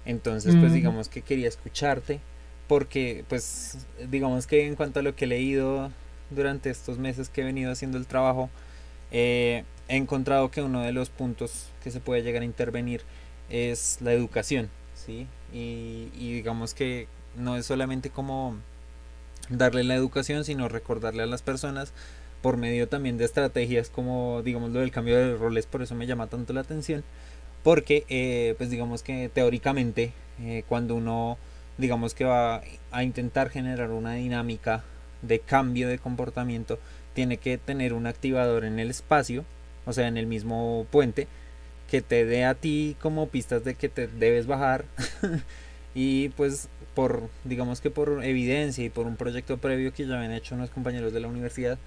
Entonces, 0.04 0.54
pues 0.56 0.70
mm. 0.72 0.74
digamos 0.74 1.08
que 1.08 1.22
quería 1.22 1.48
escucharte 1.48 2.20
porque 2.68 3.24
pues 3.28 3.86
digamos 4.11 4.46
que 4.46 4.66
en 4.66 4.76
cuanto 4.76 5.00
a 5.00 5.02
lo 5.02 5.16
que 5.16 5.24
he 5.24 5.28
leído 5.28 5.90
durante 6.30 6.70
estos 6.70 6.98
meses 6.98 7.28
que 7.28 7.40
he 7.40 7.44
venido 7.44 7.72
haciendo 7.72 7.98
el 7.98 8.06
trabajo, 8.06 8.48
eh, 9.11 9.64
he 9.88 9.96
encontrado 9.96 10.50
que 10.50 10.62
uno 10.62 10.82
de 10.82 10.92
los 10.92 11.11
puntos 11.11 11.66
que 11.82 11.90
se 11.90 12.00
puede 12.00 12.22
llegar 12.22 12.42
a 12.42 12.44
intervenir 12.44 13.02
es 13.48 13.98
la 14.00 14.12
educación, 14.12 14.70
¿sí? 14.94 15.26
Y, 15.52 16.08
digamos 16.16 16.74
que 16.74 17.08
no 17.36 17.56
es 17.56 17.66
solamente 17.66 18.11
como 18.11 18.56
darle 19.48 19.82
la 19.84 19.96
educación, 19.96 20.44
sino 20.44 20.68
recordarle 20.68 21.24
a 21.24 21.26
las 21.26 21.42
personas 21.42 21.92
por 22.40 22.56
medio 22.56 22.88
también 22.88 23.18
de 23.18 23.24
estrategias 23.24 23.90
como 23.90 24.42
digamos 24.42 24.70
lo 24.70 24.80
del 24.80 24.92
cambio 24.92 25.16
de 25.16 25.36
roles, 25.36 25.66
por 25.66 25.82
eso 25.82 25.94
me 25.94 26.06
llama 26.06 26.28
tanto 26.28 26.52
la 26.52 26.61
atención, 26.61 27.04
porque 27.62 28.04
eh, 28.08 28.54
pues 28.58 28.70
digamos 28.70 29.02
que 29.02 29.28
teóricamente 29.28 30.12
eh, 30.40 30.62
cuando 30.68 30.94
uno 30.94 31.36
digamos 31.78 32.14
que 32.14 32.24
va 32.24 32.62
a 32.92 33.02
intentar 33.02 33.50
generar 33.50 33.90
una 33.90 34.14
dinámica 34.14 34.84
de 35.22 35.40
cambio 35.40 35.88
de 35.88 35.98
comportamiento, 35.98 36.78
tiene 37.14 37.36
que 37.36 37.58
tener 37.58 37.92
un 37.92 38.06
activador 38.06 38.64
en 38.64 38.78
el 38.78 38.90
espacio, 38.90 39.44
o 39.86 39.92
sea, 39.92 40.08
en 40.08 40.16
el 40.16 40.26
mismo 40.26 40.86
puente, 40.90 41.28
que 41.90 42.02
te 42.02 42.24
dé 42.24 42.44
a 42.44 42.54
ti 42.54 42.96
como 43.00 43.28
pistas 43.28 43.64
de 43.64 43.74
que 43.74 43.88
te 43.88 44.06
debes 44.06 44.46
bajar. 44.46 44.84
y 45.94 46.28
pues 46.30 46.68
por, 46.94 47.28
digamos 47.44 47.80
que 47.80 47.90
por 47.90 48.24
evidencia 48.24 48.84
y 48.84 48.90
por 48.90 49.06
un 49.06 49.16
proyecto 49.16 49.58
previo 49.58 49.92
que 49.92 50.06
ya 50.06 50.16
habían 50.16 50.32
hecho 50.32 50.54
unos 50.54 50.70
compañeros 50.70 51.12
de 51.12 51.20
la 51.20 51.28
universidad, 51.28 51.78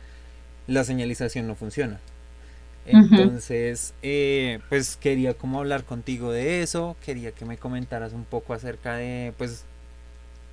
la 0.68 0.84
señalización 0.84 1.48
no 1.48 1.56
funciona. 1.56 2.00
Entonces, 2.86 3.94
eh, 4.02 4.60
pues 4.68 4.98
quería 4.98 5.34
como 5.34 5.60
hablar 5.60 5.86
contigo 5.86 6.32
de 6.32 6.62
eso, 6.62 6.98
quería 7.06 7.32
que 7.32 7.46
me 7.46 7.58
comentaras 7.58 8.12
un 8.12 8.26
poco 8.26 8.54
acerca 8.54 8.96
de, 8.96 9.34
pues, 9.38 9.64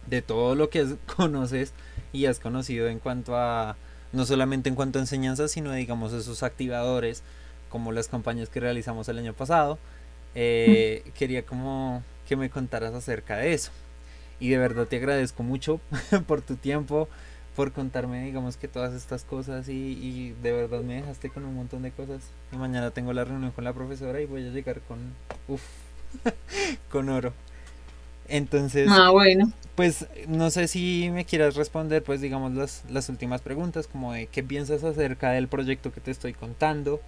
de 0.07 0.23
todo 0.23 0.55
lo 0.55 0.71
que 0.71 0.87
conoces 1.17 1.73
y 2.13 2.27
has 2.27 2.39
conocido 2.39 2.89
en 2.89 3.01
cuanto 3.01 3.37
a 3.37 3.77
no 4.13 4.27
solamente 4.27 4.69
en 4.69 4.75
cuanto 4.75 4.99
a 4.99 5.03
enseñanza, 5.03 5.49
sino 5.49 5.73
digamos 5.73 6.13
esos 6.13 6.43
activadores, 6.43 7.23
como 7.69 7.93
las 7.93 8.09
campañas 8.09 8.49
que 8.49 8.61
realizamos 8.61 9.09
el 9.09 9.19
año 9.19 9.33
pasado. 9.33 9.79
Eh, 10.35 11.05
quería 11.17 11.45
como 11.45 12.03
que 12.29 12.37
me 12.37 12.51
contaras 12.51 12.95
acerca 12.95 13.37
de 13.37 13.53
eso. 13.53 13.71
Y 14.39 14.51
de 14.51 14.59
verdad 14.59 14.87
te 14.87 14.97
agradezco 14.97 15.43
mucho 15.43 15.81
por 16.27 16.43
tu 16.43 16.57
tiempo, 16.57 17.09
por 17.57 17.73
contarme, 17.73 18.25
digamos 18.25 18.57
que 18.57 18.69
todas 18.69 18.95
estas 18.95 19.25
cosas 19.25 19.69
y, 19.69 19.73
y, 19.73 20.37
de 20.43 20.53
verdad 20.53 20.81
me 20.81 20.95
dejaste 20.95 21.31
con 21.31 21.45
un 21.45 21.55
montón 21.55 21.83
de 21.83 21.91
cosas. 21.91 22.23
Y 22.53 22.57
mañana 22.57 22.91
tengo 22.91 23.13
la 23.13 23.25
reunión 23.25 23.51
con 23.53 23.65
la 23.65 23.73
profesora 23.73 24.21
y 24.21 24.27
voy 24.27 24.47
a 24.47 24.51
llegar 24.51 24.81
con, 24.83 24.99
uff, 25.49 25.63
con 26.91 27.09
oro. 27.09 27.33
Entonces, 28.31 28.89
ah, 28.91 29.11
bueno. 29.11 29.53
pues 29.75 30.07
no 30.29 30.51
sé 30.51 30.69
si 30.69 31.11
me 31.13 31.25
quieras 31.25 31.57
responder, 31.57 32.03
pues 32.03 32.21
digamos 32.21 32.55
las, 32.55 32.85
las 32.89 33.09
últimas 33.09 33.41
preguntas, 33.41 33.89
como 33.89 34.13
de 34.13 34.29
qué 34.29 34.45
piensas 34.45 34.85
acerca 34.85 35.33
del 35.33 35.49
proyecto 35.49 35.93
que 35.93 36.01
te 36.01 36.13
estoy 36.13 36.33
contando, 36.33 37.01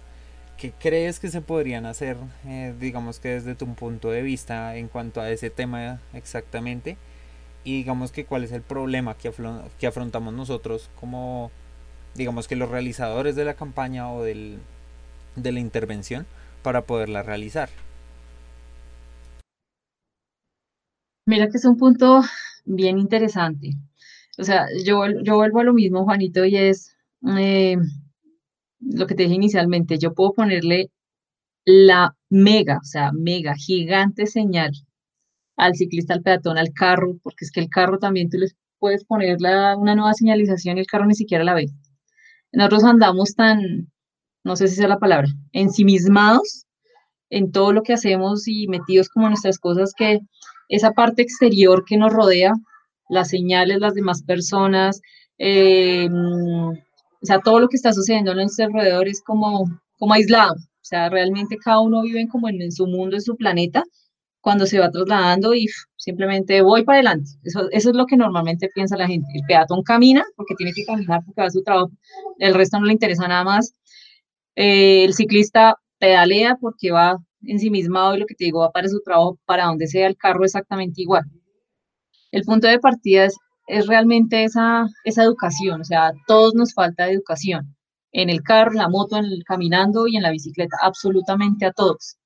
qué 0.57 0.73
crees 0.77 1.19
que 1.19 1.29
se 1.29 1.39
podrían 1.39 1.85
hacer, 1.85 2.17
eh, 2.45 2.73
digamos 2.77 3.19
que 3.19 3.29
desde 3.29 3.55
tu 3.55 3.73
punto 3.73 4.11
de 4.11 4.21
vista 4.21 4.75
en 4.75 4.89
cuanto 4.89 5.21
a 5.21 5.31
ese 5.31 5.49
tema 5.49 6.01
exactamente, 6.13 6.97
y 7.63 7.77
digamos 7.77 8.11
que 8.11 8.25
cuál 8.25 8.43
es 8.43 8.51
el 8.51 8.61
problema 8.61 9.15
que, 9.15 9.31
que 9.79 9.87
afrontamos 9.87 10.33
nosotros 10.33 10.89
como, 10.99 11.51
digamos 12.15 12.49
que 12.49 12.57
los 12.57 12.69
realizadores 12.69 13.37
de 13.37 13.45
la 13.45 13.53
campaña 13.53 14.11
o 14.11 14.23
del, 14.23 14.59
de 15.37 15.51
la 15.53 15.61
intervención 15.61 16.25
para 16.63 16.81
poderla 16.81 17.23
realizar. 17.23 17.69
Mira 21.25 21.47
que 21.49 21.57
es 21.57 21.65
un 21.65 21.77
punto 21.77 22.21
bien 22.65 22.97
interesante. 22.97 23.71
O 24.37 24.43
sea, 24.43 24.67
yo, 24.83 25.03
yo 25.23 25.35
vuelvo 25.35 25.59
a 25.59 25.63
lo 25.63 25.73
mismo, 25.73 26.03
Juanito, 26.03 26.43
y 26.45 26.57
es 26.57 26.95
eh, 27.37 27.77
lo 28.79 29.07
que 29.07 29.15
te 29.15 29.23
dije 29.23 29.35
inicialmente. 29.35 29.97
Yo 29.97 30.13
puedo 30.13 30.33
ponerle 30.33 30.91
la 31.65 32.15
mega, 32.29 32.79
o 32.81 32.85
sea, 32.85 33.11
mega, 33.13 33.55
gigante 33.55 34.25
señal 34.25 34.71
al 35.55 35.75
ciclista, 35.75 36.13
al 36.13 36.23
peatón, 36.23 36.57
al 36.57 36.73
carro, 36.73 37.17
porque 37.23 37.45
es 37.45 37.51
que 37.51 37.59
el 37.61 37.69
carro 37.69 37.99
también 37.99 38.29
tú 38.29 38.37
les 38.37 38.55
puedes 38.79 39.05
poner 39.05 39.37
una 39.37 39.95
nueva 39.95 40.13
señalización 40.13 40.77
y 40.77 40.81
el 40.81 40.87
carro 40.87 41.05
ni 41.05 41.15
siquiera 41.15 41.43
la 41.43 41.53
ve. 41.53 41.67
Nosotros 42.51 42.83
andamos 42.83 43.35
tan, 43.35 43.91
no 44.43 44.55
sé 44.55 44.67
si 44.67 44.75
sea 44.75 44.87
la 44.87 44.99
palabra, 44.99 45.27
ensimismados 45.53 46.65
en 47.29 47.51
todo 47.51 47.71
lo 47.71 47.83
que 47.83 47.93
hacemos 47.93 48.47
y 48.47 48.67
metidos 48.67 49.09
como 49.09 49.27
en 49.27 49.31
nuestras 49.31 49.57
cosas 49.59 49.93
que 49.95 50.19
esa 50.75 50.91
parte 50.91 51.21
exterior 51.21 51.85
que 51.85 51.97
nos 51.97 52.11
rodea, 52.11 52.53
las 53.09 53.29
señales, 53.29 53.79
las 53.79 53.93
demás 53.93 54.23
personas, 54.23 55.01
eh, 55.37 56.09
o 56.09 57.25
sea, 57.25 57.39
todo 57.39 57.59
lo 57.59 57.69
que 57.69 57.77
está 57.77 57.93
sucediendo 57.93 58.31
en 58.31 58.37
nuestro 58.37 58.65
alrededor 58.65 59.07
es 59.07 59.21
como, 59.21 59.65
como 59.99 60.13
aislado. 60.13 60.55
O 60.55 60.85
sea, 60.85 61.09
realmente 61.09 61.57
cada 61.63 61.79
uno 61.79 62.01
vive 62.01 62.27
como 62.27 62.49
en, 62.49 62.71
su 62.71 62.87
mundo, 62.87 63.15
en 63.15 63.21
su 63.21 63.37
planeta, 63.37 63.83
cuando 64.41 64.65
se 64.65 64.79
va 64.79 64.89
trasladando 64.89 65.53
y 65.53 65.67
simplemente 65.95 66.61
voy 66.61 66.83
para 66.83 66.97
adelante. 66.97 67.29
Eso, 67.43 67.69
eso 67.71 67.89
es 67.91 67.95
lo 67.95 68.07
que 68.07 68.17
normalmente 68.17 68.69
piensa 68.73 68.97
la 68.97 69.07
gente. 69.07 69.27
El 69.35 69.43
peatón 69.47 69.83
camina 69.83 70.23
porque 70.35 70.55
tiene 70.55 70.73
que 70.73 70.85
caminar 70.85 71.21
porque 71.23 71.41
va 71.41 71.47
a 71.47 71.51
su 71.51 71.63
trabajo, 71.63 71.91
el 72.39 72.53
resto 72.55 72.79
no 72.79 72.85
le 72.87 72.93
interesa 72.93 73.27
nada 73.27 73.43
más. 73.43 73.73
Eh, 74.55 75.05
el 75.05 75.13
ciclista 75.13 75.77
pedalea 75.99 76.57
porque 76.59 76.91
va 76.91 77.17
ensimismado 77.45 78.15
y 78.15 78.19
lo 78.19 78.25
que 78.25 78.35
te 78.35 78.45
digo, 78.45 78.59
va 78.59 78.71
para 78.71 78.87
su 78.87 79.01
trabajo, 79.01 79.39
para 79.45 79.65
donde 79.65 79.87
sea 79.87 80.07
el 80.07 80.17
carro 80.17 80.43
exactamente 80.43 81.01
igual. 81.01 81.23
El 82.31 82.43
punto 82.43 82.67
de 82.67 82.79
partida 82.79 83.25
es, 83.25 83.37
es 83.67 83.87
realmente 83.87 84.43
esa, 84.43 84.87
esa 85.05 85.23
educación, 85.23 85.81
o 85.81 85.83
sea, 85.83 86.07
a 86.07 86.13
todos 86.27 86.55
nos 86.55 86.73
falta 86.73 87.09
educación, 87.09 87.75
en 88.11 88.29
el 88.29 88.41
carro, 88.43 88.71
en 88.71 88.77
la 88.77 88.89
moto, 88.89 89.17
en 89.17 89.25
el 89.25 89.43
caminando 89.43 90.07
y 90.07 90.17
en 90.17 90.23
la 90.23 90.31
bicicleta, 90.31 90.77
absolutamente 90.81 91.65
a 91.65 91.71
todos. 91.71 92.17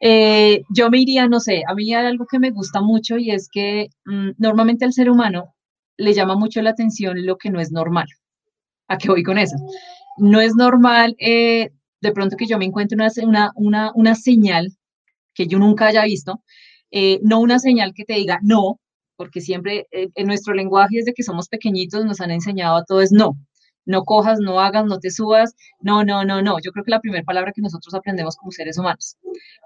Eh, 0.00 0.62
yo 0.68 0.90
me 0.90 0.98
iría, 1.00 1.28
no 1.28 1.40
sé, 1.40 1.62
a 1.66 1.74
mí 1.74 1.94
hay 1.94 2.06
algo 2.06 2.26
que 2.26 2.38
me 2.38 2.50
gusta 2.50 2.82
mucho 2.82 3.16
y 3.16 3.30
es 3.30 3.48
que 3.50 3.88
mm, 4.04 4.32
normalmente 4.38 4.84
al 4.84 4.92
ser 4.92 5.10
humano 5.10 5.54
le 5.96 6.12
llama 6.12 6.36
mucho 6.36 6.60
la 6.62 6.70
atención 6.70 7.24
lo 7.24 7.38
que 7.38 7.50
no 7.50 7.60
es 7.60 7.72
normal. 7.72 8.06
¿A 8.88 8.98
qué 8.98 9.08
voy 9.08 9.22
con 9.22 9.38
eso? 9.38 9.56
No 10.18 10.40
es 10.40 10.54
normal 10.56 11.16
eh, 11.18 11.70
de 12.04 12.12
pronto 12.12 12.36
que 12.36 12.46
yo 12.46 12.58
me 12.58 12.66
encuentre 12.66 12.96
una, 12.96 13.50
una, 13.56 13.92
una, 13.94 14.14
señal 14.14 14.76
que 15.34 15.46
yo 15.46 15.58
nunca 15.58 15.86
haya 15.86 16.04
visto, 16.04 16.42
eh, 16.90 17.18
no 17.22 17.40
una 17.40 17.58
señal 17.58 17.92
que 17.94 18.04
te 18.04 18.14
diga 18.14 18.38
no, 18.42 18.78
porque 19.16 19.40
siempre 19.40 19.86
eh, 19.90 20.08
en 20.14 20.26
nuestro 20.26 20.54
lenguaje 20.54 20.98
desde 20.98 21.14
que 21.14 21.22
somos 21.22 21.48
pequeñitos 21.48 22.04
nos 22.04 22.20
han 22.20 22.30
enseñado 22.30 22.76
a 22.76 22.84
todo 22.84 23.00
es 23.00 23.10
no, 23.10 23.36
no 23.86 24.04
cojas, 24.04 24.38
no 24.38 24.60
hagas, 24.60 24.84
no 24.86 24.98
te 24.98 25.10
subas, 25.10 25.54
no, 25.80 26.04
no, 26.04 26.24
no, 26.24 26.42
no. 26.42 26.58
Yo 26.62 26.72
creo 26.72 26.84
que 26.84 26.90
la 26.90 27.00
primera 27.00 27.24
palabra 27.24 27.52
que 27.52 27.62
nosotros 27.62 27.94
aprendemos 27.94 28.36
como 28.36 28.50
seres 28.52 28.78
humanos. 28.78 29.16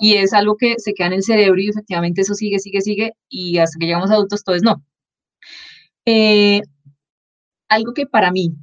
Y 0.00 0.14
es 0.14 0.32
algo 0.32 0.56
que 0.56 0.76
se 0.78 0.94
queda 0.94 1.08
en 1.08 1.14
el 1.14 1.22
cerebro 1.22 1.60
y 1.60 1.68
efectivamente 1.68 2.22
eso 2.22 2.34
sigue, 2.34 2.58
sigue, 2.60 2.80
sigue 2.80 3.12
y 3.28 3.58
hasta 3.58 3.78
que 3.78 3.86
llegamos 3.86 4.10
adultos 4.10 4.44
todo 4.44 4.56
es 4.56 4.62
no. 4.62 4.82
Eh, 6.06 6.62
algo 7.68 7.92
que 7.94 8.06
para 8.06 8.30
mí, 8.32 8.54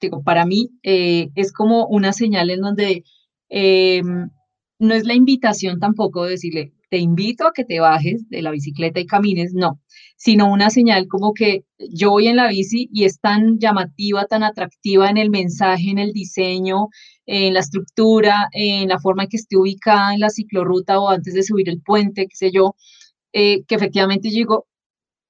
digo, 0.00 0.22
para 0.22 0.46
mí 0.46 0.70
es 0.82 1.52
como 1.52 1.86
una 1.86 2.12
señal 2.12 2.50
en 2.50 2.60
donde 2.60 3.04
Em, 3.48 4.30
no 4.78 4.94
es 4.94 5.04
la 5.06 5.14
invitación 5.14 5.78
tampoco 5.80 6.24
de 6.24 6.32
decirle, 6.32 6.72
te 6.90 6.98
invito 6.98 7.46
a 7.46 7.52
que 7.52 7.64
te 7.64 7.80
bajes 7.80 8.28
de 8.28 8.42
la 8.42 8.50
bicicleta 8.50 9.00
y 9.00 9.06
camines, 9.06 9.52
no, 9.54 9.80
sino 10.16 10.50
una 10.52 10.70
señal 10.70 11.08
como 11.08 11.32
que 11.34 11.64
yo 11.78 12.10
voy 12.10 12.28
en 12.28 12.36
la 12.36 12.48
bici 12.48 12.88
y 12.92 13.04
es 13.04 13.20
tan 13.20 13.58
llamativa, 13.58 14.26
tan 14.26 14.42
atractiva 14.44 15.10
en 15.10 15.16
el 15.16 15.30
mensaje, 15.30 15.90
en 15.90 15.98
el 15.98 16.12
diseño, 16.12 16.88
en 17.26 17.54
la 17.54 17.60
estructura, 17.60 18.48
en 18.52 18.88
la 18.88 19.00
forma 19.00 19.24
en 19.24 19.28
que 19.30 19.36
esté 19.38 19.56
ubicada 19.56 20.14
en 20.14 20.20
la 20.20 20.30
ciclorruta 20.30 21.00
o 21.00 21.08
antes 21.08 21.34
de 21.34 21.42
subir 21.42 21.68
el 21.68 21.82
puente, 21.82 22.26
qué 22.28 22.36
sé 22.36 22.52
yo, 22.52 22.76
eh, 23.32 23.64
que 23.66 23.74
efectivamente 23.74 24.30
yo 24.30 24.36
digo, 24.36 24.66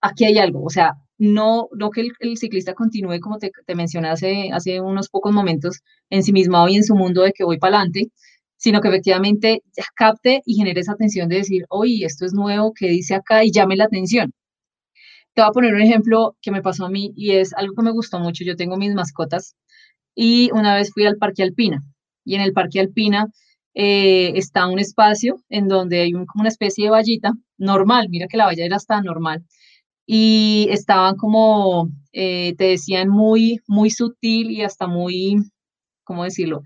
aquí 0.01 0.25
hay 0.27 0.39
algo, 0.39 0.65
o 0.65 0.71
sea, 0.71 0.95
no, 1.19 1.69
no 1.73 1.91
que 1.91 2.09
el, 2.21 2.37
ciclista 2.37 2.75
continúe, 2.75 3.21
como 3.21 3.39
te, 3.39 3.51
mencioné 3.75 4.09
hace, 4.09 4.81
unos 4.81 5.09
pocos 5.09 5.33
momentos, 5.33 5.81
en 6.11 6.23
sí 6.23 6.33
mismo 6.33 6.69
y 6.69 6.77
en 6.77 6.85
su 6.85 6.95
mundo 6.95 7.23
de 7.23 7.33
que 7.33 7.45
voy 7.45 7.59
para 7.59 7.77
adelante, 7.77 8.11
sino 8.57 8.81
que 8.81 8.89
efectivamente 8.89 9.63
capte 9.95 10.43
y 10.47 10.55
genere 10.57 10.81
esa 10.81 10.93
atención 10.93 11.29
de 11.29 11.37
decir, 11.37 11.65
oye, 11.69 12.05
esto 12.05 12.27
es 12.27 12.33
nuevo, 12.33 12.73
¿qué 12.75 12.89
dice 12.89 13.15
acá? 13.15 13.45
Y 13.45 13.53
llame 13.53 13.77
la 13.77 13.85
atención. 13.85 14.33
Te 15.35 15.43
voy 15.43 15.51
a 15.51 15.53
poner 15.53 15.75
un 15.75 15.83
ejemplo 15.83 16.37
que 16.41 16.51
me 16.51 16.63
pasó 16.63 16.87
a 16.87 16.91
mí 16.91 17.13
y 17.15 17.33
es 17.33 17.53
algo 17.55 17.75
que 17.75 17.83
me 17.83 17.93
gustó 17.93 18.19
mucho. 18.19 18.43
Yo 18.45 18.57
tengo 18.57 18.77
mis 18.79 18.95
mascotas 18.95 19.55
y 20.15 20.51
una 20.53 20.75
vez 20.75 20.93
fui 20.93 21.05
al 21.07 21.17
Parque 21.19 21.43
Alpina 21.43 21.83
y 22.25 22.35
en 22.37 22.41
el 22.43 22.53
Parque 22.53 22.81
Alpina 22.81 23.27
eh, 23.75 24.33
está 24.37 24.67
un 24.67 24.79
espacio 24.79 25.37
en 25.51 25.69
donde 25.69 26.01
hay 26.01 26.13
como 26.13 26.41
una 26.41 26.49
especie 26.49 26.85
de 26.87 26.91
vallita 26.91 27.33
normal, 27.59 28.09
mira 28.09 28.27
que 28.27 28.39
la 28.39 28.47
valla 28.47 28.65
era 28.65 28.77
hasta 28.77 29.03
normal, 29.03 29.45
y 30.07 30.69
estaban 30.71 31.17
como, 31.17 31.91
eh, 32.13 32.55
te 32.57 32.65
decían, 32.65 33.09
muy, 33.09 33.61
muy 33.67 33.91
sutil 33.91 34.51
y 34.51 34.63
hasta 34.63 34.87
muy, 34.87 35.37
¿cómo 36.05 36.25
decirlo? 36.25 36.63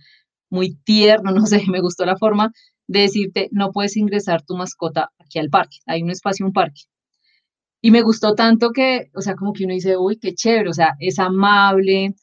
Muy 0.51 0.76
tierno, 0.84 1.32
no 1.32 1.47
sé, 1.47 1.64
me 1.68 1.80
gustó 1.80 2.05
la 2.07 2.16
forma 2.16 2.53
de 2.88 3.01
decirte, 3.03 3.49
no 3.53 3.72
puedes 3.72 3.97
ingresar 3.97 4.43
tu 4.43 4.57
mascota 4.57 5.11
aquí 5.18 5.38
al 5.38 5.51
parque, 5.51 5.78
hay 5.86 6.03
un 6.03 6.11
espacio, 6.11 6.47
un 6.47 6.53
parque. 6.53 6.82
Y 7.82 7.91
me 7.91 8.03
gustó 8.03 8.34
tanto 8.34 8.70
que, 8.72 9.11
o 9.14 9.22
sea, 9.22 9.34
como 9.34 9.53
que 9.53 9.64
uno 9.64 9.74
dice, 9.74 9.97
uy, 9.97 10.18
qué 10.18 10.34
chévere, 10.34 10.68
o 10.70 10.74
sea, 10.74 10.95
es 10.99 11.18
amable, 11.18 12.14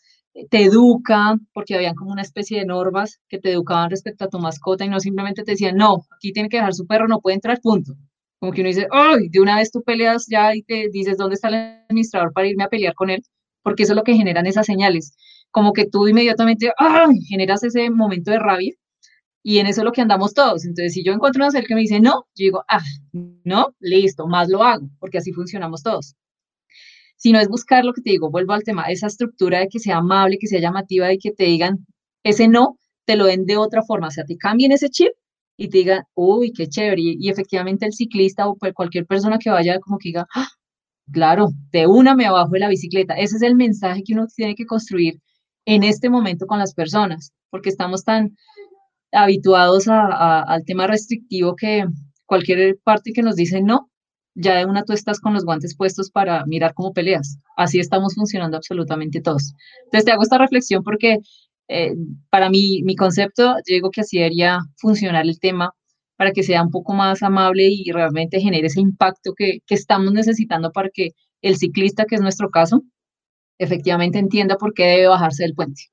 te 0.50 0.64
educa, 0.64 1.36
porque 1.54 1.76
habían 1.76 1.96
como 1.96 2.12
una 2.12 2.22
especie 2.22 2.60
de 2.60 2.66
normas 2.66 3.20
que 3.28 3.40
te 3.40 3.52
educaban 3.52 3.90
respecto 3.90 4.26
a 4.26 4.30
tu 4.30 4.40
mascota 4.40 4.86
y 4.86 4.90
no 4.90 5.00
simplemente 5.00 5.44
te 5.44 5.52
decían, 5.52 5.76
no, 5.78 6.06
aquí 6.16 6.32
tiene 6.32 6.50
que 6.50 6.58
dejar 6.58 6.76
su 6.76 6.86
perro, 6.86 7.08
no 7.08 7.22
puede 7.22 7.36
entrar, 7.36 7.60
punto. 7.62 7.94
Como 8.40 8.52
que 8.52 8.62
uno 8.62 8.70
dice, 8.70 8.88
¡ay! 8.92 9.30
De 9.30 9.40
una 9.40 9.56
vez 9.56 9.72
tú 9.72 9.82
peleas 9.84 10.28
ya 10.30 10.56
y 10.56 10.62
te 10.64 10.90
dices, 10.92 11.18
¿dónde 11.18 11.36
está 11.36 11.48
el 11.50 11.56
administrador 11.90 12.34
para 12.34 12.48
irme 12.48 12.64
a 12.64 12.70
pelear 12.70 12.94
con 12.94 13.10
él? 13.10 13.24
Porque 13.64 13.84
eso 13.84 13.94
es 13.94 13.98
lo 13.98 14.04
que 14.04 14.16
generan 14.16 14.46
esas 14.46 14.66
señales. 14.66 15.16
Como 15.52 15.74
que 15.74 15.86
tú 15.88 16.08
inmediatamente, 16.08 16.72
¡ay! 16.78 17.20
Generas 17.28 17.64
ese 17.64 17.90
momento 17.90 18.32
de 18.32 18.40
rabia 18.40 18.74
y 19.44 19.60
en 19.60 19.68
eso 19.68 19.82
es 19.82 19.86
lo 19.86 19.92
que 19.94 20.02
andamos 20.02 20.34
todos. 20.34 20.66
Entonces, 20.66 20.94
si 20.94 21.04
yo 21.04 21.14
encuentro 21.14 21.42
una 21.42 21.52
señal 21.52 21.68
que 21.68 21.76
me 21.76 21.82
dice 21.82 22.00
no, 22.00 22.28
yo 22.36 22.44
digo, 22.44 22.64
ah, 22.68 22.84
no, 23.46 23.74
listo, 23.80 24.28
más 24.28 24.50
lo 24.50 24.62
hago, 24.64 24.90
porque 25.00 25.20
así 25.20 25.32
funcionamos 25.32 25.84
todos. 25.84 26.16
Si 27.16 27.32
no 27.32 27.40
es 27.40 27.48
buscar 27.48 27.86
lo 27.86 27.94
que 27.94 28.02
te 28.02 28.12
digo, 28.12 28.30
vuelvo 28.30 28.54
al 28.54 28.64
tema, 28.64 28.84
esa 28.86 29.08
estructura 29.08 29.60
de 29.60 29.70
que 29.70 29.80
sea 29.80 29.98
amable, 29.98 30.38
que 30.38 30.48
sea 30.48 30.60
llamativa 30.60 31.12
y 31.14 31.18
que 31.18 31.32
te 31.32 31.46
digan 31.46 31.86
ese 32.24 32.48
no, 32.48 32.78
te 33.06 33.16
lo 33.16 33.26
den 33.26 33.46
de 33.46 33.58
otra 33.58 33.84
forma, 33.84 34.08
o 34.08 34.12
sea, 34.12 34.26
te 34.26 34.38
cambien 34.38 34.74
ese 34.74 34.90
chip 34.90 35.14
y 35.58 35.70
te 35.70 35.80
diga, 35.80 36.08
uy, 36.16 36.54
qué 36.54 36.68
chévere. 36.70 37.02
Y, 37.02 37.30
efectivamente 37.30 37.86
el 37.86 37.94
ciclista 37.94 38.48
o 38.48 38.56
cualquier 38.76 39.06
persona 39.06 39.40
que 39.40 39.50
vaya 39.50 39.80
como 39.80 39.98
que 39.98 40.10
diga, 40.10 40.28
¡Ah! 40.36 40.48
claro, 41.12 41.50
de 41.72 41.88
una 41.88 42.16
me 42.16 42.26
abajo 42.28 42.52
de 42.52 42.60
la 42.60 42.70
bicicleta. 42.70 43.16
Ese 43.16 43.38
es 43.38 43.42
el 43.42 43.56
mensaje 43.56 44.04
que 44.04 44.14
uno 44.14 44.28
tiene 44.28 44.56
que 44.56 44.66
construir 44.66 45.20
en 45.66 45.84
este 45.84 46.10
momento 46.10 46.46
con 46.48 46.60
las 46.60 46.74
personas, 46.74 47.32
porque 47.50 47.70
estamos 47.70 48.04
tan 48.04 48.38
habituados 49.12 49.88
al 49.88 50.64
tema 50.66 50.88
restrictivo 50.88 51.56
que 51.56 51.86
cualquier 52.26 52.78
parte 52.84 53.12
que 53.14 53.24
nos 53.24 53.36
dice 53.36 53.62
no, 53.62 53.90
ya 54.36 54.56
de 54.58 54.66
una 54.66 54.84
tú 54.84 54.94
estás 54.94 55.20
con 55.20 55.34
los 55.34 55.46
guantes 55.46 55.76
puestos 55.76 56.12
para 56.12 56.46
mirar 56.46 56.74
cómo 56.76 56.94
peleas. 56.94 57.40
Así 57.56 57.80
estamos 57.80 58.16
funcionando 58.16 58.58
absolutamente 58.58 59.22
todos. 59.22 59.54
Entonces 59.86 60.06
te 60.06 60.12
hago 60.12 60.24
esta 60.24 60.38
reflexión 60.38 60.84
porque 60.84 61.20
eh, 61.68 61.94
para 62.30 62.50
mí, 62.50 62.82
mi 62.84 62.96
concepto, 62.96 63.56
yo 63.58 63.74
digo 63.76 63.92
que 63.92 64.02
así 64.02 64.18
debería 64.18 64.60
funcionar 64.78 65.26
el 65.26 65.40
tema 65.40 65.74
para 66.16 66.32
que 66.32 66.44
sea 66.44 66.64
un 66.64 66.72
poco 66.72 66.94
más 66.94 67.22
amable 67.24 67.68
y 67.70 67.92
realmente 67.92 68.40
genere 68.42 68.68
ese 68.68 68.82
impacto 68.82 69.34
que, 69.36 69.60
que 69.66 69.76
estamos 69.76 70.14
necesitando 70.14 70.72
para 70.72 70.90
que 70.90 71.12
el 71.42 71.58
ciclista, 71.58 72.06
que 72.06 72.16
es 72.16 72.22
nuestro 72.22 72.50
caso, 72.50 72.82
efectivamente 73.60 74.20
entienda 74.20 74.58
por 74.58 74.74
qué 74.74 74.86
debe 74.86 75.08
bajarse 75.08 75.44
del 75.44 75.54
puente. 75.54 75.84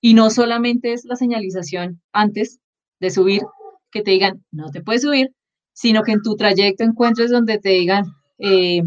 Y 0.00 0.14
no 0.14 0.30
solamente 0.30 0.92
es 0.92 1.04
la 1.04 1.16
señalización 1.16 2.02
antes 2.12 2.60
de 3.00 3.10
subir, 3.10 3.42
que 3.90 4.02
te 4.02 4.10
digan, 4.10 4.44
no 4.50 4.70
te 4.70 4.82
puedes 4.82 5.02
subir, 5.02 5.30
sino 5.72 6.02
que 6.02 6.12
en 6.12 6.22
tu 6.22 6.36
trayecto 6.36 6.84
encuentres 6.84 7.30
donde 7.30 7.58
te 7.58 7.70
digan, 7.70 8.04
eh, 8.38 8.82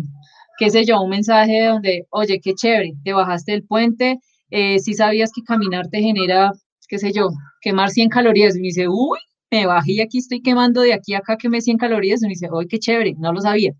qué 0.57 0.69
sé 0.69 0.85
yo, 0.85 1.01
un 1.01 1.09
mensaje 1.09 1.65
donde, 1.65 2.05
oye, 2.09 2.39
qué 2.41 2.53
chévere, 2.53 2.93
te 3.03 3.13
bajaste 3.13 3.53
del 3.53 3.65
puente, 3.65 4.19
eh, 4.49 4.79
si 4.79 4.93
sabías 4.93 5.31
que 5.33 5.43
caminar 5.43 5.87
te 5.89 6.01
genera, 6.01 6.51
qué 6.87 6.99
sé 6.99 7.11
yo, 7.11 7.29
quemar 7.61 7.89
100 7.89 8.09
calorías. 8.09 8.55
Y 8.55 8.59
me 8.59 8.67
dice, 8.67 8.87
uy, 8.87 9.19
me 9.51 9.65
bajé 9.65 9.93
y 9.93 10.01
aquí 10.01 10.19
estoy 10.19 10.41
quemando 10.41 10.81
de 10.81 10.93
aquí 10.93 11.13
a 11.13 11.19
acá 11.19 11.37
quemé 11.37 11.61
100 11.61 11.77
calorías. 11.77 12.21
Y 12.21 12.25
me 12.25 12.29
dice, 12.29 12.47
uy, 12.51 12.67
qué 12.67 12.79
chévere, 12.79 13.15
no 13.17 13.33
lo 13.33 13.41
sabía. 13.41 13.73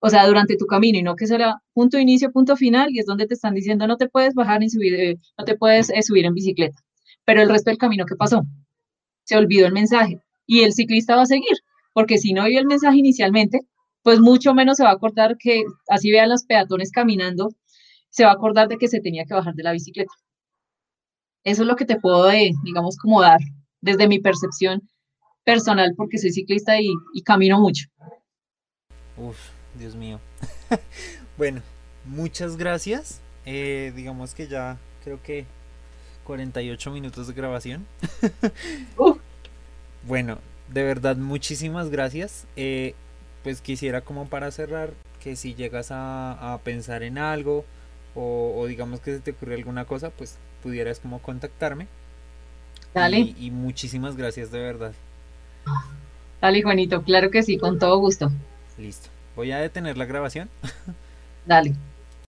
O 0.00 0.08
sea, 0.08 0.26
durante 0.26 0.56
tu 0.56 0.66
camino 0.66 0.98
y 0.98 1.02
no 1.02 1.14
que 1.14 1.26
será 1.26 1.62
punto 1.74 1.98
inicio, 1.98 2.32
punto 2.32 2.56
final, 2.56 2.88
y 2.90 3.00
es 3.00 3.06
donde 3.06 3.26
te 3.26 3.34
están 3.34 3.54
diciendo 3.54 3.86
no 3.86 3.96
te 3.98 4.08
puedes 4.08 4.34
bajar 4.34 4.60
ni 4.60 4.70
subir, 4.70 4.94
eh, 4.94 5.16
no 5.38 5.44
te 5.44 5.56
puedes 5.56 5.90
eh, 5.90 6.02
subir 6.02 6.24
en 6.24 6.34
bicicleta. 6.34 6.78
Pero 7.26 7.42
el 7.42 7.50
resto 7.50 7.70
del 7.70 7.78
camino, 7.78 8.06
¿qué 8.06 8.16
pasó? 8.16 8.42
Se 9.24 9.36
olvidó 9.36 9.66
el 9.66 9.72
mensaje. 9.72 10.20
Y 10.46 10.62
el 10.62 10.72
ciclista 10.72 11.16
va 11.16 11.22
a 11.22 11.26
seguir, 11.26 11.56
porque 11.92 12.18
si 12.18 12.32
no 12.32 12.46
vio 12.46 12.58
el 12.60 12.66
mensaje 12.66 12.98
inicialmente, 12.98 13.60
pues 14.02 14.20
mucho 14.20 14.54
menos 14.54 14.78
se 14.78 14.84
va 14.84 14.90
a 14.90 14.94
acordar 14.94 15.36
que 15.38 15.64
así 15.88 16.10
vean 16.10 16.30
los 16.30 16.44
peatones 16.44 16.90
caminando 16.92 17.50
se 18.10 18.24
va 18.24 18.30
a 18.30 18.34
acordar 18.34 18.68
de 18.68 18.76
que 18.76 18.88
se 18.88 19.00
tenía 19.00 19.24
que 19.24 19.34
bajar 19.34 19.54
de 19.54 19.62
la 19.62 19.72
bicicleta. 19.72 20.12
Eso 21.44 21.62
es 21.62 21.68
lo 21.68 21.76
que 21.76 21.86
te 21.86 21.98
puedo, 21.98 22.30
eh, 22.30 22.50
digamos, 22.64 22.96
como 22.98 23.22
dar 23.22 23.40
desde 23.80 24.06
mi 24.08 24.18
percepción 24.18 24.82
personal, 25.44 25.94
porque 25.96 26.18
soy 26.18 26.32
ciclista 26.32 26.80
y, 26.80 26.92
camino 27.24 27.58
mucho. 27.58 27.86
Uf, 29.16 29.38
Dios 29.78 29.94
mío. 29.94 30.20
bueno, 31.38 31.62
muchas 32.04 32.56
gracias. 32.56 33.22
Eh, 33.46 33.92
digamos 33.96 34.34
que 34.34 34.48
ya 34.48 34.78
creo 35.02 35.22
que 35.22 35.46
48 36.24 36.90
minutos 36.90 37.26
de 37.26 37.34
grabación. 37.34 37.86
Bueno, 40.02 40.38
de 40.72 40.82
verdad, 40.82 41.16
muchísimas 41.16 41.90
gracias. 41.90 42.46
Eh, 42.56 42.94
pues 43.42 43.60
quisiera 43.60 44.00
como 44.00 44.28
para 44.28 44.50
cerrar 44.50 44.94
que 45.22 45.36
si 45.36 45.54
llegas 45.54 45.90
a, 45.90 46.54
a 46.54 46.58
pensar 46.58 47.02
en 47.02 47.18
algo 47.18 47.66
o, 48.14 48.54
o 48.58 48.66
digamos 48.66 49.00
que 49.00 49.14
se 49.14 49.20
te 49.20 49.32
ocurre 49.32 49.54
alguna 49.56 49.86
cosa, 49.86 50.10
pues 50.10 50.40
pudieras 50.62 51.00
como 51.00 51.22
contactarme. 51.22 51.88
Dale, 52.94 53.18
Y, 53.18 53.46
y 53.46 53.50
muchísimas 53.50 54.16
gracias 54.16 54.50
de 54.50 54.58
verdad. 54.60 54.94
dale, 56.40 56.62
Juanito, 56.62 57.02
claro 57.02 57.30
que 57.30 57.42
sí, 57.42 57.56
con 57.56 57.78
todo 57.78 57.98
gusto. 57.98 58.30
Listo. 58.76 59.10
Voy 59.36 59.52
a 59.52 59.58
detener 59.60 59.96
la 59.96 60.06
grabación. 60.06 60.50
Dale. 61.44 61.80